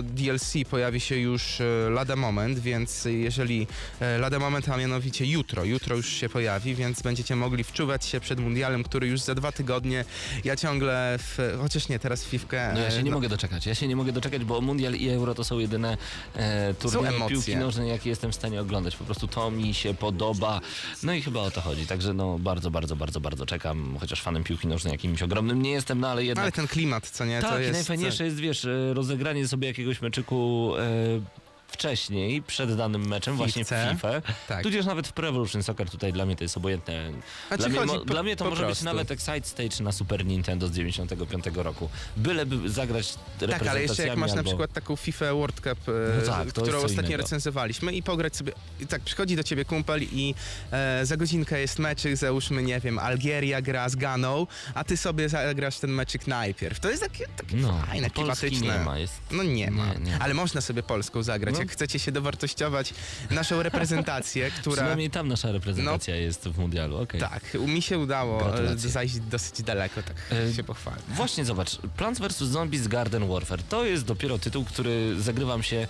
e, 0.00 0.02
to 0.02 0.08
DLC 0.14 0.54
pojawi 0.70 1.00
się 1.00 1.16
już 1.16 1.60
e, 1.60 1.90
lada 1.90 2.16
moment, 2.16 2.58
więc 2.58 3.04
jeżeli 3.04 3.66
e, 4.00 4.18
lada 4.18 4.38
moment, 4.38 4.68
a 4.68 4.76
mianowicie 4.76 5.26
jutro, 5.26 5.64
jutro 5.64 5.96
już 5.96 6.08
się 6.08 6.28
pojawi, 6.28 6.74
więc 6.74 7.02
będziecie 7.02 7.36
mogli 7.36 7.64
wczuwać 7.64 8.04
się 8.04 8.20
przed 8.20 8.40
mundialem, 8.40 8.82
który 8.82 9.06
już 9.06 9.20
za 9.20 9.34
dwa 9.34 9.52
tygodnie, 9.52 10.04
ja 10.44 10.56
ciągle, 10.56 11.18
w, 11.18 11.58
chociaż 11.60 11.88
nie, 11.88 11.98
teraz 11.98 12.24
Fifkę... 12.24 12.70
No 12.74 12.80
ja 12.80 12.90
się 12.90 12.96
e, 12.96 13.02
nie 13.02 13.10
mogę 13.10 13.28
doczekać. 13.28 13.66
Ja 13.66 13.74
się 13.74 13.88
nie 13.88 13.96
mogę 13.96 14.12
doczekać, 14.12 14.44
bo 14.44 14.60
Mundial 14.60 14.94
i 14.94 15.08
Euro 15.08 15.34
to 15.34 15.44
są 15.44 15.58
jedyne 15.58 15.96
e, 16.36 16.74
turnieje 16.74 17.08
emocje. 17.08 17.36
piłki 17.36 17.56
nożnej, 17.56 17.88
jakie 17.88 18.10
jestem 18.10 18.32
w 18.32 18.34
stanie 18.34 18.60
oglądać. 18.60 18.96
Po 18.96 19.04
prostu 19.04 19.28
to 19.28 19.50
mi 19.50 19.74
się 19.74 19.94
podoba. 19.94 20.60
No 21.02 21.14
i 21.14 21.22
chyba 21.22 21.40
o 21.40 21.50
to 21.50 21.60
chodzi. 21.60 21.86
Także 21.86 22.14
no 22.14 22.38
bardzo, 22.38 22.70
bardzo, 22.70 22.96
bardzo, 22.96 23.20
bardzo 23.20 23.46
czekam. 23.46 23.96
Chociaż 24.00 24.22
fanem 24.22 24.44
piłki 24.44 24.68
nożnej 24.68 24.92
jakimś 24.92 25.22
ogromnym 25.22 25.62
nie 25.62 25.70
jestem, 25.70 26.00
no 26.00 26.08
ale 26.08 26.24
jednak... 26.24 26.42
Ale 26.42 26.52
ten 26.52 26.68
klimat, 26.68 27.10
co 27.10 27.24
nie, 27.24 27.40
to 27.40 27.48
tak, 27.48 27.60
i 27.60 27.62
jest... 27.62 27.72
najfajniejsze 27.72 28.24
jest, 28.24 28.36
wiesz, 28.36 28.64
e, 28.64 28.94
rozegranie 28.94 29.48
sobie 29.48 29.68
jakiegoś 29.68 29.89
meczyku 30.02 30.72
e, 30.78 31.20
wcześniej, 31.84 32.42
przed 32.42 32.76
danym 32.76 33.06
meczem, 33.08 33.36
właśnie 33.36 33.64
w. 33.64 33.68
FIFA. 33.68 34.08
Tak. 34.48 34.62
Tudzież 34.62 34.86
nawet 34.86 35.08
w 35.08 35.12
Pro 35.12 35.28
Evolution 35.28 35.62
Soccer 35.62 35.90
tutaj 35.90 36.12
dla 36.12 36.26
mnie 36.26 36.36
to 36.36 36.44
jest 36.44 36.56
obojętne. 36.56 37.10
A 37.50 37.56
Dla 37.56 37.68
mnie, 37.68 37.80
mo- 37.80 37.98
po- 37.98 38.04
dla 38.04 38.22
mnie 38.22 38.36
to 38.36 38.44
może 38.44 38.56
być 38.62 38.66
prostu? 38.66 38.84
nawet 38.84 39.10
Excite 39.10 39.42
Stage 39.48 39.84
na 39.84 39.92
Super 39.92 40.26
Nintendo 40.26 40.68
z 40.68 40.72
95 40.72 41.44
roku. 41.54 41.88
Byleby 42.16 42.68
zagrać 42.70 43.14
Tak, 43.50 43.66
ale 43.66 43.82
jeszcze 43.82 44.06
jak 44.06 44.18
masz 44.18 44.30
na 44.30 44.36
albo... 44.38 44.50
przykład 44.50 44.72
taką 44.72 44.96
FIFA 44.96 45.34
World 45.34 45.56
Cup, 45.60 45.88
e, 45.88 45.92
No 46.20 46.26
tak, 46.32 46.48
którą 46.48 46.78
ostatnio 46.78 47.02
innego. 47.02 47.16
recenzowaliśmy 47.22 47.92
i 47.92 48.02
pograć 48.02 48.36
sobie, 48.36 48.52
i 48.80 48.86
tak 48.86 49.02
przychodzi 49.02 49.36
do 49.36 49.42
ciebie 49.42 49.64
kumpel 49.64 50.02
i 50.02 50.34
e, 50.72 51.06
za 51.06 51.16
godzinkę 51.16 51.60
jest 51.60 51.78
meczyk, 51.78 52.16
załóżmy, 52.16 52.62
nie 52.62 52.80
wiem, 52.80 52.98
Algieria 52.98 53.62
gra 53.62 53.88
z 53.88 53.96
Ganą, 53.96 54.46
a 54.74 54.84
ty 54.84 54.96
sobie 54.96 55.28
zagrasz 55.28 55.78
ten 55.78 55.90
meczyk 55.90 56.26
najpierw. 56.26 56.80
To 56.80 56.90
jest 56.90 57.02
takie, 57.02 57.26
takie 57.36 57.56
No, 57.56 57.82
fajne, 57.86 58.10
Polski 58.10 58.46
klimatyczne. 58.46 58.78
nie 58.78 58.84
ma, 58.84 58.98
jest... 58.98 59.14
No 59.30 59.42
nie 59.42 59.70
ma, 59.70 59.94
Nie, 59.94 60.00
nie. 60.00 60.18
ale 60.18 60.34
można 60.34 60.60
sobie 60.60 60.82
Polską 60.82 61.22
zagrać, 61.22 61.54
No. 61.54 61.60
jak 61.60 61.69
chcecie 61.70 61.98
się 61.98 62.12
dowartościować 62.12 62.94
naszą 63.30 63.62
reprezentację, 63.62 64.50
która... 64.60 64.76
Przynajmniej 64.76 65.10
tam 65.10 65.28
nasza 65.28 65.52
reprezentacja 65.52 66.16
jest 66.16 66.48
w 66.48 66.58
mundialu, 66.58 66.96
okej. 67.02 67.20
Tak, 67.20 67.42
mi 67.54 67.82
się 67.82 67.98
udało 67.98 68.40
e, 68.40 68.44
Gratulacje. 68.44 68.90
zajść 68.90 69.18
dosyć 69.20 69.62
daleko, 69.62 70.02
tak 70.02 70.16
E, 70.32 70.54
się 70.54 70.64
pochwalę. 70.64 70.96
Właśnie 71.08 71.44
zobacz, 71.44 71.76
Plants 71.96 72.20
vs. 72.20 72.36
Zombies 72.38 72.88
Garden 72.88 73.28
Warfare 73.28 73.62
to 73.62 73.84
jest 73.84 74.04
dopiero 74.04 74.38
tytuł, 74.38 74.64
który 74.64 75.20
zagrywam 75.20 75.62
się. 75.62 75.88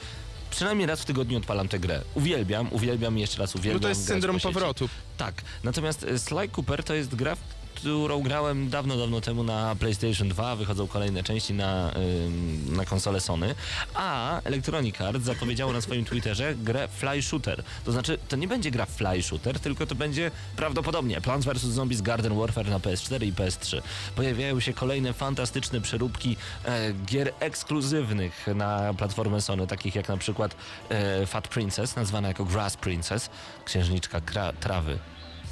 Przynajmniej 0.51 0.87
raz 0.87 1.01
w 1.01 1.05
tygodniu 1.05 1.39
odpalam 1.39 1.69
tę 1.69 1.79
grę. 1.79 2.03
Uwielbiam, 2.15 2.69
uwielbiam 2.73 3.19
jeszcze 3.19 3.39
raz 3.39 3.55
uwielbiam. 3.55 3.75
No 3.75 3.83
to 3.83 3.89
jest 3.89 4.07
syndrom 4.07 4.41
powrotu. 4.41 4.89
Tak. 5.17 5.43
Natomiast 5.65 6.05
e, 6.05 6.19
Sly 6.19 6.49
Cooper 6.57 6.85
to 6.85 6.95
jest 6.95 7.15
gra, 7.15 7.37
którą 7.81 8.23
grałem 8.23 8.69
dawno, 8.69 8.97
dawno 8.97 9.21
temu 9.21 9.45
na 9.45 9.77
PlayStation 9.77 10.29
2. 10.29 10.57
Wychodzą 10.57 10.87
kolejne 10.87 11.23
części 11.23 11.55
na, 11.55 11.93
ym, 11.97 12.77
na 12.77 12.85
konsolę 12.85 13.21
Sony. 13.21 13.55
A 13.95 14.41
Electronic 14.45 15.01
Arts 15.01 15.25
zapowiedziało 15.25 15.73
na 15.73 15.81
swoim 15.81 16.05
Twitterze 16.05 16.55
grę 16.55 16.89
Fly 16.89 17.23
Shooter. 17.23 17.63
To 17.85 17.93
znaczy, 17.93 18.19
to 18.29 18.37
nie 18.37 18.49
będzie 18.49 18.71
gra 18.71 18.87
Fly 18.87 19.23
Shooter, 19.23 19.61
tylko 19.61 19.87
to 19.87 19.95
będzie 19.95 20.31
prawdopodobnie 20.57 21.21
Plants 21.21 21.47
vs. 21.47 21.63
Zombies 21.63 22.03
Garden 22.03 22.39
Warfare 22.39 22.71
na 22.71 22.79
PS4 22.79 23.27
i 23.27 23.33
PS3. 23.33 23.83
Pojawiają 24.17 24.61
się 24.61 24.73
kolejne 24.73 25.13
fantastyczne 25.13 25.81
przeróbki 25.81 26.37
e, 26.65 26.93
gier 26.93 27.33
ekskluzywnych 27.41 28.47
na 28.55 28.95
platformę 28.95 29.41
Sony, 29.41 29.67
takich 29.67 29.95
jak 29.95 30.09
na 30.09 30.17
przykład 30.17 30.57
e, 30.89 31.27
Fat 31.27 31.49
Princess, 31.49 31.97
nazwana 31.97 32.29
jako 32.29 32.45
Grass 32.45 32.77
Princess, 32.77 33.31
księżniczka 33.65 34.21
trawy. 34.61 34.99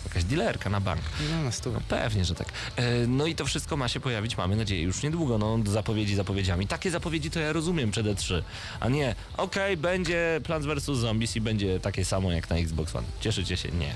Jakaś 0.05 0.25
dealerka 0.25 0.71
na 0.71 0.81
bank. 0.81 1.01
No 1.31 1.43
na 1.43 1.53
stówę. 1.53 1.81
Pewnie, 1.89 2.25
że 2.25 2.35
tak. 2.35 2.49
E, 2.77 3.07
No 3.07 3.27
i 3.27 3.35
to 3.35 3.45
wszystko 3.45 3.77
ma 3.77 3.89
się 3.89 4.01
pojawić, 4.01 4.37
mamy 4.37 4.57
nadzieję, 4.57 4.83
już 4.83 5.03
niedługo. 5.03 5.39
No, 5.39 5.59
zapowiedzi 5.67 6.15
zapowiedziami. 6.15 6.67
Takie 6.67 6.91
zapowiedzi 6.91 7.31
to 7.31 7.41
ja 7.41 7.53
rozumiem 7.53 7.91
przed 7.91 8.07
E3. 8.07 8.43
A 8.81 8.89
nie, 8.89 9.15
okej, 9.37 9.77
będzie 9.77 10.41
Plants 10.45 10.67
vs. 10.67 10.85
Zombies 10.99 11.37
i 11.37 11.41
będzie 11.41 11.81
takie 11.81 12.05
samo 12.05 12.33
jak 12.33 12.51
na 12.51 12.57
Xbox 12.57 12.97
One. 12.97 13.07
Cieszycie 13.21 13.57
się? 13.57 13.69
Nie. 13.69 13.95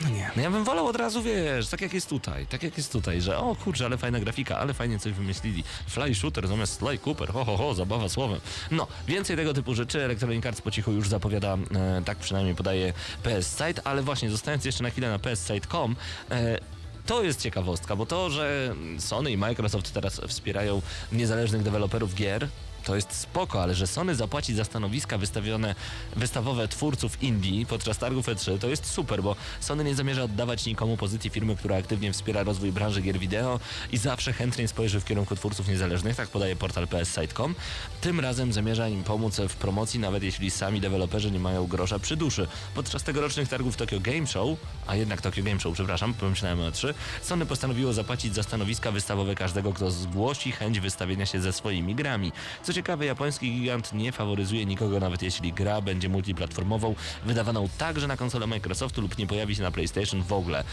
No 0.00 0.08
nie. 0.08 0.30
No 0.36 0.42
ja 0.42 0.50
bym 0.50 0.64
wolał 0.64 0.86
od 0.86 0.96
razu, 0.96 1.22
wiesz, 1.22 1.68
tak 1.68 1.80
jak 1.80 1.94
jest 1.94 2.08
tutaj, 2.08 2.46
tak 2.46 2.62
jak 2.62 2.76
jest 2.76 2.92
tutaj, 2.92 3.20
że 3.20 3.38
o 3.38 3.56
kurczę, 3.56 3.84
ale 3.84 3.98
fajna 3.98 4.20
grafika, 4.20 4.58
ale 4.58 4.74
fajnie 4.74 4.98
coś 4.98 5.12
wymyślili. 5.12 5.64
Fly 5.86 6.14
shooter 6.14 6.48
zamiast 6.48 6.78
Sly 6.78 6.98
Cooper, 6.98 7.32
ho, 7.32 7.44
ho, 7.44 7.56
ho, 7.56 7.74
zabawa 7.74 8.08
słowem. 8.08 8.40
No, 8.70 8.86
więcej 9.08 9.36
tego 9.36 9.54
typu 9.54 9.74
rzeczy 9.74 10.04
Electronic 10.04 10.46
Arts 10.46 10.60
po 10.60 10.70
cichu 10.70 10.92
już 10.92 11.08
zapowiada, 11.08 11.56
e, 11.74 12.02
tak 12.04 12.18
przynajmniej 12.18 12.54
podaje 12.54 12.92
PS 13.22 13.48
Site, 13.48 13.86
ale 13.86 14.02
właśnie 14.02 14.30
zostając 14.30 14.64
jeszcze 14.64 14.82
na 14.82 14.90
chwilę 14.90 15.10
na 15.10 15.18
pssite.com, 15.18 15.96
e, 16.30 16.58
to 17.06 17.22
jest 17.22 17.42
ciekawostka, 17.42 17.96
bo 17.96 18.06
to, 18.06 18.30
że 18.30 18.74
Sony 18.98 19.32
i 19.32 19.36
Microsoft 19.36 19.92
teraz 19.92 20.20
wspierają 20.28 20.82
niezależnych 21.12 21.62
deweloperów 21.62 22.14
gier, 22.14 22.48
to 22.84 22.96
jest 22.96 23.12
spoko, 23.12 23.62
ale 23.62 23.74
że 23.74 23.86
Sony 23.86 24.14
zapłaci 24.14 24.54
za 24.54 24.64
stanowiska 24.64 25.18
wystawione, 25.18 25.74
wystawowe 26.16 26.68
twórców 26.68 27.22
indie 27.22 27.66
podczas 27.66 27.98
targów 27.98 28.26
E3, 28.26 28.58
to 28.58 28.68
jest 28.68 28.86
super, 28.86 29.22
bo 29.22 29.36
Sony 29.60 29.84
nie 29.84 29.94
zamierza 29.94 30.22
oddawać 30.22 30.66
nikomu 30.66 30.96
pozycji 30.96 31.30
firmy, 31.30 31.56
która 31.56 31.76
aktywnie 31.76 32.12
wspiera 32.12 32.42
rozwój 32.42 32.72
branży 32.72 33.02
gier 33.02 33.18
wideo 33.18 33.60
i 33.92 33.98
zawsze 33.98 34.32
chętnie 34.32 34.68
spojrzy 34.68 35.00
w 35.00 35.04
kierunku 35.04 35.36
twórców 35.36 35.68
niezależnych, 35.68 36.16
tak 36.16 36.28
podaje 36.28 36.56
portal 36.56 36.88
pssite.com. 36.88 37.54
Tym 38.00 38.20
razem 38.20 38.52
zamierza 38.52 38.88
im 38.88 39.04
pomóc 39.04 39.40
w 39.48 39.56
promocji, 39.56 40.00
nawet 40.00 40.22
jeśli 40.22 40.50
sami 40.50 40.80
deweloperzy 40.80 41.30
nie 41.30 41.38
mają 41.40 41.66
grosza 41.66 41.98
przy 41.98 42.16
duszy. 42.16 42.46
Podczas 42.74 43.02
tegorocznych 43.02 43.48
targów 43.48 43.76
Tokyo 43.76 44.00
Game 44.00 44.26
Show, 44.26 44.58
a 44.86 44.96
jednak 44.96 45.20
Tokyo 45.20 45.44
Game 45.44 45.60
Show, 45.60 45.74
przepraszam, 45.74 46.14
pomyślałem 46.14 46.60
o 46.60 46.70
E3, 46.70 46.94
Sony 47.22 47.46
postanowiło 47.46 47.92
zapłacić 47.92 48.34
za 48.34 48.42
stanowiska 48.42 48.90
wystawowe 48.90 49.34
każdego, 49.34 49.72
kto 49.72 49.90
zgłosi 49.90 50.52
chęć 50.52 50.80
wystawienia 50.80 51.26
się 51.26 51.40
ze 51.40 51.52
swoimi 51.52 51.94
grami. 51.94 52.32
Co 52.62 52.72
ciekawe, 52.74 53.06
japoński 53.06 53.52
gigant 53.52 53.92
nie 53.92 54.12
faworyzuje 54.12 54.66
nikogo, 54.66 55.00
nawet 55.00 55.22
jeśli 55.22 55.52
gra 55.52 55.80
będzie 55.80 56.08
multiplatformową, 56.08 56.94
wydawaną 57.26 57.68
także 57.78 58.06
na 58.06 58.16
konsolę 58.16 58.46
Microsoftu 58.46 59.00
lub 59.00 59.18
nie 59.18 59.26
pojawi 59.26 59.56
się 59.56 59.62
na 59.62 59.70
PlayStation 59.70 60.22
w 60.22 60.32
ogóle. 60.32 60.64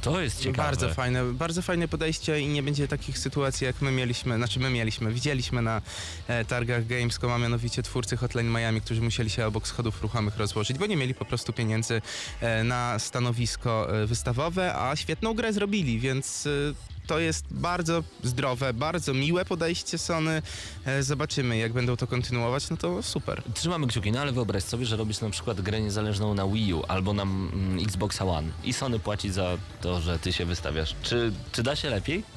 To 0.00 0.20
jest 0.20 0.40
ciekawe. 0.40 0.68
Bardzo 0.68 0.94
fajne, 0.94 1.24
bardzo 1.24 1.62
fajne 1.62 1.88
podejście 1.88 2.40
i 2.40 2.48
nie 2.48 2.62
będzie 2.62 2.88
takich 2.88 3.18
sytuacji, 3.18 3.64
jak 3.64 3.82
my 3.82 3.92
mieliśmy, 3.92 4.36
znaczy 4.36 4.60
my 4.60 4.70
mieliśmy, 4.70 5.12
widzieliśmy 5.12 5.62
na 5.62 5.82
e, 6.28 6.44
targach 6.44 6.86
Gamescom, 6.86 7.32
a 7.32 7.38
mianowicie 7.38 7.82
twórcy 7.82 8.16
Hotline 8.16 8.50
Miami, 8.50 8.80
którzy 8.80 9.02
musieli 9.02 9.30
się 9.30 9.46
obok 9.46 9.68
schodów 9.68 10.02
ruchomych 10.02 10.36
rozłożyć, 10.36 10.78
bo 10.78 10.86
nie 10.86 10.96
mieli 10.96 11.14
po 11.14 11.24
prostu 11.24 11.52
pieniędzy 11.52 12.02
e, 12.40 12.64
na 12.64 12.98
stanowisko 12.98 14.02
e, 14.02 14.06
wystawowe, 14.06 14.74
a 14.74 14.96
świetną 14.96 15.34
grę 15.34 15.52
zrobili, 15.52 16.00
więc 16.00 16.46
e, 16.46 16.50
to 17.06 17.18
jest 17.18 17.44
bardzo 17.50 18.02
zdrowe, 18.22 18.74
bardzo 18.74 19.14
miłe 19.14 19.44
podejście 19.44 19.98
Sony. 19.98 20.42
E, 20.84 21.02
Zobaczymy, 21.02 21.56
jak 21.58 21.72
będą 21.72 21.96
to 21.96 22.06
kontynuować, 22.06 22.70
no 22.70 22.76
to 22.76 23.02
super. 23.02 23.42
Trzymamy 23.54 23.86
kciuki, 23.86 24.12
no 24.12 24.20
ale 24.20 24.32
wyobraź 24.32 24.62
sobie, 24.62 24.86
że 24.86 24.96
robisz 24.96 25.20
na 25.20 25.30
przykład 25.30 25.60
grę 25.60 25.80
niezależną 25.80 26.34
na 26.34 26.46
Wii 26.48 26.74
U 26.74 26.82
albo 26.88 27.12
na 27.12 27.22
mm, 27.22 27.78
Xboxa 27.84 28.24
One 28.24 28.48
i 28.64 28.72
Sony 28.72 28.98
płaci 28.98 29.30
za 29.30 29.56
to, 29.80 30.00
że 30.00 30.18
ty 30.18 30.32
się 30.32 30.44
wystawiasz. 30.44 30.94
Czy, 31.02 31.32
czy 31.52 31.62
da 31.62 31.76
się 31.76 31.90
lepiej? 31.90 32.35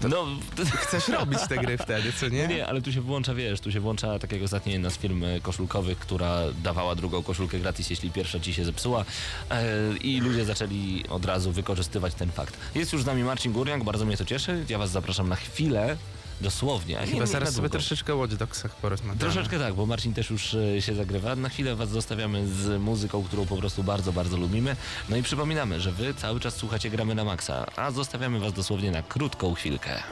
No, 0.00 0.26
Chcesz 0.82 1.08
robić 1.08 1.38
te 1.48 1.58
gry 1.58 1.78
wtedy, 1.78 2.12
co 2.12 2.28
nie? 2.28 2.48
nie, 2.48 2.66
ale 2.66 2.82
tu 2.82 2.92
się 2.92 3.00
włącza, 3.00 3.34
wiesz, 3.34 3.60
tu 3.60 3.72
się 3.72 3.80
włącza 3.80 4.18
tak 4.18 4.32
jak 4.32 4.42
ostatnio 4.42 4.72
jedna 4.72 4.90
z 4.90 4.96
firm 4.98 5.24
e, 5.24 5.40
koszulkowych, 5.40 5.98
która 5.98 6.40
dawała 6.62 6.94
drugą 6.94 7.22
koszulkę 7.22 7.58
gratis, 7.58 7.90
jeśli 7.90 8.10
pierwsza 8.10 8.40
ci 8.40 8.54
się 8.54 8.64
zepsuła 8.64 9.04
e, 9.50 9.64
i 9.96 10.20
ludzie 10.20 10.44
zaczęli 10.44 11.04
od 11.08 11.24
razu 11.24 11.52
wykorzystywać 11.52 12.14
ten 12.14 12.30
fakt. 12.30 12.56
Jest 12.74 12.92
już 12.92 13.02
z 13.02 13.06
nami 13.06 13.22
Marcin 13.22 13.52
Górniak, 13.52 13.84
bardzo 13.84 14.04
mnie 14.04 14.16
to 14.16 14.24
cieszy. 14.24 14.64
Ja 14.68 14.78
was 14.78 14.90
zapraszam 14.90 15.28
na 15.28 15.36
chwilę, 15.36 15.96
dosłownie. 16.40 17.00
a 17.00 17.06
Chyba 17.06 17.20
nie 17.20 17.26
zaraz 17.26 17.54
sobie 17.54 17.68
troszeczkę 17.68 18.14
o 18.14 18.16
Watch 18.16 18.34
Dogsach 18.34 18.74
porozmawiamy. 18.76 19.20
Troszeczkę 19.20 19.58
tak, 19.58 19.74
bo 19.74 19.86
Marcin 19.86 20.14
też 20.14 20.30
już 20.30 20.54
e, 20.54 20.82
się 20.82 20.94
zagrywa. 20.94 21.36
Na 21.36 21.48
chwilę 21.48 21.76
was 21.76 21.88
zostawiamy 21.88 22.48
z 22.48 22.80
muzyką, 22.82 23.24
którą 23.24 23.46
po 23.46 23.56
prostu 23.56 23.82
bardzo, 23.82 24.12
bardzo 24.12 24.36
lubimy. 24.36 24.76
No 25.08 25.16
i 25.16 25.22
przypominamy, 25.22 25.80
że 25.80 25.92
wy 25.92 26.14
cały 26.14 26.40
czas 26.40 26.56
słuchacie 26.56 26.90
Gramy 26.90 27.14
na 27.14 27.24
Maxa, 27.24 27.66
a 27.76 27.90
zostawiamy 27.90 28.40
was 28.40 28.52
dosłownie 28.52 28.90
na 28.90 29.02
krótką 29.02 29.54
chwilkę. 29.54 30.02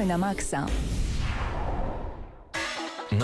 Gramy 0.00 0.18
na. 0.18 0.89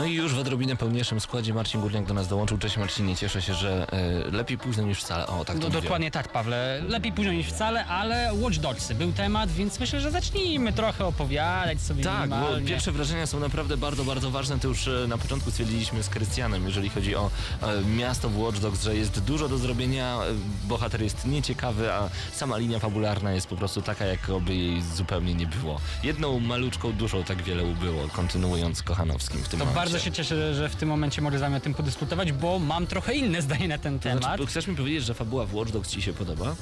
No 0.07 0.11
i 0.13 0.15
już 0.15 0.35
w 0.35 0.39
odrobinę 0.39 0.77
pełniejszym 0.77 1.21
składzie 1.21 1.55
Marcin 1.55 1.81
Górniak 1.81 2.07
do 2.07 2.15
nas 2.15 2.29
dołączył. 2.29 2.59
Cześć 2.59 2.77
Marcinie, 2.77 3.17
cieszę 3.17 3.43
się, 3.43 3.55
że 3.55 3.87
e, 3.93 4.31
lepiej 4.31 4.59
późno 4.59 4.83
niż 4.83 4.99
wcale. 4.99 5.27
O, 5.27 5.45
tak 5.45 5.57
to 5.57 5.63
No, 5.63 5.69
mówię. 5.69 5.81
dokładnie 5.83 6.11
tak, 6.11 6.29
Pawle. 6.33 6.83
Lepiej 6.89 7.13
późno 7.13 7.33
niż 7.33 7.47
wcale, 7.47 7.87
ale 7.87 8.35
Watch 8.35 8.59
Dogsy 8.59 8.95
był 8.95 9.13
temat, 9.13 9.51
więc 9.51 9.81
myślę, 9.81 10.01
że 10.01 10.11
zacznijmy 10.11 10.73
trochę 10.73 11.05
opowiadać 11.07 11.81
sobie 11.81 12.05
Tak, 12.05 12.31
bo 12.31 12.37
pierwsze 12.67 12.93
wrażenia 12.93 13.27
są 13.27 13.41
naprawdę 13.41 13.77
bardzo, 13.77 14.05
bardzo 14.05 14.31
ważne. 14.31 14.59
To 14.59 14.69
już 14.69 14.89
e, 14.89 15.07
na 15.09 15.19
początku 15.19 15.51
stwierdziliśmy 15.51 16.03
z 16.03 16.09
Krystianem, 16.09 16.67
jeżeli 16.67 16.89
chodzi 16.89 17.17
o 17.17 17.31
e, 17.63 17.85
miasto 17.85 18.29
w 18.29 18.39
Watch 18.39 18.59
Dogs, 18.59 18.83
że 18.83 18.97
jest 18.97 19.21
dużo 19.21 19.49
do 19.49 19.59
zrobienia, 19.59 20.19
bohater 20.65 21.03
jest 21.03 21.25
nieciekawy, 21.25 21.93
a 21.93 22.09
sama 22.33 22.57
linia 22.59 22.79
fabularna 22.79 23.33
jest 23.33 23.47
po 23.47 23.57
prostu 23.57 23.83
taka, 23.83 24.05
jakoby 24.05 24.55
jej 24.55 24.83
zupełnie 24.83 25.35
nie 25.35 25.47
było. 25.47 25.81
Jedną 26.03 26.41
maluczką 26.41 26.93
duszą 26.93 27.25
tak 27.25 27.43
wiele 27.43 27.65
ubyło, 27.65 28.09
kontynuując 28.09 28.83
Kochanowskim 28.83 29.43
w 29.43 29.49
tym 29.49 29.59
To 29.61 29.65
momencie. 29.67 29.81
bardzo 29.81 29.96
się 30.01 30.13
cieszę, 30.13 30.55
że 30.55 30.69
w 30.69 30.77
tym 30.77 30.89
momencie 30.89 31.23
mogę 31.23 31.39
z 31.39 31.41
wami 31.41 31.57
o 31.57 31.61
tym 31.61 31.75
podyskutować, 31.75 32.33
bo 32.33 32.59
mam 32.59 32.87
trochę 32.87 33.15
inne 33.15 33.43
zdanie 33.43 33.69
na 33.69 33.79
ten 33.79 33.99
To 33.99 34.03
temat. 34.03 34.23
znaczy, 34.25 34.47
chcesz 34.47 34.67
mi 34.67 34.77
powiedzieć, 34.77 35.05
że 35.05 35.15
fabuła 35.15 35.47
w 35.47 35.55
Watch 35.55 35.73
Dogs 35.73 35.91
ci 35.91 36.03
się 36.03 36.13
podoba? 36.13 36.55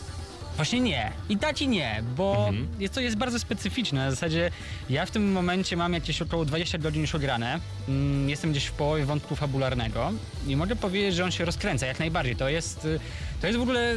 Właśnie 0.57 0.81
nie. 0.81 1.13
I 1.29 1.37
tak 1.39 1.63
i 1.63 1.69
nie, 1.69 2.03
bo 2.17 2.47
Mhm. 2.49 2.69
jest, 2.81 2.95
to 2.95 3.01
jest 3.01 3.17
bardzo 3.17 3.39
specyficzne. 3.39 4.05
Na 4.05 4.11
zasadzie 4.11 4.51
ja 4.91 5.07
w 5.07 5.11
tym 5.11 5.33
momencie 5.33 5.77
mam 5.77 5.93
jakieś 5.93 6.23
około 6.23 6.45
20 6.45 6.79
godzin 6.79 7.01
już 7.03 7.15
ograne. 7.15 7.61
Mm, 7.89 8.29
Jestem 8.29 8.51
gdzieś 8.51 8.65
w 8.67 8.73
połowie 8.73 9.05
wątku 9.05 9.37
fabularnego 9.37 10.13
i 10.47 10.57
mogę 10.57 10.77
powiedzieć, 10.77 11.15
że 11.15 11.25
on 11.25 11.31
się 11.31 11.45
rozkręca 11.45 11.87
jak 11.87 11.99
najbardziej. 11.99 12.37
To 12.37 12.49
jest, 12.49 12.85
y, 12.85 13.01
to 13.41 13.47
jest 13.47 13.59
w 13.59 13.63
ogóle, 13.63 13.95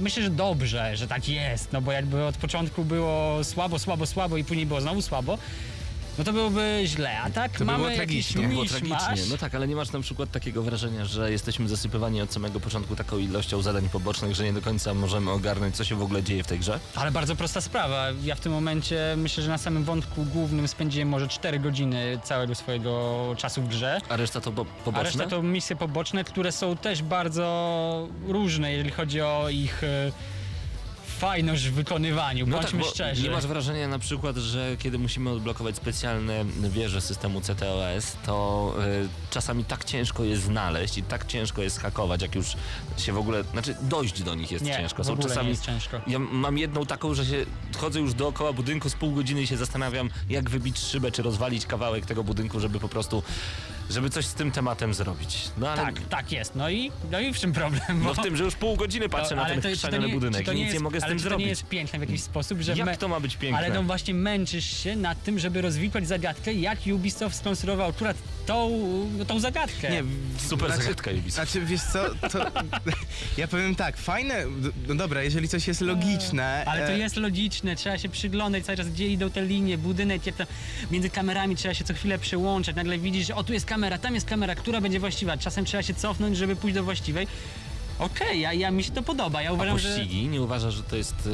myślę, 0.00 0.22
że 0.22 0.30
dobrze, 0.30 0.96
że 0.96 1.06
tak 1.08 1.28
jest, 1.28 1.72
no 1.72 1.80
bo 1.82 1.92
jakby 1.92 2.24
od 2.24 2.36
początku 2.36 2.84
było 2.84 3.44
słabo, 3.44 3.78
słabo, 3.78 4.06
słabo 4.06 4.36
i 4.36 4.44
później 4.44 4.66
było 4.66 4.80
znowu 4.80 5.02
słabo, 5.02 5.38
no 6.18 6.24
to 6.24 6.32
byłoby 6.32 6.82
źle. 6.84 7.20
A 7.20 7.30
tak 7.30 7.58
To 7.58 7.64
mamy 7.64 7.78
było 7.84 7.96
tragicznie. 7.96 8.48
Było 8.48 8.64
tragicznie. 8.64 9.22
No 9.30 9.36
tak, 9.36 9.54
ale 9.54 9.68
nie 9.68 9.76
masz 9.76 9.92
na 9.92 10.00
przykład 10.00 10.30
takiego 10.30 10.62
wrażenia, 10.62 11.04
że 11.04 11.32
jesteśmy 11.32 11.68
zasypywani 11.68 12.20
od 12.22 12.32
samego 12.32 12.60
początku 12.60 12.96
taką 12.96 13.18
ilością 13.18 13.62
zadań 13.62 13.88
pobocznych, 13.88 14.34
że 14.34 14.44
nie 14.44 14.52
do 14.52 14.62
końca 14.62 14.94
możemy 14.94 15.30
ogarnąć, 15.30 15.76
co 15.76 15.84
się 15.84 15.94
w 15.96 16.02
ogóle 16.02 16.22
dzieje 16.22 16.44
w 16.44 16.46
tej 16.46 16.58
grze? 16.58 16.80
Ale 16.94 17.10
bardzo 17.10 17.36
prosta 17.36 17.60
sprawa. 17.60 18.06
Ja 18.24 18.34
w 18.34 18.40
tym 18.40 18.52
momencie 18.52 19.14
myślę, 19.16 19.42
że 19.42 19.48
na 19.50 19.58
samym 19.58 19.84
wątku 19.84 20.24
głównym 20.24 20.68
spędziłem 20.68 21.08
może 21.08 21.28
4 21.28 21.58
godziny 21.58 22.18
całego 22.24 22.54
swojego 22.54 23.34
czasu 23.36 23.62
w 23.62 23.68
grze. 23.68 24.00
A 24.08 24.16
reszta 24.16 24.40
to 24.40 24.52
po, 24.52 24.62
A 24.62 24.84
poboczne? 24.84 25.02
reszta 25.02 25.26
to 25.26 25.42
misje 25.42 25.76
poboczne, 25.76 26.24
które 26.24 26.52
są 26.52 26.76
też 26.76 27.02
bardzo 27.02 28.08
różne, 28.28 28.72
jeżeli 28.72 28.90
chodzi 28.90 29.20
o 29.20 29.48
ich 29.48 29.84
e, 29.84 30.12
fajność 31.18 31.68
w 31.68 31.72
wykonywaniu. 31.72 32.46
No 32.46 32.56
Bądźmy 32.58 32.82
tak, 32.82 32.90
szczerzy. 32.90 33.22
nie 33.22 33.30
masz 33.30 33.46
wrażenia 33.46 33.88
na 33.88 33.98
przykład, 33.98 34.36
że 34.36 34.76
kiedy 34.78 34.98
musimy 34.98 35.30
odblokować 35.30 35.76
specjalne 35.76 36.44
wieże 36.70 37.00
systemu 37.00 37.40
CTOS, 37.40 38.16
to 38.26 38.74
y, 39.04 39.08
czasami 39.30 39.64
tak 39.64 39.84
ciężko 39.84 40.24
je 40.24 40.36
znaleźć 40.36 40.98
i 40.98 41.02
tak 41.02 41.26
ciężko 41.26 41.62
je 41.62 41.70
schakować, 41.70 42.22
jak 42.22 42.34
już 42.34 42.46
się 42.96 43.12
w 43.12 43.18
ogóle, 43.18 43.44
znaczy 43.44 43.76
dojść 43.82 44.22
do 44.22 44.34
nich 44.34 44.50
jest 44.50 44.64
nie, 44.64 44.76
ciężko. 44.76 45.02
w 45.02 45.06
Są 45.06 45.12
ogóle 45.12 45.28
czasami 45.28 45.44
nie 45.46 45.50
jest 45.50 45.66
ciężko. 45.66 46.00
Ja 46.06 46.18
mam 46.18 46.58
jedną 46.58 46.86
taką, 46.86 47.14
że 47.14 47.26
się 47.26 47.46
chodzę 47.76 48.00
już 48.00 48.14
dookoła 48.14 48.52
budynku 48.52 48.90
z 48.90 48.94
pół 48.94 49.12
godziny 49.12 49.42
i 49.42 49.46
się 49.46 49.56
zastanawiam, 49.56 50.10
jak 50.30 50.50
wybić 50.50 50.78
szybę, 50.78 51.12
czy 51.12 51.22
rozwalić 51.22 51.66
kawałek 51.66 52.06
tego 52.06 52.24
budynku, 52.24 52.60
żeby 52.60 52.80
po 52.80 52.88
prostu, 52.88 53.22
żeby 53.90 54.10
coś 54.10 54.24
z 54.26 54.34
tym 54.34 54.52
tematem 54.52 54.94
zrobić. 54.94 55.50
No 55.58 55.70
ale 55.70 55.82
Tak, 55.82 56.00
tak 56.08 56.32
jest. 56.32 56.54
No 56.54 56.70
i, 56.70 56.90
no 57.10 57.20
i 57.20 57.32
w 57.32 57.38
czym 57.38 57.52
problem? 57.52 57.82
no 57.88 58.04
Bo- 58.04 58.14
w 58.14 58.22
tym, 58.24 58.36
że 58.36 58.44
już 58.44 58.54
pół 58.54 58.76
godziny 58.76 59.08
patrzę 59.08 59.36
na 59.36 59.44
ale 59.44 59.54
ten 59.60 59.62
to- 59.72 59.80
czy 59.80 59.88
to 59.88 59.96
nie- 59.98 60.08
budynek 60.14 60.46
to 60.46 60.52
i 60.52 60.54
nie 60.54 60.60
nic 60.60 60.66
jest, 60.72 60.74
nie 60.80 60.84
mogę 60.84 61.00
z 61.00 61.02
ale 61.02 61.10
tym 61.10 61.18
to 61.18 61.22
zrobić. 61.28 61.44
nie 61.44 61.50
jest 61.50 61.64
piękne 61.68 61.98
w 61.98 62.02
jakiś 62.02 62.22
sposób, 62.22 62.60
że 62.60 62.72
Jak 62.74 62.86
me- 62.86 62.96
to 62.96 63.08
ma 63.08 63.20
być 63.20 63.36
piękne? 63.36 63.58
Ale 63.58 63.70
no 63.70 63.82
właśnie 63.82 64.14
męczysz 64.14 64.82
się 64.82 64.96
nad 64.96 65.22
tym, 65.22 65.38
żeby 65.38 65.62
rozwikłać 65.62 66.08
zagadkę, 66.08 66.52
jak 66.52 66.78
Ubisoft 66.94 67.36
skonstruował 67.36 67.88
akurat 67.90 68.16
tą, 68.46 68.70
tą 69.26 69.40
zagadkę. 69.40 69.90
Nie, 69.90 70.02
Super 70.48 70.68
znaczy, 70.68 70.82
zagadka 70.82 71.10
Ubisoft. 71.10 71.34
Znaczy, 71.52 71.66
wiesz 71.66 71.80
co, 71.82 72.28
to 72.28 72.38
ja 73.38 73.48
powiem 73.48 73.74
tak, 73.76 73.96
fajne, 73.96 74.44
no 74.88 74.94
dobra, 74.94 75.22
jeżeli 75.22 75.48
coś 75.48 75.68
jest 75.68 75.80
logiczne... 75.80 76.64
Ale 76.66 76.86
to 76.86 76.92
e, 76.92 76.98
jest 76.98 77.16
logiczne, 77.16 77.76
trzeba 77.76 77.98
się 77.98 78.08
przyglądać 78.08 78.64
cały 78.64 78.76
czas, 78.78 78.88
gdzie 78.88 79.08
idą 79.08 79.30
te 79.30 79.42
linie, 79.42 79.78
budynek, 79.78 80.26
jak 80.26 80.36
to 80.36 80.44
między 80.90 81.10
kamerami 81.10 81.56
trzeba 81.56 81.74
się 81.74 81.84
co 81.84 81.94
chwilę 81.94 82.18
przełączać. 82.18 82.76
Nagle 82.76 82.98
widzisz, 82.98 83.26
że 83.26 83.34
o 83.34 83.44
tu 83.44 83.52
jest 83.52 83.66
kamera, 83.66 83.77
tam 84.00 84.14
jest 84.14 84.26
kamera, 84.26 84.54
która 84.54 84.80
będzie 84.80 85.00
właściwa. 85.00 85.36
Czasem 85.36 85.64
trzeba 85.64 85.82
się 85.82 85.94
cofnąć, 85.94 86.36
żeby 86.36 86.56
pójść 86.56 86.74
do 86.74 86.84
właściwej. 86.84 87.26
Okej, 87.98 88.40
ja, 88.40 88.52
ja 88.52 88.70
mi 88.70 88.84
się 88.84 88.90
to 88.92 89.02
podoba. 89.02 89.42
Ja 89.42 89.50
A 89.50 89.52
uważam, 89.52 89.78
że. 89.78 89.88
pościgi? 89.88 90.28
Nie 90.28 90.42
uważasz, 90.42 90.74
że 90.74 90.82
to 90.82 90.96
jest 90.96 91.26
y, 91.26 91.30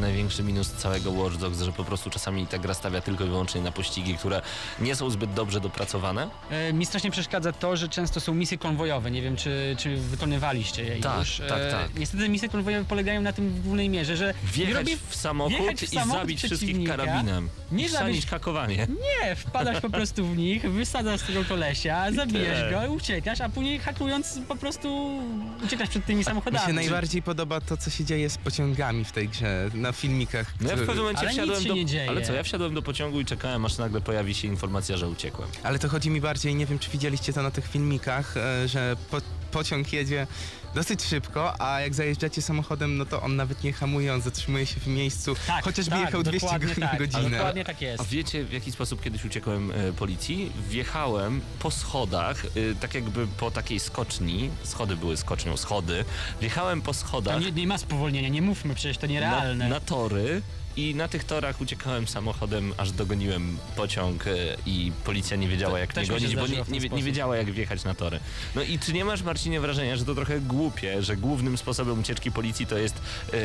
największy 0.00 0.42
minus 0.42 0.72
całego 0.72 1.10
Watch 1.10 1.36
Dogs, 1.36 1.60
że 1.62 1.72
po 1.72 1.84
prostu 1.84 2.10
czasami 2.10 2.46
ta 2.46 2.58
gra 2.58 2.74
stawia 2.74 3.00
tylko 3.00 3.24
i 3.24 3.28
wyłącznie 3.28 3.60
na 3.60 3.72
pościgi, 3.72 4.14
które 4.14 4.42
nie 4.80 4.96
są 4.96 5.10
zbyt 5.10 5.32
dobrze 5.34 5.60
dopracowane? 5.60 6.28
E, 6.50 6.72
Mi 6.72 6.86
strasznie 6.86 7.10
przeszkadza 7.10 7.52
to, 7.52 7.76
że 7.76 7.88
często 7.88 8.20
są 8.20 8.34
misje 8.34 8.58
konwojowe. 8.58 9.10
Nie 9.10 9.22
wiem, 9.22 9.36
czy, 9.36 9.76
czy 9.78 9.96
wykonywaliście 9.96 10.84
je 10.84 10.96
Tak, 11.00 11.18
już. 11.18 11.38
tak, 11.48 11.70
tak. 11.70 11.94
Niestety 11.98 12.28
misje 12.28 12.48
konwojowe 12.48 12.84
polegają 12.84 13.22
na 13.22 13.32
tym 13.32 13.50
w 13.50 13.60
głównej 13.62 13.88
mierze, 13.88 14.16
że 14.16 14.34
Wjechać 14.44 14.74
robi... 14.74 14.96
w 15.08 15.16
samochód 15.16 15.56
wjechać 15.58 15.80
w 15.80 15.82
i 15.82 15.86
samochód 15.96 16.20
zabić 16.20 16.38
wszystkich 16.38 16.58
przeciwnika, 16.68 16.96
karabinem. 16.96 17.48
nie 17.72 17.84
I 17.84 17.88
zabić- 17.88 17.94
chrzanić 17.96 18.26
hakowanie. 18.26 18.76
Nie, 19.22 19.36
wpadasz 19.36 19.80
po 19.80 19.90
prostu 19.90 20.26
w 20.26 20.36
nich, 20.36 20.72
wysadzasz 20.72 21.22
tego 21.22 21.44
kolesia, 21.44 22.12
zabijesz 22.12 22.58
tyle. 22.58 22.86
go, 22.88 22.92
uciekasz, 22.92 23.40
a 23.40 23.48
później 23.48 23.78
hakując 23.78 24.38
po 24.48 24.56
prostu 24.56 25.18
uciekasz 25.64 25.88
przed 25.88 26.03
tymi 26.06 26.18
Mi 26.18 26.24
samochodami. 26.24 26.66
się 26.66 26.72
najbardziej 26.72 27.22
podoba 27.22 27.60
to, 27.60 27.76
co 27.76 27.90
się 27.90 28.04
dzieje 28.04 28.30
z 28.30 28.38
pociągami 28.38 29.04
w 29.04 29.12
tej 29.12 29.28
grze, 29.28 29.70
na 29.74 29.92
filmikach. 29.92 30.54
No 30.60 30.70
ja 30.70 30.76
w 30.76 30.78
pewnym 30.78 30.98
momencie 30.98 31.20
Ale 31.20 31.28
nic 31.30 31.36
wsiadłem 31.38 31.62
się 31.62 31.68
do... 31.68 31.74
nie 31.74 31.86
dzieje. 31.86 32.08
Ale 32.10 32.22
co, 32.22 32.32
ja 32.32 32.42
wsiadłem 32.42 32.74
do 32.74 32.82
pociągu 32.82 33.20
i 33.20 33.24
czekałem, 33.24 33.64
aż 33.64 33.78
nagle 33.78 34.00
pojawi 34.00 34.34
się 34.34 34.48
informacja, 34.48 34.96
że 34.96 35.08
uciekłem. 35.08 35.48
Ale 35.62 35.78
to 35.78 35.88
chodzi 35.88 36.10
mi 36.10 36.20
bardziej, 36.20 36.54
nie 36.54 36.66
wiem 36.66 36.78
czy 36.78 36.90
widzieliście 36.90 37.32
to 37.32 37.42
na 37.42 37.50
tych 37.50 37.66
filmikach, 37.68 38.36
e, 38.36 38.68
że 38.68 38.96
po, 39.10 39.20
pociąg 39.54 39.92
jedzie 39.92 40.26
dosyć 40.74 41.02
szybko, 41.02 41.60
a 41.60 41.80
jak 41.80 41.94
zajeżdżacie 41.94 42.42
samochodem, 42.42 42.96
no 42.96 43.06
to 43.06 43.22
on 43.22 43.36
nawet 43.36 43.64
nie 43.64 43.72
hamuje, 43.72 44.14
on 44.14 44.20
zatrzymuje 44.20 44.66
się 44.66 44.80
w 44.80 44.86
miejscu, 44.86 45.34
Tak, 45.46 45.64
chociażby 45.64 45.90
tak, 45.90 46.00
jechał 46.00 46.22
200 46.22 46.40
dokładnie 46.40 46.74
tak, 46.74 46.98
godzinę. 46.98 47.30
Dokładnie 47.30 47.64
tak 47.64 47.82
jest. 47.82 48.00
A 48.00 48.04
wiecie, 48.04 48.44
w 48.44 48.52
jaki 48.52 48.72
sposób 48.72 49.02
kiedyś 49.02 49.24
uciekłem 49.24 49.70
e, 49.70 49.92
policji? 49.92 50.52
Wjechałem 50.68 51.40
po 51.58 51.70
schodach, 51.70 52.44
e, 52.44 52.74
tak 52.80 52.94
jakby 52.94 53.26
po 53.26 53.50
takiej 53.50 53.80
skoczni. 53.80 54.50
Schody 54.62 54.96
były 54.96 55.16
skocznią, 55.16 55.56
schody. 55.56 56.04
Wjechałem 56.40 56.82
po 56.82 56.94
schodach 56.94 57.34
Tam 57.34 57.42
nie, 57.44 57.52
nie 57.52 57.66
ma 57.66 57.78
spowolnienia, 57.78 58.28
nie 58.28 58.42
mówmy, 58.42 58.74
przecież 58.74 58.98
to 58.98 59.06
nierealne. 59.06 59.64
na, 59.64 59.74
na 59.74 59.80
tory. 59.80 60.42
I 60.76 60.94
na 60.94 61.08
tych 61.08 61.24
torach 61.24 61.60
uciekałem 61.60 62.08
samochodem, 62.08 62.74
aż 62.76 62.92
dogoniłem 62.92 63.58
pociąg 63.76 64.26
e, 64.26 64.30
i 64.66 64.92
policja 65.04 65.36
nie 65.36 65.48
wiedziała 65.48 65.78
jak 65.78 65.92
też 65.92 66.08
mnie 66.08 66.18
gonić, 66.18 66.36
bo 66.36 66.46
nie, 66.46 66.64
w 66.64 66.68
nie, 66.70 66.80
nie 66.80 67.02
wiedziała 67.02 67.36
jak 67.36 67.50
wjechać 67.50 67.84
na 67.84 67.94
tory. 67.94 68.20
No 68.54 68.62
i 68.62 68.78
czy 68.78 68.92
nie 68.92 69.04
masz 69.04 69.22
Marcinie 69.22 69.60
wrażenia, 69.60 69.96
że 69.96 70.04
to 70.04 70.14
trochę 70.14 70.40
głupie, 70.40 71.02
że 71.02 71.16
głównym 71.16 71.58
sposobem 71.58 72.00
ucieczki 72.00 72.32
policji 72.32 72.66
to 72.66 72.78
jest 72.78 72.94
e, 73.32 73.36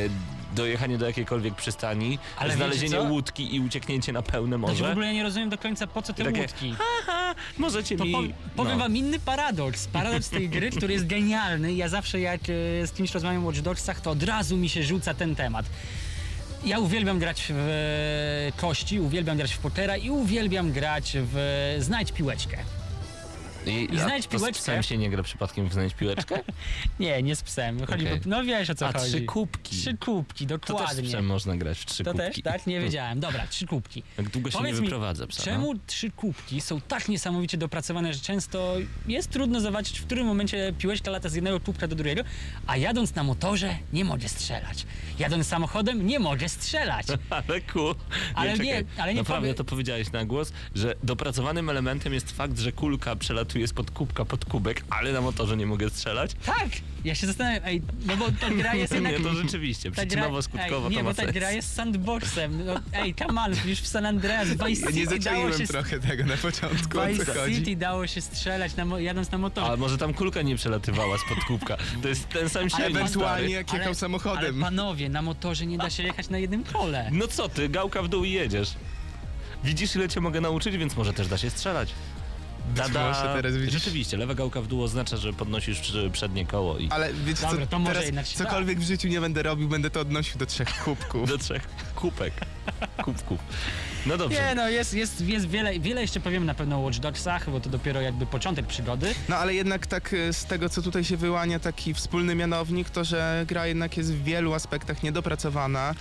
dojechanie 0.56 0.98
do 0.98 1.06
jakiejkolwiek 1.06 1.56
przystani, 1.56 2.20
Ale 2.38 2.56
znalezienie 2.56 3.02
łódki 3.02 3.56
i 3.56 3.60
ucieknięcie 3.60 4.14
na 4.14 4.22
pełne 4.22 4.56
To 4.56 4.58
w 4.58 4.62
morze? 4.62 4.92
ogóle 4.92 5.06
ja 5.08 5.14
nie 5.14 5.24
rozumiem 5.24 5.50
do 5.50 5.58
końca 5.58 5.88
po 5.88 6.02
co 6.02 6.14
te 6.14 6.24
takie, 6.24 6.42
łódki. 6.42 6.76
Możecie 7.58 7.98
To 7.98 8.06
mi... 8.06 8.12
po, 8.12 8.22
powiem 8.56 8.78
no. 8.78 8.84
wam 8.84 8.98
inny 8.98 9.20
paradoks. 9.20 9.88
Paradoks 9.88 10.30
tej 10.30 10.50
gry, 10.50 10.70
który 10.72 10.94
jest 10.94 11.08
genialny. 11.08 11.74
Ja 11.74 11.90
zawsze 11.90 12.20
jak 12.20 12.42
e, 12.42 12.88
z 12.88 12.92
kimś 12.92 13.12
rozmawiam 13.12 13.44
o 13.44 13.46
Watch 13.48 13.60
Dogsach, 13.60 14.02
to 14.02 14.12
od 14.12 14.24
razu 14.24 14.58
mi 14.58 14.70
się 14.70 14.84
rzuca 14.84 15.14
ten 15.14 15.36
temat. 15.36 15.66
Ja 16.66 16.80
uwielbiam 16.80 17.20
grać 17.20 17.45
w 17.49 17.70
e, 18.57 18.62
kości, 18.62 18.99
uwielbiam 18.99 19.38
grać 19.38 19.53
w 19.53 19.57
pokera 19.60 19.97
i 19.97 20.10
uwielbiam 20.10 20.72
grać 20.72 21.18
w 21.22 21.38
e, 21.38 21.82
znajdź 21.82 22.12
piłeczkę. 22.12 22.57
I, 23.70 23.93
I 23.95 23.99
znajdź 23.99 24.28
to 24.28 24.38
z 24.38 24.41
piłeczkę. 24.41 24.61
psem 24.61 24.84
się 24.84 24.97
nie 24.97 25.09
gra 25.09 25.24
przypadkiem 25.24 25.70
w 25.70 25.74
znajdź 25.74 25.93
piłeczkę? 25.93 26.39
Nie, 26.99 27.24
nie 27.24 27.36
z 27.36 27.41
psem. 27.43 27.86
Chodzi 27.86 28.05
Okej. 28.07 28.20
po, 28.22 28.30
no 28.30 28.43
wiesz 28.43 28.70
o 28.70 28.76
co 28.76 28.88
A, 28.88 28.91
chodzi. 28.93 29.05
trzy 29.11 29.22
kubki. 29.22 29.76
Trzy 29.78 29.97
kubki, 29.97 30.47
To 30.47 30.57
też 30.59 30.65
z 30.65 30.72
dokładnie. 30.72 31.03
psem 31.09 31.26
można 31.26 31.57
grać 31.57 31.80
w 31.80 31.86
trzy 31.86 32.03
To 32.03 32.11
kubki. 32.11 32.28
też, 32.28 32.43
tak? 32.43 32.67
Nie 32.67 32.80
wiedziałem. 32.80 33.20
Dobra, 33.20 33.47
trzy 33.47 33.67
kubki. 33.67 34.03
Jak 34.17 34.30
długo 34.30 34.51
się 34.51 34.57
Powiedz 34.57 34.76
nie 34.76 34.82
mi, 34.82 34.88
wyprowadza 34.88 35.28
psa. 35.28 35.43
Czemu 35.43 35.74
No? 35.74 35.80
trzy 35.88 36.11
kubki 36.11 36.61
są 36.61 36.82
tak 36.82 37.09
niesamowicie 37.09 37.57
dopracowane, 37.57 38.13
że 38.13 38.20
często 38.20 38.76
jest 39.07 39.30
trudno 39.30 39.61
zobaczyć, 39.61 39.99
w 39.99 40.05
którym 40.05 40.28
momencie 40.28 40.74
piłeczka 40.78 41.11
lata 41.11 41.30
z 41.30 41.36
jednego 41.36 41.59
kubka 41.59 41.88
do 41.88 41.95
drugiego, 41.95 42.22
a 42.67 42.78
jadąc 42.78 43.15
na 43.15 43.24
motorze 43.24 43.76
nie 43.93 44.05
mogę 44.05 44.30
strzelać. 44.30 44.86
Jadąc 45.20 45.47
samochodem 45.47 46.07
nie 46.07 46.20
mogę 46.20 46.49
strzelać. 46.49 47.05
Ale 47.30 47.61
ku. 47.61 47.95
Ale 48.36 48.51
nie, 48.51 48.57
czekaj. 48.57 48.86
ale 48.97 49.13
nie 49.13 49.20
Naprawdę 49.20 49.47
powie- 49.47 49.53
to 49.57 49.63
powiedziałeś 49.63 50.11
na 50.11 50.26
głos, 50.26 50.51
że 50.76 50.95
dopracowanym 51.03 51.70
elementem 51.70 52.13
jest 52.13 52.32
fakt, 52.32 52.59
że 52.59 52.72
kulka 52.72 53.15
przelatuje 53.15 53.59
spod 53.68 53.91
kubka 53.91 54.26
pod 54.26 54.45
kubek, 54.45 54.84
ale 54.89 55.12
na 55.14 55.22
motorze 55.22 55.57
nie 55.57 55.66
mogę 55.66 55.89
strzelać. 55.89 56.32
Tak! 56.45 56.70
Ja 57.05 57.16
się 57.16 57.28
zastanawiam, 57.28 57.62
ej, 57.66 57.82
no 58.05 58.18
bo 58.18 58.26
ta 58.32 58.49
gra 58.49 58.76
jest 58.76 58.93
jednak... 58.95 59.14
Nie, 59.14 59.20
to 59.20 59.34
rzeczywiście, 59.34 59.91
przyczynowo-skutkowo 59.91 60.84
ej, 60.86 60.89
Nie, 60.89 60.97
to 60.97 61.03
ma 61.03 61.10
bo 61.10 61.14
ta 61.14 61.22
sens. 61.22 61.34
gra 61.34 61.51
jest 61.51 61.74
sandboxem. 61.76 62.66
No, 62.66 62.74
ej, 62.93 63.16
come 63.16 63.41
on, 63.41 63.51
już 63.66 63.80
w 63.80 63.88
San 63.88 64.05
Andreas, 64.05 64.47
Vice 64.47 64.86
Ja 64.86 64.91
nie 64.91 65.01
City 65.07 65.20
dało 65.20 65.53
się... 65.53 65.68
trochę 65.68 65.99
tego 65.99 66.26
na 66.26 66.38
początku, 66.38 66.99
o 66.99 67.05
W 67.05 67.07
co 67.18 67.24
Vice 67.24 67.34
chodzi. 67.34 67.55
City 67.55 67.76
dało 67.76 68.07
się 68.07 68.22
strzelać 68.22 68.76
na, 68.76 68.86
mo- 68.86 68.99
jadąc 68.99 69.32
na 69.32 69.38
motorze. 69.38 69.68
Ale 69.68 69.78
może 69.78 69.97
tam 69.97 70.14
kulka 70.14 70.41
nie 70.41 70.55
przelatywała 70.55 71.18
spod 71.18 71.43
kubka. 71.47 71.78
To 72.01 72.07
jest 72.07 72.30
ten 72.30 72.49
sam 72.49 72.70
silnik, 72.70 72.89
Ewentualnie 72.97 73.53
jak 73.53 73.74
jechał 73.74 73.95
samochodem. 73.95 74.39
Ale 74.39 74.53
panowie, 74.72 75.10
na 75.10 75.22
motorze 75.22 75.66
nie 75.66 75.78
da 75.78 75.89
się 75.89 76.03
jechać 76.03 76.30
na 76.30 76.38
jednym 76.38 76.64
kole. 76.64 77.10
No 77.12 77.28
co 77.28 77.49
ty, 77.49 77.70
gałka 77.70 78.01
w 78.03 78.07
dół 78.07 78.24
i 78.24 78.32
jedziesz. 78.32 78.74
Widzisz 79.64 79.95
ile 79.95 80.10
cię 80.10 80.22
mogę 80.22 80.41
nauczyć, 80.41 80.78
więc 80.78 80.95
może 80.97 81.14
też 81.14 81.28
da 81.28 81.38
się 81.38 81.49
strzelać. 81.49 81.89
Może 82.78 83.34
teraz 83.36 83.57
widzisz. 83.57 83.74
Rzeczywiście, 83.74 84.17
lewa 84.17 84.36
gałka 84.36 84.61
w 84.61 84.67
dół 84.67 84.84
oznacza, 84.84 85.17
że 85.17 85.34
podnosisz 85.34 85.93
przednie 86.11 86.45
koło 86.45 86.78
i 86.78 86.89
Ale 86.89 87.13
wiecie 87.13 87.41
Dobra, 87.41 87.65
co, 87.65 87.67
to 87.67 87.80
może 87.80 88.01
teraz 88.01 88.30
się 88.30 88.38
cokolwiek 88.38 88.80
w 88.80 88.84
życiu 88.84 89.07
nie 89.07 89.22
będę 89.22 89.43
robił, 89.43 89.67
będę 89.67 89.89
to 89.89 89.99
odnosił 89.99 90.39
do 90.39 90.45
trzech 90.45 90.84
kubków. 90.84 91.30
do 91.30 91.38
trzech 91.38 91.67
kubek. 91.95 92.34
Kubków. 93.05 93.39
No 94.10 94.18
dobrze. 94.18 94.41
Nie 94.49 94.55
no, 94.55 94.70
jest, 94.70 94.93
jest, 94.93 95.22
jest 95.22 95.47
wiele, 95.47 95.80
wiele 95.80 96.01
jeszcze 96.01 96.20
powiemy 96.20 96.45
na 96.45 96.53
pewno 96.53 96.76
o 96.76 96.80
Watch 96.80 96.99
Dogsach, 96.99 97.49
bo 97.49 97.60
to 97.60 97.70
dopiero 97.70 98.01
jakby 98.01 98.26
początek 98.26 98.66
przygody. 98.68 99.14
No 99.30 99.36
ale 99.36 99.53
jednak 99.53 99.88
tak 99.88 100.14
e, 100.14 100.34
z 100.34 100.45
tego, 100.45 100.70
co 100.70 100.82
tutaj 100.82 101.03
się 101.03 101.18
wyłania, 101.18 101.60
taki 101.60 101.93
wspólny 101.93 102.36
mianownik, 102.36 102.89
to 102.89 103.03
że 103.03 103.45
gra 103.47 103.68
jednak 103.68 103.97
jest 103.97 104.14
w 104.14 104.24
wielu 104.24 104.53
aspektach 104.53 105.03
niedopracowana. 105.03 105.89
E, 105.91 105.93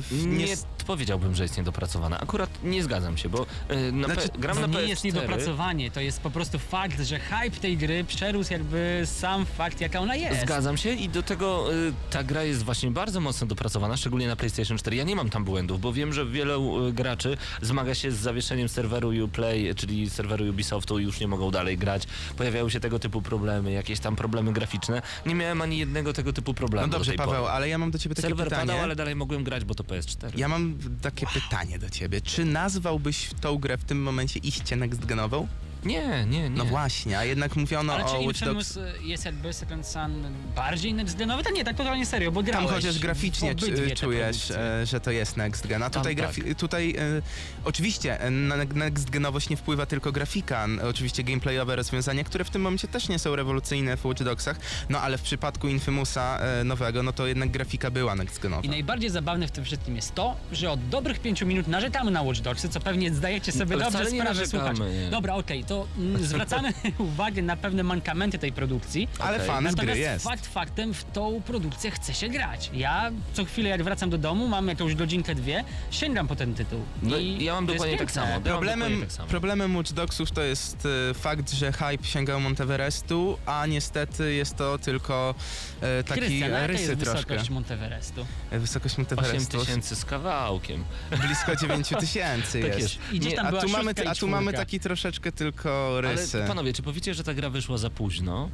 w- 0.00 0.26
Nie 0.26 0.52
s- 0.52 0.66
powiedziałbym, 0.86 1.34
że 1.34 1.42
jest 1.42 1.56
niedopracowana. 1.56 2.20
Akurat 2.20 2.50
nie 2.64 2.82
zgadzam 2.82 3.16
się, 3.16 3.28
bo 3.28 3.46
y, 3.70 3.92
na 3.92 4.06
Znaczy, 4.06 4.28
gram 4.38 4.56
To 4.56 4.60
na 4.60 4.66
nie 4.66 4.84
PS4. 4.84 4.88
jest 4.88 5.04
niedopracowanie, 5.04 5.90
to 5.90 6.00
jest 6.00 6.20
po 6.20 6.30
prostu 6.30 6.58
fakt, 6.58 7.00
że 7.00 7.18
hype 7.18 7.56
tej 7.60 7.76
gry 7.76 8.04
przerósł 8.04 8.52
jakby 8.52 9.02
sam 9.04 9.46
fakt, 9.46 9.80
jaka 9.80 10.00
ona 10.00 10.16
jest. 10.16 10.40
Zgadzam 10.40 10.76
się 10.76 10.90
i 10.92 11.08
do 11.08 11.22
tego 11.22 11.74
y, 11.74 11.92
ta 12.10 12.22
gra 12.24 12.42
jest 12.44 12.62
właśnie 12.62 12.90
bardzo 12.90 13.20
mocno 13.20 13.46
dopracowana, 13.46 13.96
szczególnie 13.96 14.26
na 14.28 14.36
PlayStation 14.36 14.78
4. 14.78 14.96
Ja 14.96 15.04
nie 15.04 15.16
mam 15.16 15.30
tam 15.30 15.44
błędów, 15.44 15.80
bo 15.80 15.92
wiem, 15.92 16.12
że 16.12 16.26
wielu 16.26 16.86
y, 16.88 16.92
graczy 17.22 17.36
zmaga 17.62 17.94
się 17.94 18.12
z 18.12 18.16
zawieszeniem 18.16 18.68
serweru 18.68 19.24
Uplay, 19.24 19.74
czyli 19.74 20.10
serweru 20.10 20.50
Ubisoftu 20.50 20.98
i 20.98 21.02
już 21.04 21.20
nie 21.20 21.28
mogą 21.28 21.50
dalej 21.50 21.78
grać. 21.78 22.02
Pojawiały 22.36 22.70
się 22.70 22.80
tego 22.80 22.98
typu 22.98 23.22
problemy, 23.22 23.72
jakieś 23.72 24.00
tam 24.00 24.16
problemy 24.16 24.52
graficzne. 24.52 25.02
Nie 25.26 25.34
miałem 25.34 25.62
ani 25.62 25.78
jednego 25.78 26.12
tego 26.12 26.32
typu 26.32 26.54
problemu 26.54 26.86
No 26.86 26.92
do 26.92 26.98
dobrze, 26.98 27.12
Paweł, 27.12 27.34
pory. 27.34 27.46
ale 27.52 27.68
ja 27.68 27.78
mam 27.78 27.90
do 27.90 27.98
ciebie 27.98 28.14
takie 28.14 28.28
Serwer 28.28 28.46
pytanie. 28.48 28.66
padał, 28.66 28.82
ale 28.84 28.96
dalej 28.96 29.14
mogłem 29.16 29.44
grać, 29.44 29.64
bo 29.64 29.74
to 29.74 29.84
PS4. 29.84 30.30
Ja 30.38 30.48
mam 30.48 30.78
takie 31.02 31.26
pytanie 31.26 31.78
do 31.78 31.90
ciebie. 31.90 32.20
Czy 32.20 32.44
nazwałbyś 32.44 33.30
tą 33.40 33.58
grę 33.58 33.78
w 33.78 33.84
tym 33.84 34.02
momencie 34.02 34.40
iście 34.40 34.76
next-genową? 34.76 35.46
Nie, 35.84 36.26
nie, 36.26 36.42
nie. 36.42 36.50
No 36.50 36.64
właśnie, 36.64 37.18
a 37.18 37.24
jednak 37.24 37.56
mówiono 37.56 37.94
Ale 37.94 38.04
o 38.04 38.08
czy 38.20 38.26
Watch 38.26 38.40
Dogs. 38.40 38.76
Y, 38.76 38.92
jest 39.02 39.24
jakby 39.24 39.52
Second 39.52 39.86
Sun 39.86 40.24
bardziej 40.56 40.94
next-genowy? 40.94 41.42
To 41.44 41.50
nie, 41.50 41.64
tak 41.64 41.76
totalnie 41.76 42.06
serio, 42.06 42.32
bo 42.32 42.40
Tam 42.42 42.50
grałeś 42.50 42.70
chociaż 42.70 42.98
graficznie 42.98 43.54
czujesz, 43.96 44.50
e, 44.50 44.86
że 44.86 45.00
to 45.00 45.10
jest 45.10 45.36
next 45.36 45.66
gen. 45.66 45.82
A 45.82 45.90
Tam 45.90 46.02
tutaj, 46.02 46.16
tak. 46.16 46.30
grafi- 46.30 46.54
tutaj 46.54 46.94
e, 46.98 47.22
oczywiście 47.64 48.20
e, 48.20 48.30
na 48.30 48.56
next 48.56 49.10
genowość 49.10 49.48
nie 49.48 49.56
wpływa 49.56 49.86
tylko 49.86 50.12
grafika, 50.12 50.66
oczywiście 50.88 51.22
gameplayowe 51.24 51.76
rozwiązania, 51.76 52.24
które 52.24 52.44
w 52.44 52.50
tym 52.50 52.62
momencie 52.62 52.88
też 52.88 53.08
nie 53.08 53.18
są 53.18 53.36
rewolucyjne 53.36 53.96
w 53.96 54.04
Watch 54.04 54.22
Dogsach, 54.22 54.56
no 54.88 55.00
ale 55.00 55.18
w 55.18 55.22
przypadku 55.22 55.68
Infamousa 55.68 56.38
e, 56.38 56.64
nowego, 56.64 57.02
no 57.02 57.12
to 57.12 57.26
jednak 57.26 57.50
grafika 57.50 57.90
była 57.90 58.14
next 58.14 58.40
genowa. 58.40 58.62
I 58.62 58.68
najbardziej 58.68 59.10
zabawne 59.10 59.48
w 59.48 59.50
tym 59.50 59.64
wszystkim 59.64 59.96
jest 59.96 60.14
to, 60.14 60.36
że 60.52 60.70
od 60.70 60.88
dobrych 60.88 61.20
pięciu 61.20 61.46
minut 61.46 61.68
narzekamy 61.68 62.10
na 62.10 62.22
Watch 62.22 62.40
Dogsy, 62.40 62.68
co 62.68 62.80
pewnie 62.80 63.14
zdajecie 63.14 63.52
sobie 63.52 63.74
Ale 63.74 63.84
dobrze 63.84 64.10
sprawę, 64.10 64.46
słuchacz. 64.46 64.76
Dobra, 65.10 65.34
okej, 65.34 65.64
to 65.72 65.86
mm, 65.98 66.24
zwracamy 66.24 66.72
uwagę 66.98 67.42
na 67.42 67.56
pewne 67.56 67.82
mankamenty 67.82 68.38
tej 68.38 68.52
produkcji. 68.52 69.08
Ale 69.18 69.36
Okej. 69.36 69.48
fan 69.48 69.62
z 69.64 69.66
gry 69.66 69.70
Natomiast 69.76 70.00
jest. 70.00 70.24
fakt 70.24 70.46
faktem 70.46 70.94
w 70.94 71.04
tą 71.04 71.42
produkcję 71.42 71.90
chce 71.90 72.14
się 72.14 72.28
grać. 72.28 72.70
Ja 72.74 73.10
co 73.32 73.44
chwilę 73.44 73.70
jak 73.70 73.82
wracam 73.82 74.10
do 74.10 74.18
domu, 74.18 74.48
mam 74.48 74.68
jakąś 74.68 74.94
godzinkę, 74.94 75.34
dwie, 75.34 75.64
sięgam 75.90 76.28
po 76.28 76.36
ten 76.36 76.54
tytuł. 76.54 76.80
No 77.02 77.16
I 77.18 77.44
ja 77.44 77.54
mam 77.54 77.66
dokładnie 77.66 77.96
tak 77.98 78.10
samo. 78.10 78.40
Problemem, 78.40 79.00
tak 79.00 79.12
samo. 79.12 79.28
problemem 79.28 79.76
Watch 79.76 79.92
Dogsów 79.92 80.30
to 80.30 80.42
jest 80.42 80.88
e, 81.10 81.14
fakt, 81.14 81.52
że 81.52 81.72
hype 81.72 82.04
sięgał 82.04 82.40
Monteverestu, 82.40 83.38
a 83.46 83.66
niestety 83.66 84.34
jest 84.34 84.56
to 84.56 84.78
tylko 84.78 85.34
e, 85.80 86.04
taki 86.04 86.20
Krystian, 86.20 86.50
jaka 86.50 86.66
rysy 86.66 86.82
jest 86.82 87.00
troszkę. 87.00 87.16
wysokość 87.22 87.50
Monteverestu? 87.50 88.26
Wysokość 88.50 88.94
8 88.94 89.04
Monteverestu 89.04 89.58
tysięcy 89.58 89.96
z 89.96 90.04
kawałkiem. 90.04 90.84
blisko 91.26 91.56
9 91.56 91.88
tysięcy 92.00 92.62
Tak 92.70 92.78
jest. 92.78 92.80
jest. 92.80 93.12
I 93.12 93.20
gdzieś 93.20 93.34
tam 93.34 93.46
a 93.46 93.50
była 93.50 93.62
tu, 93.62 93.68
mamy, 93.68 93.92
a 94.06 94.14
tu 94.14 94.28
mamy 94.28 94.52
taki 94.52 94.80
troszeczkę 94.80 95.32
tylko 95.32 95.61
rysy. 96.00 96.38
Ale 96.38 96.48
panowie, 96.48 96.72
czy 96.72 96.82
powiecie, 96.82 97.14
że 97.14 97.24
ta 97.24 97.34
gra 97.34 97.50
wyszła 97.50 97.78
za 97.78 97.90
późno? 97.90 98.48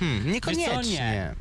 Hmm, 0.00 0.32
niekoniecznie. 0.32 1.34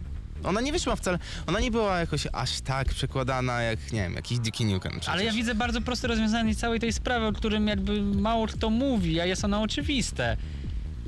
Ona 0.44 0.62
nie 0.62 0.72
wyszła 0.72 0.96
wcale, 0.96 1.20
ona 1.48 1.60
nie 1.60 1.72
była 1.72 2.00
jakoś 2.00 2.28
aż 2.34 2.62
tak 2.62 2.88
przekładana 2.88 3.62
jak, 3.62 3.92
nie 3.92 4.02
wiem, 4.02 4.14
jakiś 4.14 4.40
Dicky 4.40 4.66
Nukem 4.66 4.92
przecież. 4.92 5.10
Ale 5.10 5.24
ja 5.24 5.32
widzę 5.32 5.56
bardzo 5.56 5.82
proste 5.82 6.08
rozwiązanie 6.08 6.56
całej 6.56 6.80
tej 6.80 6.94
sprawy, 6.94 7.26
o 7.26 7.34
którym 7.34 7.68
jakby 7.68 8.02
mało 8.02 8.48
kto 8.48 8.70
mówi, 8.70 9.20
a 9.20 9.26
jest 9.26 9.46
ono 9.46 9.62
oczywiste. 9.62 10.38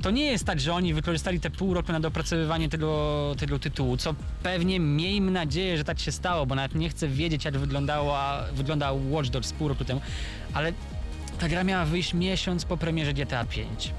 To 0.02 0.10
nie 0.10 0.24
jest 0.24 0.44
tak, 0.44 0.60
że 0.60 0.74
oni 0.74 0.94
wykorzystali 0.94 1.40
te 1.40 1.50
pół 1.50 1.74
roku 1.74 1.92
na 1.92 2.00
dopracowywanie 2.00 2.68
tego, 2.68 3.34
tego 3.38 3.58
tytułu, 3.58 3.96
co 3.96 4.14
pewnie 4.42 4.80
miejmy 4.80 5.30
nadzieję, 5.30 5.78
że 5.78 5.84
tak 5.84 6.00
się 6.00 6.12
stało, 6.12 6.46
bo 6.46 6.54
nawet 6.54 6.74
nie 6.74 6.88
chcę 6.88 7.08
wiedzieć, 7.08 7.44
jak 7.44 7.58
wyglądała, 7.58 8.44
wyglądał 8.52 9.10
Watch 9.10 9.30
Dogs 9.30 9.52
pół 9.52 9.68
roku 9.68 9.84
temu, 9.84 10.00
ale 10.54 10.72
ta 11.42 11.48
gra 11.48 11.64
miała 11.64 11.84
wyjść 11.84 12.14
miesiąc 12.14 12.64
po 12.64 12.76
premierze 12.76 13.14
GTA 13.14 13.44
5. 13.44 13.92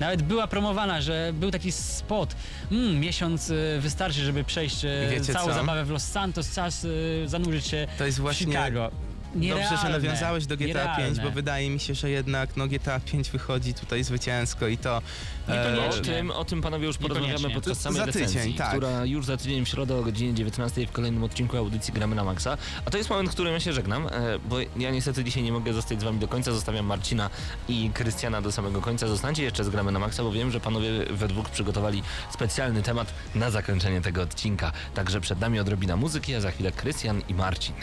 Nawet 0.00 0.22
była 0.22 0.46
promowana, 0.46 1.00
że 1.00 1.32
był 1.34 1.50
taki 1.50 1.72
spot. 1.72 2.36
Mm, 2.72 3.00
miesiąc 3.00 3.50
y, 3.50 3.78
wystarczy, 3.80 4.20
żeby 4.20 4.44
przejść 4.44 4.84
y, 4.84 5.08
Wiecie 5.10 5.32
całą 5.32 5.48
co? 5.48 5.54
zabawę 5.54 5.84
w 5.84 5.90
Los 5.90 6.04
Santos, 6.04 6.54
czas 6.54 6.84
y, 6.84 7.22
zanurzyć 7.26 7.66
się 7.66 7.86
To 7.98 8.06
jest 8.06 8.18
w 8.18 8.20
właśnie 8.20 8.46
Chicago. 8.46 8.90
Nierealne. 9.34 9.70
Dobrze, 9.70 9.86
że 9.86 9.92
nawiązałeś 9.92 10.46
do 10.46 10.56
GTA 10.56 10.66
5, 10.66 10.98
Nierealne. 10.98 11.22
bo 11.22 11.30
wydaje 11.30 11.70
mi 11.70 11.80
się, 11.80 11.94
że 11.94 12.10
jednak 12.10 12.56
no, 12.56 12.66
GTA 12.66 13.00
5 13.00 13.30
wychodzi 13.30 13.74
tutaj 13.74 14.04
zwycięsko 14.04 14.68
i 14.68 14.78
to... 14.78 15.02
O 15.48 15.52
Niekoniecznie. 15.52 16.14
tym, 16.14 16.30
o 16.30 16.44
tym 16.44 16.62
panowie 16.62 16.86
już 16.86 16.98
porozmawiamy 16.98 17.50
podczas 17.50 17.80
samej 17.80 17.98
Za 17.98 18.06
tydzień, 18.06 18.22
recenzji, 18.22 18.54
tak. 18.54 18.68
która 18.68 19.04
już 19.04 19.26
za 19.26 19.36
tydzień 19.36 19.64
w 19.64 19.68
środę 19.68 19.96
o 19.96 20.02
godzinie 20.02 20.34
19 20.34 20.86
w 20.86 20.92
kolejnym 20.92 21.24
odcinku 21.24 21.56
audycji 21.56 21.94
Gramy 21.94 22.16
na 22.16 22.24
Maxa. 22.24 22.58
A 22.86 22.90
to 22.90 22.98
jest 22.98 23.10
moment, 23.10 23.28
w 23.28 23.32
którym 23.32 23.52
ja 23.52 23.60
się 23.60 23.72
żegnam, 23.72 24.06
e, 24.06 24.10
bo 24.38 24.56
ja 24.76 24.90
niestety 24.90 25.24
dzisiaj 25.24 25.42
nie 25.42 25.52
mogę 25.52 25.72
zostać 25.72 26.00
z 26.00 26.04
wami 26.04 26.18
do 26.18 26.28
końca. 26.28 26.52
Zostawiam 26.52 26.86
Marcina 26.86 27.30
i 27.68 27.90
Krystiana 27.94 28.42
do 28.42 28.52
samego 28.52 28.80
końca. 28.80 29.08
Zostańcie 29.08 29.42
jeszcze 29.42 29.64
z 29.64 29.68
Gramy 29.68 29.92
na 29.92 29.98
Maxa, 29.98 30.22
bo 30.22 30.32
wiem, 30.32 30.50
że 30.50 30.60
panowie 30.60 30.90
we 31.10 31.28
dwóch 31.28 31.48
przygotowali 31.50 32.02
specjalny 32.30 32.82
temat 32.82 33.14
na 33.34 33.50
zakończenie 33.50 34.00
tego 34.00 34.22
odcinka. 34.22 34.72
Także 34.94 35.20
przed 35.20 35.40
nami 35.40 35.60
odrobina 35.60 35.96
muzyki, 35.96 36.34
a 36.34 36.40
za 36.40 36.50
chwilę 36.50 36.72
Krystian 36.72 37.22
i 37.28 37.34
Marcin. 37.34 37.74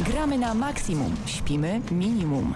Gramy 0.00 0.38
na 0.38 0.54
maksimum, 0.54 1.16
śpimy 1.26 1.80
minimum. 1.90 2.54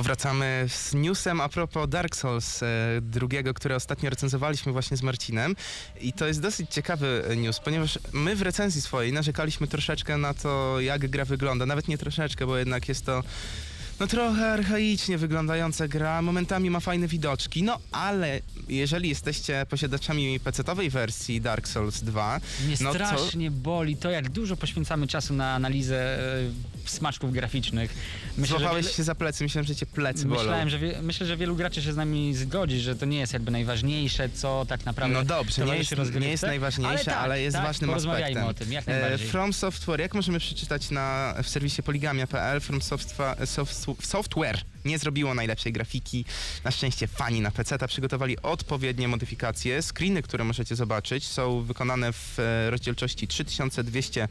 Powracamy 0.00 0.64
z 0.68 0.94
newsem 0.94 1.40
a 1.40 1.48
propos 1.48 1.88
Dark 1.88 2.16
Souls 2.16 2.62
e, 2.62 2.66
drugiego, 3.02 3.54
które 3.54 3.76
ostatnio 3.76 4.10
recenzowaliśmy 4.10 4.72
właśnie 4.72 4.96
z 4.96 5.02
Marcinem. 5.02 5.56
I 6.00 6.12
to 6.12 6.26
jest 6.26 6.40
dosyć 6.40 6.70
ciekawy 6.70 7.24
e, 7.28 7.36
news, 7.36 7.60
ponieważ 7.60 7.98
my 8.12 8.36
w 8.36 8.42
recenzji 8.42 8.82
swojej 8.82 9.12
narzekaliśmy 9.12 9.66
troszeczkę 9.66 10.16
na 10.16 10.34
to, 10.34 10.80
jak 10.80 11.08
gra 11.08 11.24
wygląda. 11.24 11.66
Nawet 11.66 11.88
nie 11.88 11.98
troszeczkę, 11.98 12.46
bo 12.46 12.56
jednak 12.56 12.88
jest 12.88 13.06
to 13.06 13.22
no 14.00 14.06
trochę 14.06 14.52
archaicznie 14.52 15.18
wyglądająca 15.18 15.88
gra, 15.88 16.22
momentami 16.22 16.70
ma 16.70 16.80
fajne 16.80 17.08
widoczki, 17.08 17.62
no 17.62 17.78
ale 17.92 18.40
jeżeli 18.68 19.08
jesteście 19.08 19.66
posiadaczami 19.70 20.40
PC-owej 20.40 20.90
wersji 20.90 21.40
Dark 21.40 21.68
Souls 21.68 22.02
2, 22.02 22.40
Mnie 22.66 22.76
no 22.80 22.88
to 22.88 22.94
strasznie 22.94 23.50
boli 23.50 23.96
to, 23.96 24.10
jak 24.10 24.28
dużo 24.28 24.56
poświęcamy 24.56 25.06
czasu 25.06 25.34
na 25.34 25.54
analizę 25.54 26.18
e, 26.18 26.69
smaczków 26.90 27.32
graficznych. 27.32 27.94
Myślę, 28.38 28.58
złapałeś 28.58 28.84
wiele- 28.84 28.96
się 28.96 29.02
za 29.02 29.14
plecy, 29.14 29.44
myślałem, 29.44 29.66
że 29.66 29.76
cię 29.76 29.86
plecy 29.86 30.26
bolą. 30.26 30.40
Myślałem, 30.40 30.70
że 30.70 30.78
wie, 30.78 31.02
myślę, 31.02 31.26
że 31.26 31.36
wielu 31.36 31.56
graczy 31.56 31.82
się 31.82 31.92
z 31.92 31.96
nami 31.96 32.34
zgodzi, 32.34 32.80
że 32.80 32.96
to 32.96 33.06
nie 33.06 33.18
jest 33.18 33.32
jakby 33.32 33.50
najważniejsze, 33.50 34.28
co 34.28 34.66
tak 34.68 34.86
naprawdę 34.86 35.14
No 35.18 35.24
dobrze, 35.24 35.64
nie 35.64 35.76
jest, 35.76 35.92
rozgrywce. 35.92 36.20
nie 36.26 36.30
jest 36.30 36.42
najważniejsze, 36.42 37.16
ale, 37.16 37.34
tak, 37.34 37.42
jest 37.42 37.56
tak, 37.56 37.66
ważnym 37.66 37.90
aspektem. 37.90 38.44
o 38.44 38.54
tym, 38.54 38.72
jak 38.72 38.88
E, 38.88 38.92
najbardziej. 39.00 39.28
From 39.28 39.52
Software, 39.52 40.00
jak 40.00 40.14
możemy 40.14 40.38
przeczytać 40.38 40.90
na, 40.90 41.34
w 41.42 41.48
serwisie 41.48 41.82
poligamia.pl, 41.82 42.60
From 42.60 42.78
Softwa- 42.80 43.46
Soft, 43.46 43.86
Software 44.06 44.58
nie 44.84 44.98
zrobiło 44.98 45.34
najlepszej 45.34 45.72
grafiki. 45.72 46.24
Na 46.64 46.70
szczęście 46.70 47.06
fani 47.06 47.40
na 47.40 47.50
PC 47.50 47.78
przygotowali 47.88 48.42
odpowiednie 48.42 49.08
modyfikacje. 49.08 49.82
Screeny, 49.82 50.22
które 50.22 50.44
możecie 50.44 50.76
zobaczyć, 50.76 51.26
są 51.28 51.62
wykonane 51.62 52.12
w 52.12 52.38
e, 52.38 52.70
rozdzielczości 52.70 53.28
3200 53.28 54.28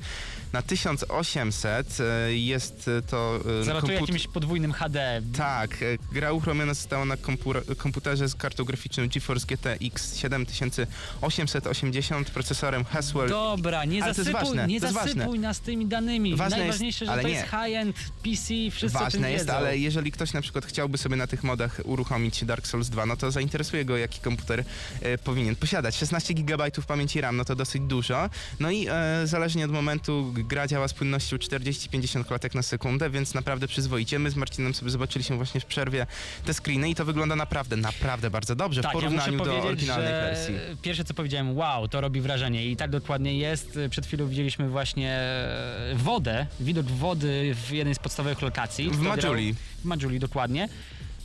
na 0.54 0.62
1800. 0.62 1.98
E, 2.00 2.34
Jest 2.34 2.88
e, 2.88 3.02
to 3.02 3.40
Zaratuje 3.64 3.98
komput- 3.98 4.02
jakimś 4.02 4.28
podwójnym 4.28 4.74
HD. 4.74 5.22
tak, 5.38 5.78
gra 6.12 6.32
uruchomiona 6.34 6.74
została 6.74 7.06
na 7.06 7.16
kompu- 7.18 7.76
komputerze 7.76 8.30
z 8.30 8.36
kartą 8.36 8.64
graficzną 8.64 9.08
GeForce 9.08 9.46
GTX 9.48 10.16
7880, 10.16 12.30
procesorem 12.30 12.84
Haswell. 12.86 13.30
Dobra, 13.30 13.86
nie 13.86 14.04
Ale 14.04 14.08
jest 14.10 14.18
zasypuj, 14.18 14.42
ważne, 14.42 14.68
nie 14.68 14.74
jest 14.76 14.94
zasypuj 14.94 15.40
nas 15.40 15.60
tymi 15.60 15.86
danymi. 15.86 16.36
Ważne 16.36 16.46
jest- 16.58 16.60
Najważniejsze, 16.60 17.06
że 17.06 17.12
ale 17.12 17.22
to 17.22 17.28
nie. 17.28 17.34
jest 17.34 17.46
high-end 17.50 17.96
PC, 18.24 18.54
wszyscy 18.72 19.00
Ważne 19.00 19.32
jest, 19.32 19.50
ale 19.50 19.78
jeżeli 19.78 20.12
ktoś 20.12 20.34
na 20.34 20.39
przykład 20.42 20.66
chciałby 20.66 20.98
sobie 20.98 21.16
na 21.16 21.28
tych 21.28 21.44
modach 21.44 21.82
uruchomić 21.84 22.46
Dark 22.46 22.68
Souls 22.68 22.90
2, 22.90 23.06
no 23.06 23.18
to 23.18 23.32
zainteresuje 23.32 23.86
go, 23.86 23.98
jaki 23.98 24.20
komputer 24.20 24.64
e, 25.02 25.18
powinien 25.18 25.56
posiadać. 25.56 25.96
16 25.96 26.34
GB 26.34 26.72
pamięci 26.88 27.22
RAM, 27.22 27.38
no 27.38 27.46
to 27.46 27.56
dosyć 27.56 27.82
dużo. 27.82 28.30
No 28.60 28.72
i 28.72 28.88
e, 28.90 29.28
zależnie 29.28 29.66
od 29.66 29.72
momentu 29.72 30.34
gra 30.34 30.68
działa 30.68 30.88
z 30.88 30.94
płynnością 30.94 31.38
40-50 31.38 32.26
klatek 32.26 32.56
na 32.56 32.62
sekundę, 32.62 33.10
więc 33.10 33.34
naprawdę 33.34 33.68
przyzwoicie. 33.68 34.20
My 34.20 34.32
z 34.32 34.36
Marcinem 34.36 34.74
sobie 34.74 34.92
zobaczyliśmy 34.92 35.36
właśnie 35.36 35.62
w 35.62 35.66
przerwie 35.66 36.08
te 36.46 36.54
screeny 36.54 36.90
i 36.90 36.96
to 36.96 37.06
wygląda 37.06 37.36
naprawdę, 37.36 37.76
naprawdę 37.78 38.30
bardzo 38.30 38.56
dobrze 38.56 38.82
Tak, 38.82 38.92
w 38.92 38.94
porównaniu 38.94 39.38
ja 39.38 39.46
do 39.46 39.64
oryginalnej 39.64 40.12
wersji. 40.14 40.56
Pierwsze 40.82 41.04
co 41.04 41.14
powiedziałem, 41.14 41.58
wow, 41.58 41.88
to 41.88 42.02
robi 42.02 42.22
wrażenie 42.22 42.66
i 42.66 42.76
tak 42.76 42.90
dokładnie 42.90 43.38
jest. 43.38 43.80
Przed 43.90 44.06
chwilą 44.06 44.28
widzieliśmy 44.28 44.70
właśnie 44.70 45.20
wodę, 45.96 46.48
widok 46.60 46.86
wody 46.86 47.56
w 47.68 47.72
jednej 47.72 47.96
z 47.96 48.00
podstawowych 48.00 48.42
lokacji. 48.42 48.90
W 48.90 49.00
Majuli. 49.00 49.56
W 49.82 49.86
Majuli, 49.86 50.20
dokładnie. 50.30 50.70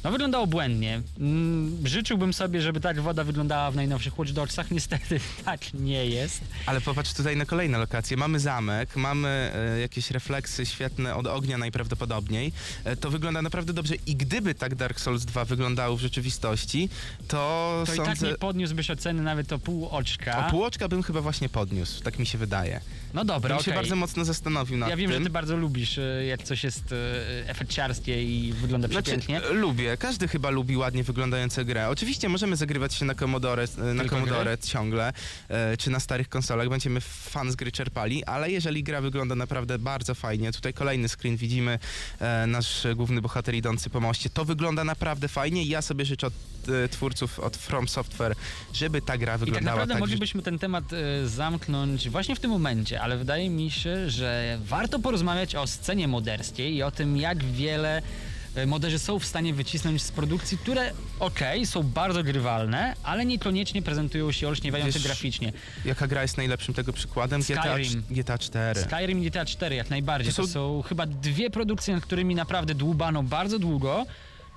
No 0.05 0.11
wyglądało 0.11 0.47
błędnie. 0.47 1.03
Mm, 1.21 1.87
Życzyłbym 1.87 2.33
sobie, 2.33 2.61
żeby 2.63 2.81
tak 2.81 3.01
woda 3.01 3.25
wyglądała 3.25 3.71
w 3.71 3.77
najnowszych 3.77 4.19
Watch 4.19 4.33
Dogsach. 4.33 4.71
Niestety 4.71 5.21
tak 5.45 5.75
nie 5.75 6.07
jest. 6.07 6.41
Ale 6.67 6.81
popatrz 6.81 7.13
tutaj 7.15 7.37
na 7.37 7.45
kolejne 7.47 7.79
lokacje. 7.79 8.17
Mamy 8.17 8.41
zamek, 8.41 8.97
mamy 8.97 9.29
e, 9.55 9.81
jakieś 9.81 10.11
refleksy 10.11 10.67
świetne 10.67 11.15
od 11.17 11.27
ognia 11.27 11.59
najprawdopodobniej. 11.59 12.53
E, 12.85 12.97
to 12.97 13.11
wygląda 13.11 13.43
naprawdę 13.43 13.73
dobrze 13.73 13.95
i 14.07 14.17
gdyby 14.17 14.55
tak 14.55 14.75
Dark 14.75 15.01
Souls 15.01 15.25
2 15.25 15.45
wyglądało 15.45 15.97
w 15.97 16.01
rzeczywistości, 16.01 16.89
to, 17.29 17.83
To 17.87 17.95
i 17.95 17.97
tak 17.97 18.07
sądzę... 18.07 18.27
nie 18.29 18.35
podniósłbyś 18.35 18.91
oceny 18.91 19.23
nawet 19.23 19.53
o 19.53 19.59
pół 19.59 19.89
oczka. 19.89 20.47
o 20.47 20.51
półoczka 20.51 20.89
bym 20.89 21.03
chyba 21.03 21.21
właśnie 21.21 21.49
podniósł, 21.49 22.03
tak 22.03 22.19
mi 22.19 22.27
się 22.27 22.39
wydaje. 22.39 22.81
No 23.15 23.25
dobra, 23.25 23.55
Bym 23.57 23.65
się 23.65 23.71
okej. 23.71 23.75
bardzo 23.83 23.97
mocno 23.97 24.25
zastanowił 24.25 24.77
nad 24.79 24.91
Ja 24.91 24.97
wiem, 24.97 25.11
tym. 25.11 25.19
że 25.21 25.25
ty 25.25 25.31
bardzo 25.31 25.57
lubisz, 25.57 25.99
e, 25.99 26.27
jak 26.27 26.43
coś 26.43 26.65
jest 26.65 26.93
e, 26.93 27.49
efekciarskie 27.49 28.25
i 28.25 28.53
wygląda 28.53 28.89
Znaczy, 28.89 29.03
przepięknie. 29.03 29.41
lubię. 29.51 29.94
Każdy 29.97 30.29
chyba 30.29 30.51
lubi 30.51 30.77
ładnie 30.77 31.05
wyglądającą 31.05 31.65
grę. 31.65 31.89
Oczywiście 31.89 32.29
możemy 32.29 32.57
zagrywać 32.57 32.95
się 32.95 33.05
na 33.05 33.15
Commodore, 33.15 33.67
na 33.95 34.03
Tylko 34.03 34.17
Commodore 34.17 34.59
ciągle, 34.59 35.13
e, 35.49 35.77
czy 35.77 35.91
na 35.91 36.01
starych 36.01 36.29
konsolach, 36.29 36.69
będziemy 36.69 37.01
fan 37.01 37.53
z 37.53 37.57
gry 37.57 37.73
czerpali, 37.73 38.25
ale 38.25 38.51
jeżeli 38.51 38.83
gra 38.83 39.01
wygląda 39.01 39.35
naprawdę 39.35 39.79
bardzo 39.79 40.15
fajnie, 40.15 40.53
tutaj 40.53 40.75
kolejny 40.75 41.09
screen 41.09 41.37
widzimy 41.37 41.79
e, 42.21 42.47
nasz 42.47 42.87
główny 42.97 43.21
bohater 43.21 43.55
idący 43.55 43.91
po 43.91 44.01
moście, 44.01 44.31
to 44.31 44.45
wygląda 44.45 44.85
naprawdę 44.85 45.29
fajnie. 45.29 45.65
Ja 45.65 45.83
sobie 45.83 46.05
życzę 46.05 46.27
od 46.27 46.35
e, 46.69 46.89
twórców, 46.89 47.41
od 47.41 47.57
From 47.57 47.89
Software, 47.89 48.35
żeby 48.73 49.03
ta 49.03 49.19
gra 49.19 49.33
I 49.35 49.39
tak 49.39 49.41
wyglądała 49.41 49.77
naprawdę 49.77 49.95
tak, 49.95 50.01
moglibyśmy 50.01 50.43
ten 50.43 50.59
temat 50.59 50.85
e, 50.93 51.29
zamknąć 51.29 52.09
właśnie 52.09 52.37
w 52.37 52.41
tym 52.41 52.51
momencie, 52.51 53.01
ale 53.01 53.17
wydaje 53.17 53.51
mi 53.51 53.71
się, 53.71 54.11
że 54.11 54.59
warto 54.65 54.99
porozmawiać 54.99 55.55
o 55.55 55.67
scenie 55.67 56.09
moderskiej 56.09 56.75
i 56.75 56.83
o 56.83 56.91
tym, 56.91 57.17
jak 57.17 57.45
wiele 57.45 57.99
e, 57.99 58.34
moderzy 58.67 58.99
są 58.99 59.19
w 59.19 59.25
stanie 59.25 59.55
wycisnąć 59.55 60.03
z 60.03 60.11
produkcji, 60.13 60.59
które 60.59 60.93
okej, 61.21 61.67
są 61.67 61.83
bardzo 61.83 62.23
grywalne, 62.23 62.95
ale 63.03 63.27
niekoniecznie 63.27 63.83
prezentują 63.83 64.33
się 64.33 64.49
olśniewająco 64.49 64.93
Wiesz, 64.93 65.03
graficznie. 65.03 65.53
Jaka 65.85 66.07
gra 66.07 66.23
jest 66.23 66.37
najlepszym 66.37 66.75
tego 66.75 66.93
przykładem? 66.93 67.41
GTA, 67.43 67.63
Skyrim. 67.63 68.03
GTA 68.11 68.39
4. 68.39 68.81
Skyrim 68.81 69.23
i 69.25 69.27
GTA 69.31 69.45
4 69.45 69.77
jak 69.77 69.91
najbardziej. 69.91 70.33
To 70.33 70.43
To 70.43 70.49
są- 70.49 70.53
są... 70.53 70.83
chyba 70.89 71.07
dwie 71.07 71.51
produkcje, 71.51 71.95
nad 71.95 72.03
którymi 72.05 72.35
naprawdę 72.35 72.75
dłubano 72.75 73.23
bardzo 73.23 73.59
długo. 73.59 74.07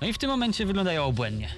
No 0.00 0.06
i 0.06 0.12
w 0.12 0.18
tym 0.18 0.30
momencie 0.30 0.66
wyglądają 0.66 1.04
obłędnie. 1.04 1.48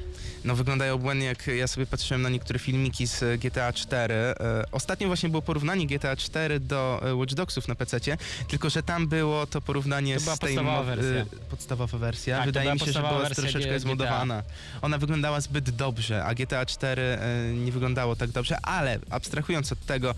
No 0.44 0.54
wyglądają 0.54 0.98
błędnie, 0.98 1.26
jak 1.26 1.46
ja 1.46 1.66
sobie 1.66 1.86
patrzyłem 1.86 2.22
na 2.22 2.28
niektóre 2.28 2.58
filmiki 2.58 3.06
z 3.06 3.40
GTA 3.40 3.72
4. 3.72 4.14
E, 4.14 4.34
Ostatnio 4.72 5.06
właśnie 5.06 5.28
było 5.28 5.42
porównanie 5.42 5.86
GTA 5.86 6.16
4 6.16 6.60
do 6.60 7.00
e, 7.02 7.14
Watch 7.14 7.34
Dogsów 7.34 7.68
na 7.68 7.74
PC, 7.74 8.00
tylko 8.48 8.70
że 8.70 8.82
tam 8.82 9.08
było 9.08 9.46
to 9.46 9.60
porównanie 9.60 10.14
To 10.16 10.20
była 10.22 10.36
z 10.36 10.38
tej 10.38 10.54
podstawowa 10.54 10.82
wersja. 10.82 11.20
e, 11.20 11.26
podstawowa 11.50 11.98
wersja. 11.98 12.36
Tak, 12.36 12.46
Wydaje 12.46 12.72
mi 12.72 12.80
się, 12.80 12.92
że 12.92 13.00
była 13.00 13.30
troszeczkę 13.30 13.80
zmodowana. 13.80 14.42
Ona 14.82 14.98
wyglądała 14.98 15.40
zbyt 15.40 15.70
dobrze, 15.70 16.24
a 16.24 16.34
GTA 16.34 16.66
4 16.66 17.02
e, 17.02 17.52
nie 17.54 17.72
wyglądało 17.72 18.16
tak 18.16 18.30
dobrze, 18.30 18.56
ale 18.62 18.98
abstrahując 19.10 19.72
od 19.72 19.86
tego 19.86 20.14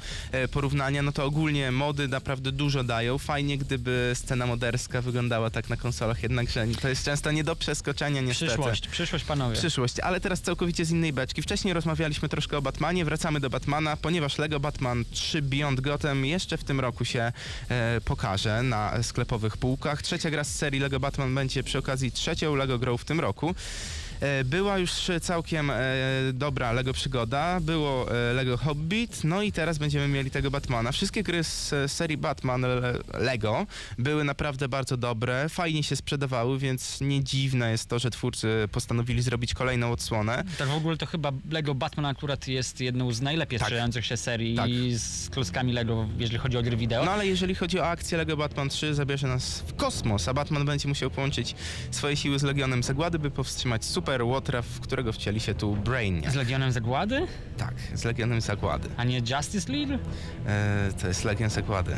porównania, 0.51 1.03
no 1.03 1.13
to 1.13 1.25
ogólnie 1.25 1.73
mody 1.73 2.09
naprawdę 2.09 2.53
dużo 2.53 2.85
dają. 2.85 3.19
Fajnie, 3.19 3.59
gdyby 3.59 4.13
scena 4.15 4.47
moderska 4.47 5.03
wyglądała 5.03 5.51
tak 5.51 5.69
na 5.71 5.77
konsolach, 5.77 6.23
jednakże 6.23 6.67
to 6.83 6.89
jest 6.89 7.05
często 7.05 7.31
nie 7.31 7.45
do 7.45 7.57
przeskoczenia 7.57 8.12
niestety. 8.21 8.47
Przyszłość, 8.47 8.89
przyszłość 8.89 9.25
panowie. 9.25 9.57
Przyszłość, 9.57 10.01
ale 10.01 10.21
teraz 10.21 10.41
całkowicie 10.41 10.85
z 10.85 10.91
innej 10.91 11.13
beczki. 11.13 11.43
Wcześniej 11.43 11.75
rozmawialiśmy 11.75 12.29
troszkę 12.29 12.59
o 12.59 12.63
Batmanie, 12.63 13.05
wracamy 13.05 13.41
do 13.41 13.51
Batmana, 13.51 13.97
ponieważ 13.97 14.39
Lego 14.39 14.61
Batman 14.61 15.05
3 15.11 15.43
Beyond 15.43 15.81
Gotham 15.81 16.25
jeszcze 16.25 16.57
w 16.57 16.65
tym 16.65 16.81
roku 16.81 17.05
się 17.05 17.33
e, 17.69 18.01
pokaże 18.05 18.63
na 18.63 19.03
sklepowych 19.03 19.57
półkach. 19.57 20.03
Trzecia 20.03 20.31
gra 20.31 20.45
z 20.45 20.55
serii 20.55 20.81
Lego 20.81 21.01
Batman 21.01 21.35
będzie 21.35 21.63
przy 21.63 21.79
okazji 21.79 22.13
trzecią 22.13 22.55
Lego 22.55 22.79
grą 22.79 22.97
w 22.97 23.05
tym 23.05 23.21
roku. 23.21 23.55
E, 24.23 24.45
Była 24.45 24.79
już 24.79 24.93
całkiem 25.21 25.71
e, 25.71 25.77
dobra 26.33 26.73
Lego 26.73 26.93
przygoda, 26.93 27.61
było 27.61 28.07
e, 28.31 28.33
Lego 28.33 28.57
Hobbit, 28.57 29.25
no 29.25 29.43
i 29.43 29.53
teraz 29.53 29.79
będziemy 29.79 30.09
mieli 30.09 30.31
tego 30.31 30.51
Batmana. 30.51 30.93
Wszystkie 30.93 31.23
gry 31.23 31.45
z 31.45 31.75
serii 31.93 32.17
Batman 32.17 32.63
Le- 32.63 32.99
Lego 33.19 33.67
były 33.99 34.25
naprawdę 34.25 34.69
bardzo 34.69 34.97
dobre, 34.97 35.49
fajnie 35.49 35.83
się 35.83 35.97
sprzedawały, 35.97 36.59
więc 36.59 37.01
nie 37.01 37.25
dziwne 37.25 37.71
jest 37.71 37.89
to, 37.89 37.99
że 37.99 38.11
twórcy 38.11 38.69
postanowili 38.73 39.23
zrobić 39.23 39.55
kolejną 39.55 39.93
odsłonę. 39.93 40.45
Tak 40.59 40.69
w 40.69 40.75
ogóle 40.75 40.97
to 40.97 41.07
chyba 41.07 41.33
Lego 41.51 41.75
Batman 41.75 42.07
akurat 42.07 42.49
jest 42.49 42.81
jedną 42.81 43.13
z 43.13 43.21
najlepiej 43.21 43.59
Tak. 43.59 43.67
sprzedających 43.69 44.07
się 44.07 44.17
serii 44.17 44.57
Tak. 44.57 44.71
z 44.95 45.31
klockami 45.31 45.73
Lego, 45.73 46.09
jeżeli 46.19 46.39
chodzi 46.39 46.57
o 46.57 46.63
gry 46.63 46.77
wideo. 46.77 47.05
No 47.05 47.11
ale 47.11 47.27
jeżeli 47.27 47.55
chodzi 47.55 47.79
o 47.81 47.87
akcję 47.87 48.19
Lego 48.19 48.37
Batman 48.37 48.69
3, 48.69 48.95
zabierze 48.95 49.27
nas 49.29 49.61
w 49.61 49.77
kosmos, 49.77 50.29
a 50.29 50.35
Batman 50.35 50.65
będzie 50.65 50.89
musiał 50.89 51.11
połączyć 51.11 51.55
swoje 51.91 52.17
siły 52.17 52.39
z 52.39 52.43
Legionem 52.43 52.83
Zagłady, 52.83 53.19
by 53.19 53.31
powstrzymać 53.31 53.85
Super 53.85 54.12
Łotra, 54.21 54.63
w 54.63 54.81
którego 54.81 55.13
wcieli 55.13 55.41
się 55.41 55.55
tu 55.55 55.77
Brain. 55.77 56.23
Z 56.31 56.35
Legionem 56.35 56.73
Zagłady, 56.73 57.27
Tak, 57.59 57.75
z 57.95 58.05
Legionem 58.05 58.41
Zagłady. 58.41 58.89
a 58.97 59.05
nie 59.05 59.19
Justice 59.19 59.73
League? 59.73 59.93
E, 60.47 60.89
to 61.01 61.09
jest 61.09 61.25
Legion 61.25 61.51
Zagłady. 61.51 61.97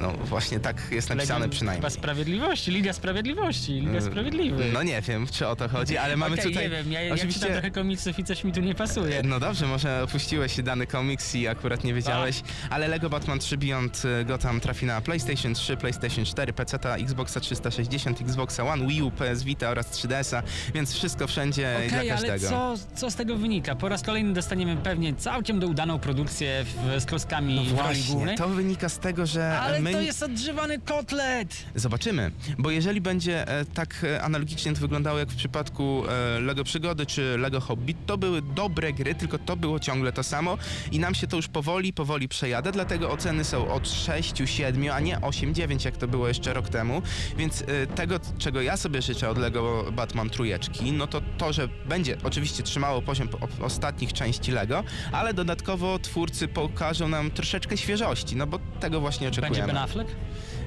No 0.00 0.12
właśnie 0.12 0.60
tak 0.60 0.76
jest 0.90 1.08
napisane 1.10 1.48
przynajmniej. 1.48 1.80
Chyba 1.80 1.90
Sprawiedliwości, 1.90 2.70
Liga 2.70 2.92
Sprawiedliwości, 2.92 3.72
Liga 3.72 3.98
E, 3.98 4.00
Sprawiedliwych. 4.02 4.72
No 4.72 4.82
nie 4.82 5.02
wiem, 5.02 5.26
czy 5.32 5.48
o 5.48 5.56
to 5.56 5.68
chodzi, 5.68 5.96
ale 5.98 6.16
mamy 6.16 6.34
Okej, 6.34 6.44
tutaj... 6.44 6.64
nie 6.64 6.70
wiem, 6.70 6.92
ja, 6.92 7.00
ja 7.00 7.16
czytam 7.16 7.52
trochę 7.52 7.70
komiksów 7.70 8.18
i 8.18 8.24
coś 8.24 8.44
mi 8.44 8.52
tu 8.52 8.60
nie 8.60 8.74
pasuje. 8.74 9.22
No 9.24 9.40
dobrze, 9.40 9.66
może 9.66 10.02
opuściłeś 10.02 10.62
dany 10.62 10.86
komiks 10.86 11.34
i 11.34 11.48
akurat 11.48 11.84
nie 11.84 11.94
wiedziałeś, 11.94 12.42
ale 12.70 12.88
Lego 12.88 13.10
Batman 13.10 13.38
3 13.38 13.58
Beyond 13.58 14.02
y, 14.20 14.24
Gotham 14.24 14.60
trafi 14.60 14.86
na 14.86 15.00
PlayStation 15.00 15.54
3, 15.54 15.76
PlayStation 15.76 16.24
4, 16.24 16.52
PC, 16.52 16.78
Xboxa 16.94 17.40
360, 17.40 18.20
Xboxa 18.20 18.64
One, 18.64 18.86
Wii 18.86 19.02
U, 19.02 19.10
PS 19.10 19.42
Vita 19.42 19.68
oraz 19.70 19.86
3DS-a, 19.90 20.42
więc 20.74 20.94
wszystko 20.94 21.26
wszędzie 21.26 21.74
Okej, 21.76 21.88
dla 21.88 21.98
ale 21.98 22.08
każdego. 22.08 22.48
co, 22.48 22.74
co 22.94 23.10
z 23.10 23.14
tego 23.14 23.36
wynika? 23.36 23.74
Po 23.74 23.88
raz 23.88 24.02
kolejny 24.02 24.32
dostaniemy 24.34 24.76
pewnie 24.76 25.14
całkiem 25.14 25.60
do 25.60 25.66
udaną 25.66 25.98
produkcję 25.98 26.64
w, 26.64 27.00
z 27.00 27.04
klockami 27.06 27.54
No 27.54 27.62
w 27.62 27.68
roli 27.68 27.74
właśnie, 27.82 28.14
głównej. 28.14 28.36
to 28.36 28.48
wynika 28.48 28.88
z 28.88 28.98
tego, 28.98 29.26
że 29.26 29.58
Ale 29.60 29.80
my... 29.84 29.92
to 29.92 30.00
jest 30.00 30.22
odgrzewany 30.22 30.78
kotlet! 30.78 31.56
Zobaczymy, 31.74 32.30
bo 32.58 32.70
jeżeli 32.70 33.00
będzie 33.00 33.48
e, 33.48 33.64
tak 33.64 34.04
e, 34.04 34.22
analogicznie 34.22 34.74
to 34.74 34.80
wyglądało 34.80 35.18
jak 35.18 35.28
w 35.28 35.36
przypadku 35.36 36.02
e, 36.08 36.40
Lego 36.40 36.64
Przygody 36.64 37.06
czy 37.06 37.38
Lego 37.38 37.60
Hobbit, 37.60 37.96
to 38.06 38.18
były 38.18 38.42
dobre 38.42 38.92
gry, 38.92 39.14
tylko 39.14 39.38
to 39.38 39.56
było 39.56 39.80
ciągle 39.80 40.12
to 40.12 40.22
samo 40.22 40.58
i 40.92 40.98
nam 40.98 41.14
się 41.14 41.26
to 41.26 41.36
już 41.36 41.48
powoli, 41.48 41.92
powoli 41.92 42.28
przejada, 42.28 42.72
dlatego 42.72 43.10
oceny 43.10 43.44
są 43.44 43.72
od 43.72 43.88
6, 43.88 44.32
7, 44.44 44.90
a 44.92 45.00
nie 45.00 45.20
8, 45.20 45.54
9 45.54 45.84
jak 45.84 45.96
to 45.96 46.08
było 46.08 46.28
jeszcze 46.28 46.54
rok 46.54 46.68
temu, 46.68 47.02
więc 47.36 47.62
e, 47.62 47.86
tego, 47.86 48.20
czego 48.38 48.62
ja 48.62 48.76
sobie 48.76 49.02
życzę 49.02 49.30
od 49.30 49.38
Lego 49.38 49.84
Batman 49.92 50.30
trójeczki, 50.30 50.92
no 50.92 51.06
to 51.06 51.20
to, 51.38 51.52
że 51.52 51.68
będzie 51.88 52.16
oczywiście 52.24 52.62
trzymało 52.62 53.02
poziom 53.02 53.28
po- 53.28 53.64
ostatnich 53.64 54.12
części 54.12 54.52
Lego, 54.52 54.84
ale 55.12 55.34
dodatkowo 55.34 55.98
twórcy 55.98 56.48
pokażą 56.48 57.08
nam 57.08 57.30
troszeczkę 57.30 57.76
świeżości, 57.76 58.36
no 58.36 58.46
bo 58.46 58.58
tego 58.80 59.00
właśnie 59.00 59.28
oczekujemy. 59.28 59.73
Ben 59.74 59.82
Affleck? 59.82 60.06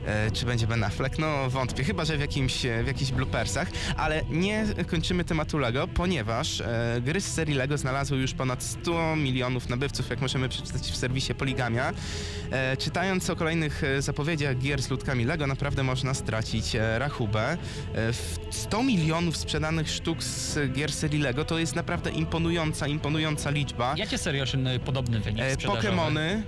E, 0.08 0.32
czy 0.32 0.46
będzie 0.46 0.68
Ben 0.68 0.84
Affleck? 0.84 1.20
No 1.20 1.50
wątpię, 1.50 1.84
chyba 1.84 2.06
że 2.06 2.18
w, 2.18 2.20
jakimś, 2.20 2.66
e, 2.66 2.84
w 2.84 2.88
jakichś 2.88 3.12
bloopersach, 3.12 3.68
ale 3.98 4.22
nie 4.30 4.66
kończymy 4.88 5.24
tematu 5.24 5.58
Lego, 5.58 5.88
ponieważ 5.88 6.62
e, 6.62 7.02
gry 7.02 7.22
z 7.22 7.34
serii 7.34 7.56
Lego 7.56 7.78
znalazły 7.78 8.18
już 8.18 8.34
ponad 8.34 8.64
100 8.64 9.16
milionów 9.16 9.70
nabywców, 9.70 10.10
jak 10.10 10.22
możemy 10.22 10.50
przeczytać 10.50 10.82
w 10.82 10.96
serwisie 10.98 11.36
Poligamia. 11.36 11.94
Czytając 12.80 13.30
o 13.30 13.36
kolejnych 13.36 13.82
zapowiedziach 14.00 14.58
gier 14.58 14.82
z 14.82 14.90
ludkami 14.90 15.26
Lego, 15.26 15.48
naprawdę 15.48 15.84
można 15.84 16.14
stracić 16.14 16.78
rachubę. 16.98 17.52
E, 17.52 17.58
w 18.14 18.40
100 18.52 18.84
milionów 18.84 19.38
sprzedanych 19.38 19.90
sztuk 19.90 20.24
z 20.24 20.74
gier 20.74 20.92
serii 20.92 21.20
Lego 21.20 21.46
to 21.46 21.60
jest 21.60 21.76
naprawdę 21.76 22.10
imponująca, 22.10 22.88
imponująca 22.88 23.50
liczba. 23.50 23.94
Jakie 23.98 24.18
serio 24.18 24.46
podobny 24.86 25.20
wynik 25.20 25.44
sprzedażowy? 25.54 25.88
Pokémony, 25.88 26.42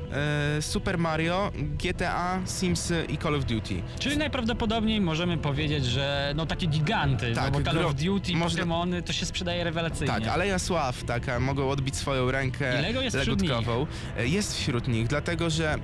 Super 0.61 0.97
Mario, 0.97 1.51
GTA, 1.55 2.39
Sims 2.59 2.93
i 3.09 3.17
Call 3.17 3.35
of 3.35 3.45
Duty. 3.49 3.81
Czyli 3.99 4.17
najprawdopodobniej 4.17 5.01
możemy 5.01 5.37
powiedzieć, 5.37 5.85
że 5.85 6.33
no 6.35 6.45
takie 6.45 6.67
giganty, 6.67 7.31
Tak, 7.35 7.53
no 7.53 7.59
bo 7.59 7.65
Call 7.65 7.75
gro- 7.75 7.85
of 7.85 7.95
Duty, 7.95 8.35
można- 8.35 8.63
Pokémony 8.63 9.03
to 9.03 9.13
się 9.13 9.25
sprzedaje 9.25 9.63
rewelacyjnie. 9.63 10.13
Tak, 10.13 10.27
Aleja 10.27 10.59
Sław, 10.59 11.03
taka, 11.03 11.39
mogą 11.39 11.69
odbić 11.69 11.95
swoją 11.95 12.31
rękę 12.31 12.79
I 12.79 12.81
Lego 12.81 13.01
jest 13.01 13.17
wśród 13.17 13.41
legutkową. 13.41 13.85
E, 14.17 14.27
Jest 14.27 14.57
wśród 14.57 14.87
nich, 14.87 15.07
dlatego 15.07 15.49
że 15.49 15.75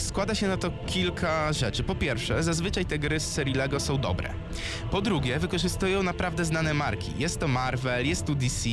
składa 0.00 0.34
się 0.34 0.48
na 0.48 0.56
to 0.56 0.70
kilka 0.86 1.52
rzeczy. 1.52 1.82
Po 1.82 1.94
pierwsze, 1.94 2.42
zazwyczaj 2.42 2.86
te 2.86 2.98
gry 2.98 3.20
z 3.20 3.32
serii 3.32 3.54
Lego 3.54 3.80
są 3.80 3.98
dobre. 3.98 4.30
Po 4.90 5.02
drugie, 5.02 5.38
wykorzystują 5.38 6.02
naprawdę 6.02 6.44
znane 6.44 6.74
marki. 6.74 7.12
Jest 7.18 7.40
to 7.40 7.48
Marvel, 7.48 8.06
jest 8.06 8.26
tu 8.26 8.34
DC, 8.34 8.68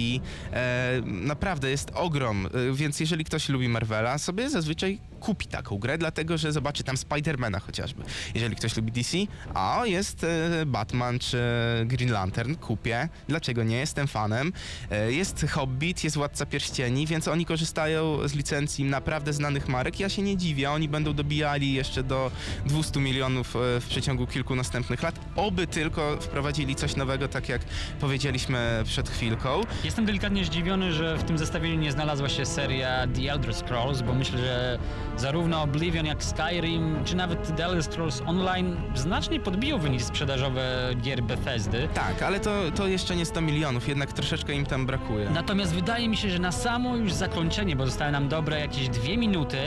e, 0.53 1.01
naprawdę 1.05 1.69
jest 1.69 1.91
ogrom, 1.93 2.45
e, 2.45 2.49
więc 2.73 2.99
jeżeli 2.99 3.25
ktoś 3.25 3.49
lubi 3.49 3.69
Marvela, 3.69 4.17
sobie 4.17 4.49
zazwyczaj 4.49 4.99
kupi 5.19 5.47
taką 5.47 5.77
grę, 5.77 5.97
dlatego 5.97 6.37
że 6.37 6.51
zobaczy 6.51 6.83
tam 6.83 6.97
Spidermana 6.97 7.59
chociażby. 7.59 8.03
Jeżeli 8.35 8.55
ktoś 8.55 8.77
lubi 8.77 8.91
DC, 8.91 9.17
a 9.53 9.81
jest 9.85 10.23
e, 10.23 10.65
Batman 10.65 11.19
czy 11.19 11.37
Green 11.85 12.11
Lantern, 12.11 12.55
kupię. 12.55 13.09
Dlaczego 13.27 13.63
nie? 13.63 13.77
Jestem 13.77 14.07
fanem. 14.07 14.53
E, 14.91 15.11
Jest 15.11 15.45
Hobbit, 15.49 16.03
jest 16.03 16.15
Władca 16.15 16.45
Pierścieni, 16.45 17.07
więc 17.07 17.27
oni 17.27 17.45
korzystają 17.45 18.27
z 18.27 18.33
licencji 18.33 18.85
naprawdę 18.85 19.33
znanych 19.33 19.67
marek. 19.67 19.99
Ja 19.99 20.09
się 20.09 20.21
nie 20.21 20.37
dziwię, 20.37 20.71
oni 20.71 20.89
będą 20.89 21.13
dobijali 21.17 21.73
jeszcze 21.73 22.03
do 22.03 22.31
200 22.65 22.99
milionów 22.99 23.55
e, 23.55 23.79
w 23.79 23.85
przeciągu 23.89 24.27
kilku 24.27 24.55
następnych 24.55 25.03
lat. 25.03 25.19
Oby 25.35 25.67
tylko 25.67 26.17
wprowadzili 26.21 26.75
coś 26.75 26.95
nowego, 26.95 27.27
tak 27.27 27.49
jak 27.49 27.61
powiedzieliśmy 27.99 28.81
przed 28.85 29.09
chwilką. 29.09 29.61
Jestem 29.83 30.05
delikatnie 30.05 30.45
zdziwiony, 30.45 30.93
że 30.93 31.17
w 31.17 31.23
tym 31.23 31.37
zestawieniu 31.37 31.79
nie 31.79 31.91
znalazła 31.91 32.29
się 32.29 32.45
seria 32.45 33.07
The 33.07 33.31
Elder 33.31 33.53
Scrolls, 33.53 34.01
bo 34.01 34.13
myślę, 34.13 34.37
że 34.39 34.79
zarówno 35.17 35.61
Oblivion 35.61 36.05
jak 36.05 36.23
Skyrim, 36.23 37.03
czy 37.05 37.15
nawet 37.15 37.55
The 37.57 37.65
Elder 37.65 37.83
Scrolls 37.83 38.21
Online 38.25 38.77
znacznie 38.95 39.39
podbiją 39.39 39.79
wyniki 39.79 40.03
sprzedażowe 40.03 40.89
gier 41.01 41.23
Bethesdy. 41.23 41.87
Tak, 41.93 42.21
ale 42.21 42.39
to, 42.39 42.51
to 42.75 42.87
jeszcze 42.87 43.15
nie 43.15 43.25
100 43.25 43.41
milionów, 43.41 43.87
jednak 43.87 44.13
troszeczkę 44.13 44.53
im 44.53 44.65
tam 44.65 44.85
brakuje. 44.85 45.29
Natomiast 45.29 45.73
wydaje 45.73 46.09
mi 46.09 46.17
się, 46.17 46.29
że 46.29 46.39
na 46.39 46.51
samo 46.51 46.95
już 46.95 47.13
zakończenie, 47.13 47.75
bo 47.75 47.85
zostały 47.85 48.11
nam 48.11 48.27
dobre 48.27 48.59
jakieś 48.59 48.89
dwie 48.89 49.17
minuty, 49.17 49.57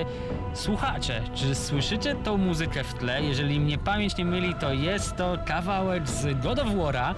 słuchacze, 0.55 1.23
Czy 1.35 1.55
słyszycie 1.55 2.15
tą 2.15 2.37
muzykę 2.37 2.85
w 2.85 2.95
tle? 2.95 3.23
Jeżeli 3.23 3.61
mnie 3.61 3.79
pamięć 3.79 4.17
nie 4.17 4.25
myli, 4.25 4.55
to 4.55 4.73
jest 4.73 5.17
to 5.17 5.39
kawałek 5.47 6.09
z 6.09 6.41
God 6.43 6.59
of 6.59 6.69
War'a. 6.69 7.15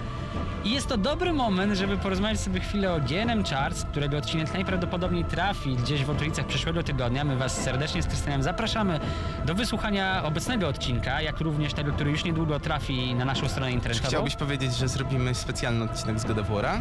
I 0.64 0.70
jest 0.70 0.86
to 0.88 0.96
dobry 0.96 1.32
moment, 1.32 1.76
żeby 1.76 1.96
porozmawiać 1.98 2.40
sobie 2.40 2.60
chwilę 2.60 2.92
o 2.92 3.00
GNM 3.00 3.44
Charts, 3.44 3.84
którego 3.84 4.18
odcinek 4.18 4.54
najprawdopodobniej 4.54 5.24
trafi 5.24 5.76
gdzieś 5.76 6.04
w 6.04 6.10
okolicach 6.10 6.46
przyszłego 6.46 6.82
tygodnia. 6.82 7.24
My 7.24 7.36
Was 7.36 7.62
serdecznie 7.62 8.02
z 8.02 8.06
Krystianem 8.06 8.42
zapraszamy 8.42 9.00
do 9.46 9.54
wysłuchania 9.54 10.24
obecnego 10.24 10.68
odcinka, 10.68 11.22
jak 11.22 11.40
również 11.40 11.74
tego, 11.74 11.92
który 11.92 12.10
już 12.10 12.24
niedługo 12.24 12.60
trafi 12.60 13.14
na 13.14 13.24
naszą 13.24 13.48
stronę 13.48 13.68
Czy 13.68 13.74
internetową. 13.74 14.08
chciałbyś 14.08 14.36
powiedzieć, 14.36 14.76
że 14.76 14.88
zrobimy 14.88 15.34
specjalny 15.34 15.84
odcinek 15.84 16.18
z 16.20 16.24
God 16.24 16.38
of 16.38 16.48
War'a? 16.50 16.80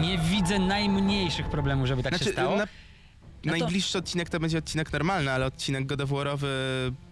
Nie 0.00 0.18
widzę 0.18 0.58
najmniejszych 0.58 1.48
problemów, 1.50 1.86
żeby 1.86 2.02
tak 2.02 2.18
się 2.18 2.24
stało. 2.24 2.56
na- 2.56 2.64
No 3.44 3.52
to- 3.52 3.58
Najbliższy 3.58 3.98
odcinek 3.98 4.28
to 4.30 4.40
będzie 4.40 4.58
odcinek 4.58 4.92
normalny, 4.92 5.30
ale 5.32 5.46
odcinek 5.46 5.86
God 5.86 6.00
of 6.00 6.10
Warowy, 6.10 6.48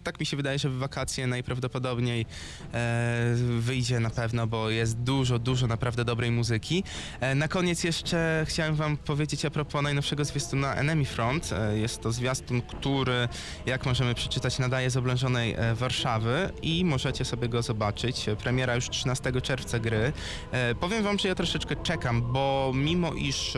tak 0.02 0.20
mi 0.20 0.26
się 0.26 0.36
wydaje, 0.36 0.58
że 0.58 0.68
w 0.68 0.78
wakacje 0.78 1.26
najprawdopodobniej 1.26 2.26
e, 2.74 3.34
wyjdzie 3.58 4.00
na 4.00 4.10
pewno, 4.10 4.46
bo 4.46 4.70
jest 4.70 4.98
dużo, 4.98 5.38
dużo 5.38 5.66
naprawdę 5.66 6.04
dobrej 6.04 6.30
muzyki. 6.30 6.84
E, 7.20 7.34
na 7.34 7.48
koniec 7.48 7.84
jeszcze 7.84 8.44
chciałem 8.48 8.74
wam 8.74 8.96
powiedzieć 8.96 9.44
a 9.44 9.50
propos 9.50 9.82
najnowszego 9.82 10.24
zwiastuna 10.24 10.74
Enemy 10.74 11.04
Front. 11.04 11.52
E, 11.52 11.78
jest 11.78 12.00
to 12.00 12.12
zwiastun, 12.12 12.62
który, 12.62 13.28
jak 13.66 13.86
możemy 13.86 14.14
przeczytać, 14.14 14.58
nadaje 14.58 14.90
z 14.90 14.96
oblężonej 14.96 15.54
e, 15.54 15.74
Warszawy 15.74 16.50
i 16.62 16.84
możecie 16.84 17.24
sobie 17.24 17.48
go 17.48 17.62
zobaczyć. 17.62 18.28
E, 18.28 18.36
Premiera 18.36 18.74
już 18.74 18.90
13 18.90 19.32
czerwca 19.42 19.78
gry. 19.78 20.12
E, 20.52 20.74
powiem 20.74 21.02
wam, 21.04 21.18
że 21.18 21.28
ja 21.28 21.34
troszeczkę 21.34 21.76
czekam, 21.76 22.32
bo 22.32 22.72
mimo 22.74 23.12
iż 23.12 23.56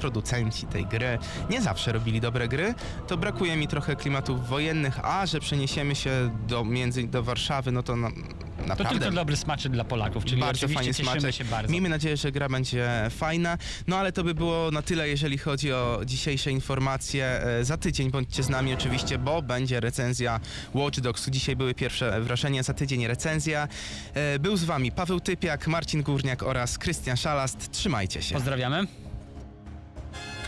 producenci 0.00 0.66
tej 0.66 0.86
gry 0.86 1.18
nie 1.50 1.62
zawsze 1.62 1.92
robili 1.92 2.20
dobre 2.20 2.48
gry, 2.48 2.74
to 3.06 3.16
brakuje 3.16 3.56
mi 3.56 3.68
trochę 3.68 3.96
klimatów 3.96 4.48
wojennych, 4.48 5.04
a 5.04 5.26
że 5.26 5.40
przeniesiemy 5.58 5.94
się 5.94 6.30
do, 6.48 6.64
między, 6.64 7.02
do 7.08 7.22
Warszawy, 7.22 7.72
no 7.72 7.82
to 7.82 7.96
na, 7.96 8.10
To 8.10 8.66
naprawdę... 8.66 8.98
tylko 9.00 9.14
dobry 9.14 9.36
smaczek 9.36 9.72
dla 9.72 9.84
Polaków, 9.84 10.24
czyli 10.24 10.40
bardzo 10.40 10.68
fajnie 10.68 10.94
smaczek. 10.94 11.34
się 11.34 11.44
bardzo. 11.44 11.72
Miejmy 11.72 11.88
nadzieję, 11.88 12.16
że 12.16 12.32
gra 12.32 12.48
będzie 12.48 12.88
fajna. 13.10 13.58
No 13.86 13.96
ale 13.96 14.12
to 14.12 14.24
by 14.24 14.34
było 14.34 14.70
na 14.70 14.82
tyle, 14.82 15.08
jeżeli 15.08 15.38
chodzi 15.38 15.72
o 15.72 16.00
dzisiejsze 16.06 16.50
informacje. 16.50 17.24
E, 17.26 17.64
Za 17.64 17.76
tydzień 17.76 18.10
bądźcie 18.10 18.42
z 18.42 18.48
nami 18.48 18.74
oczywiście, 18.74 19.18
bo 19.18 19.42
będzie 19.42 19.80
recenzja 19.80 20.40
Watch 20.74 21.00
Dogs. 21.00 21.30
Dzisiaj 21.30 21.56
były 21.56 21.74
pierwsze 21.74 22.20
wrażenia, 22.20 22.62
za 22.62 22.74
tydzień 22.74 23.06
recenzja. 23.06 23.68
E, 24.14 24.38
Był 24.38 24.56
z 24.56 24.64
wami 24.64 24.92
Paweł 24.92 25.20
Typiak, 25.20 25.66
Marcin 25.68 26.02
Górniak 26.02 26.42
oraz 26.42 26.78
Krystian 26.78 27.16
Szalast. 27.16 27.72
Trzymajcie 27.72 28.22
się. 28.22 28.34
Pozdrawiamy. 28.34 28.86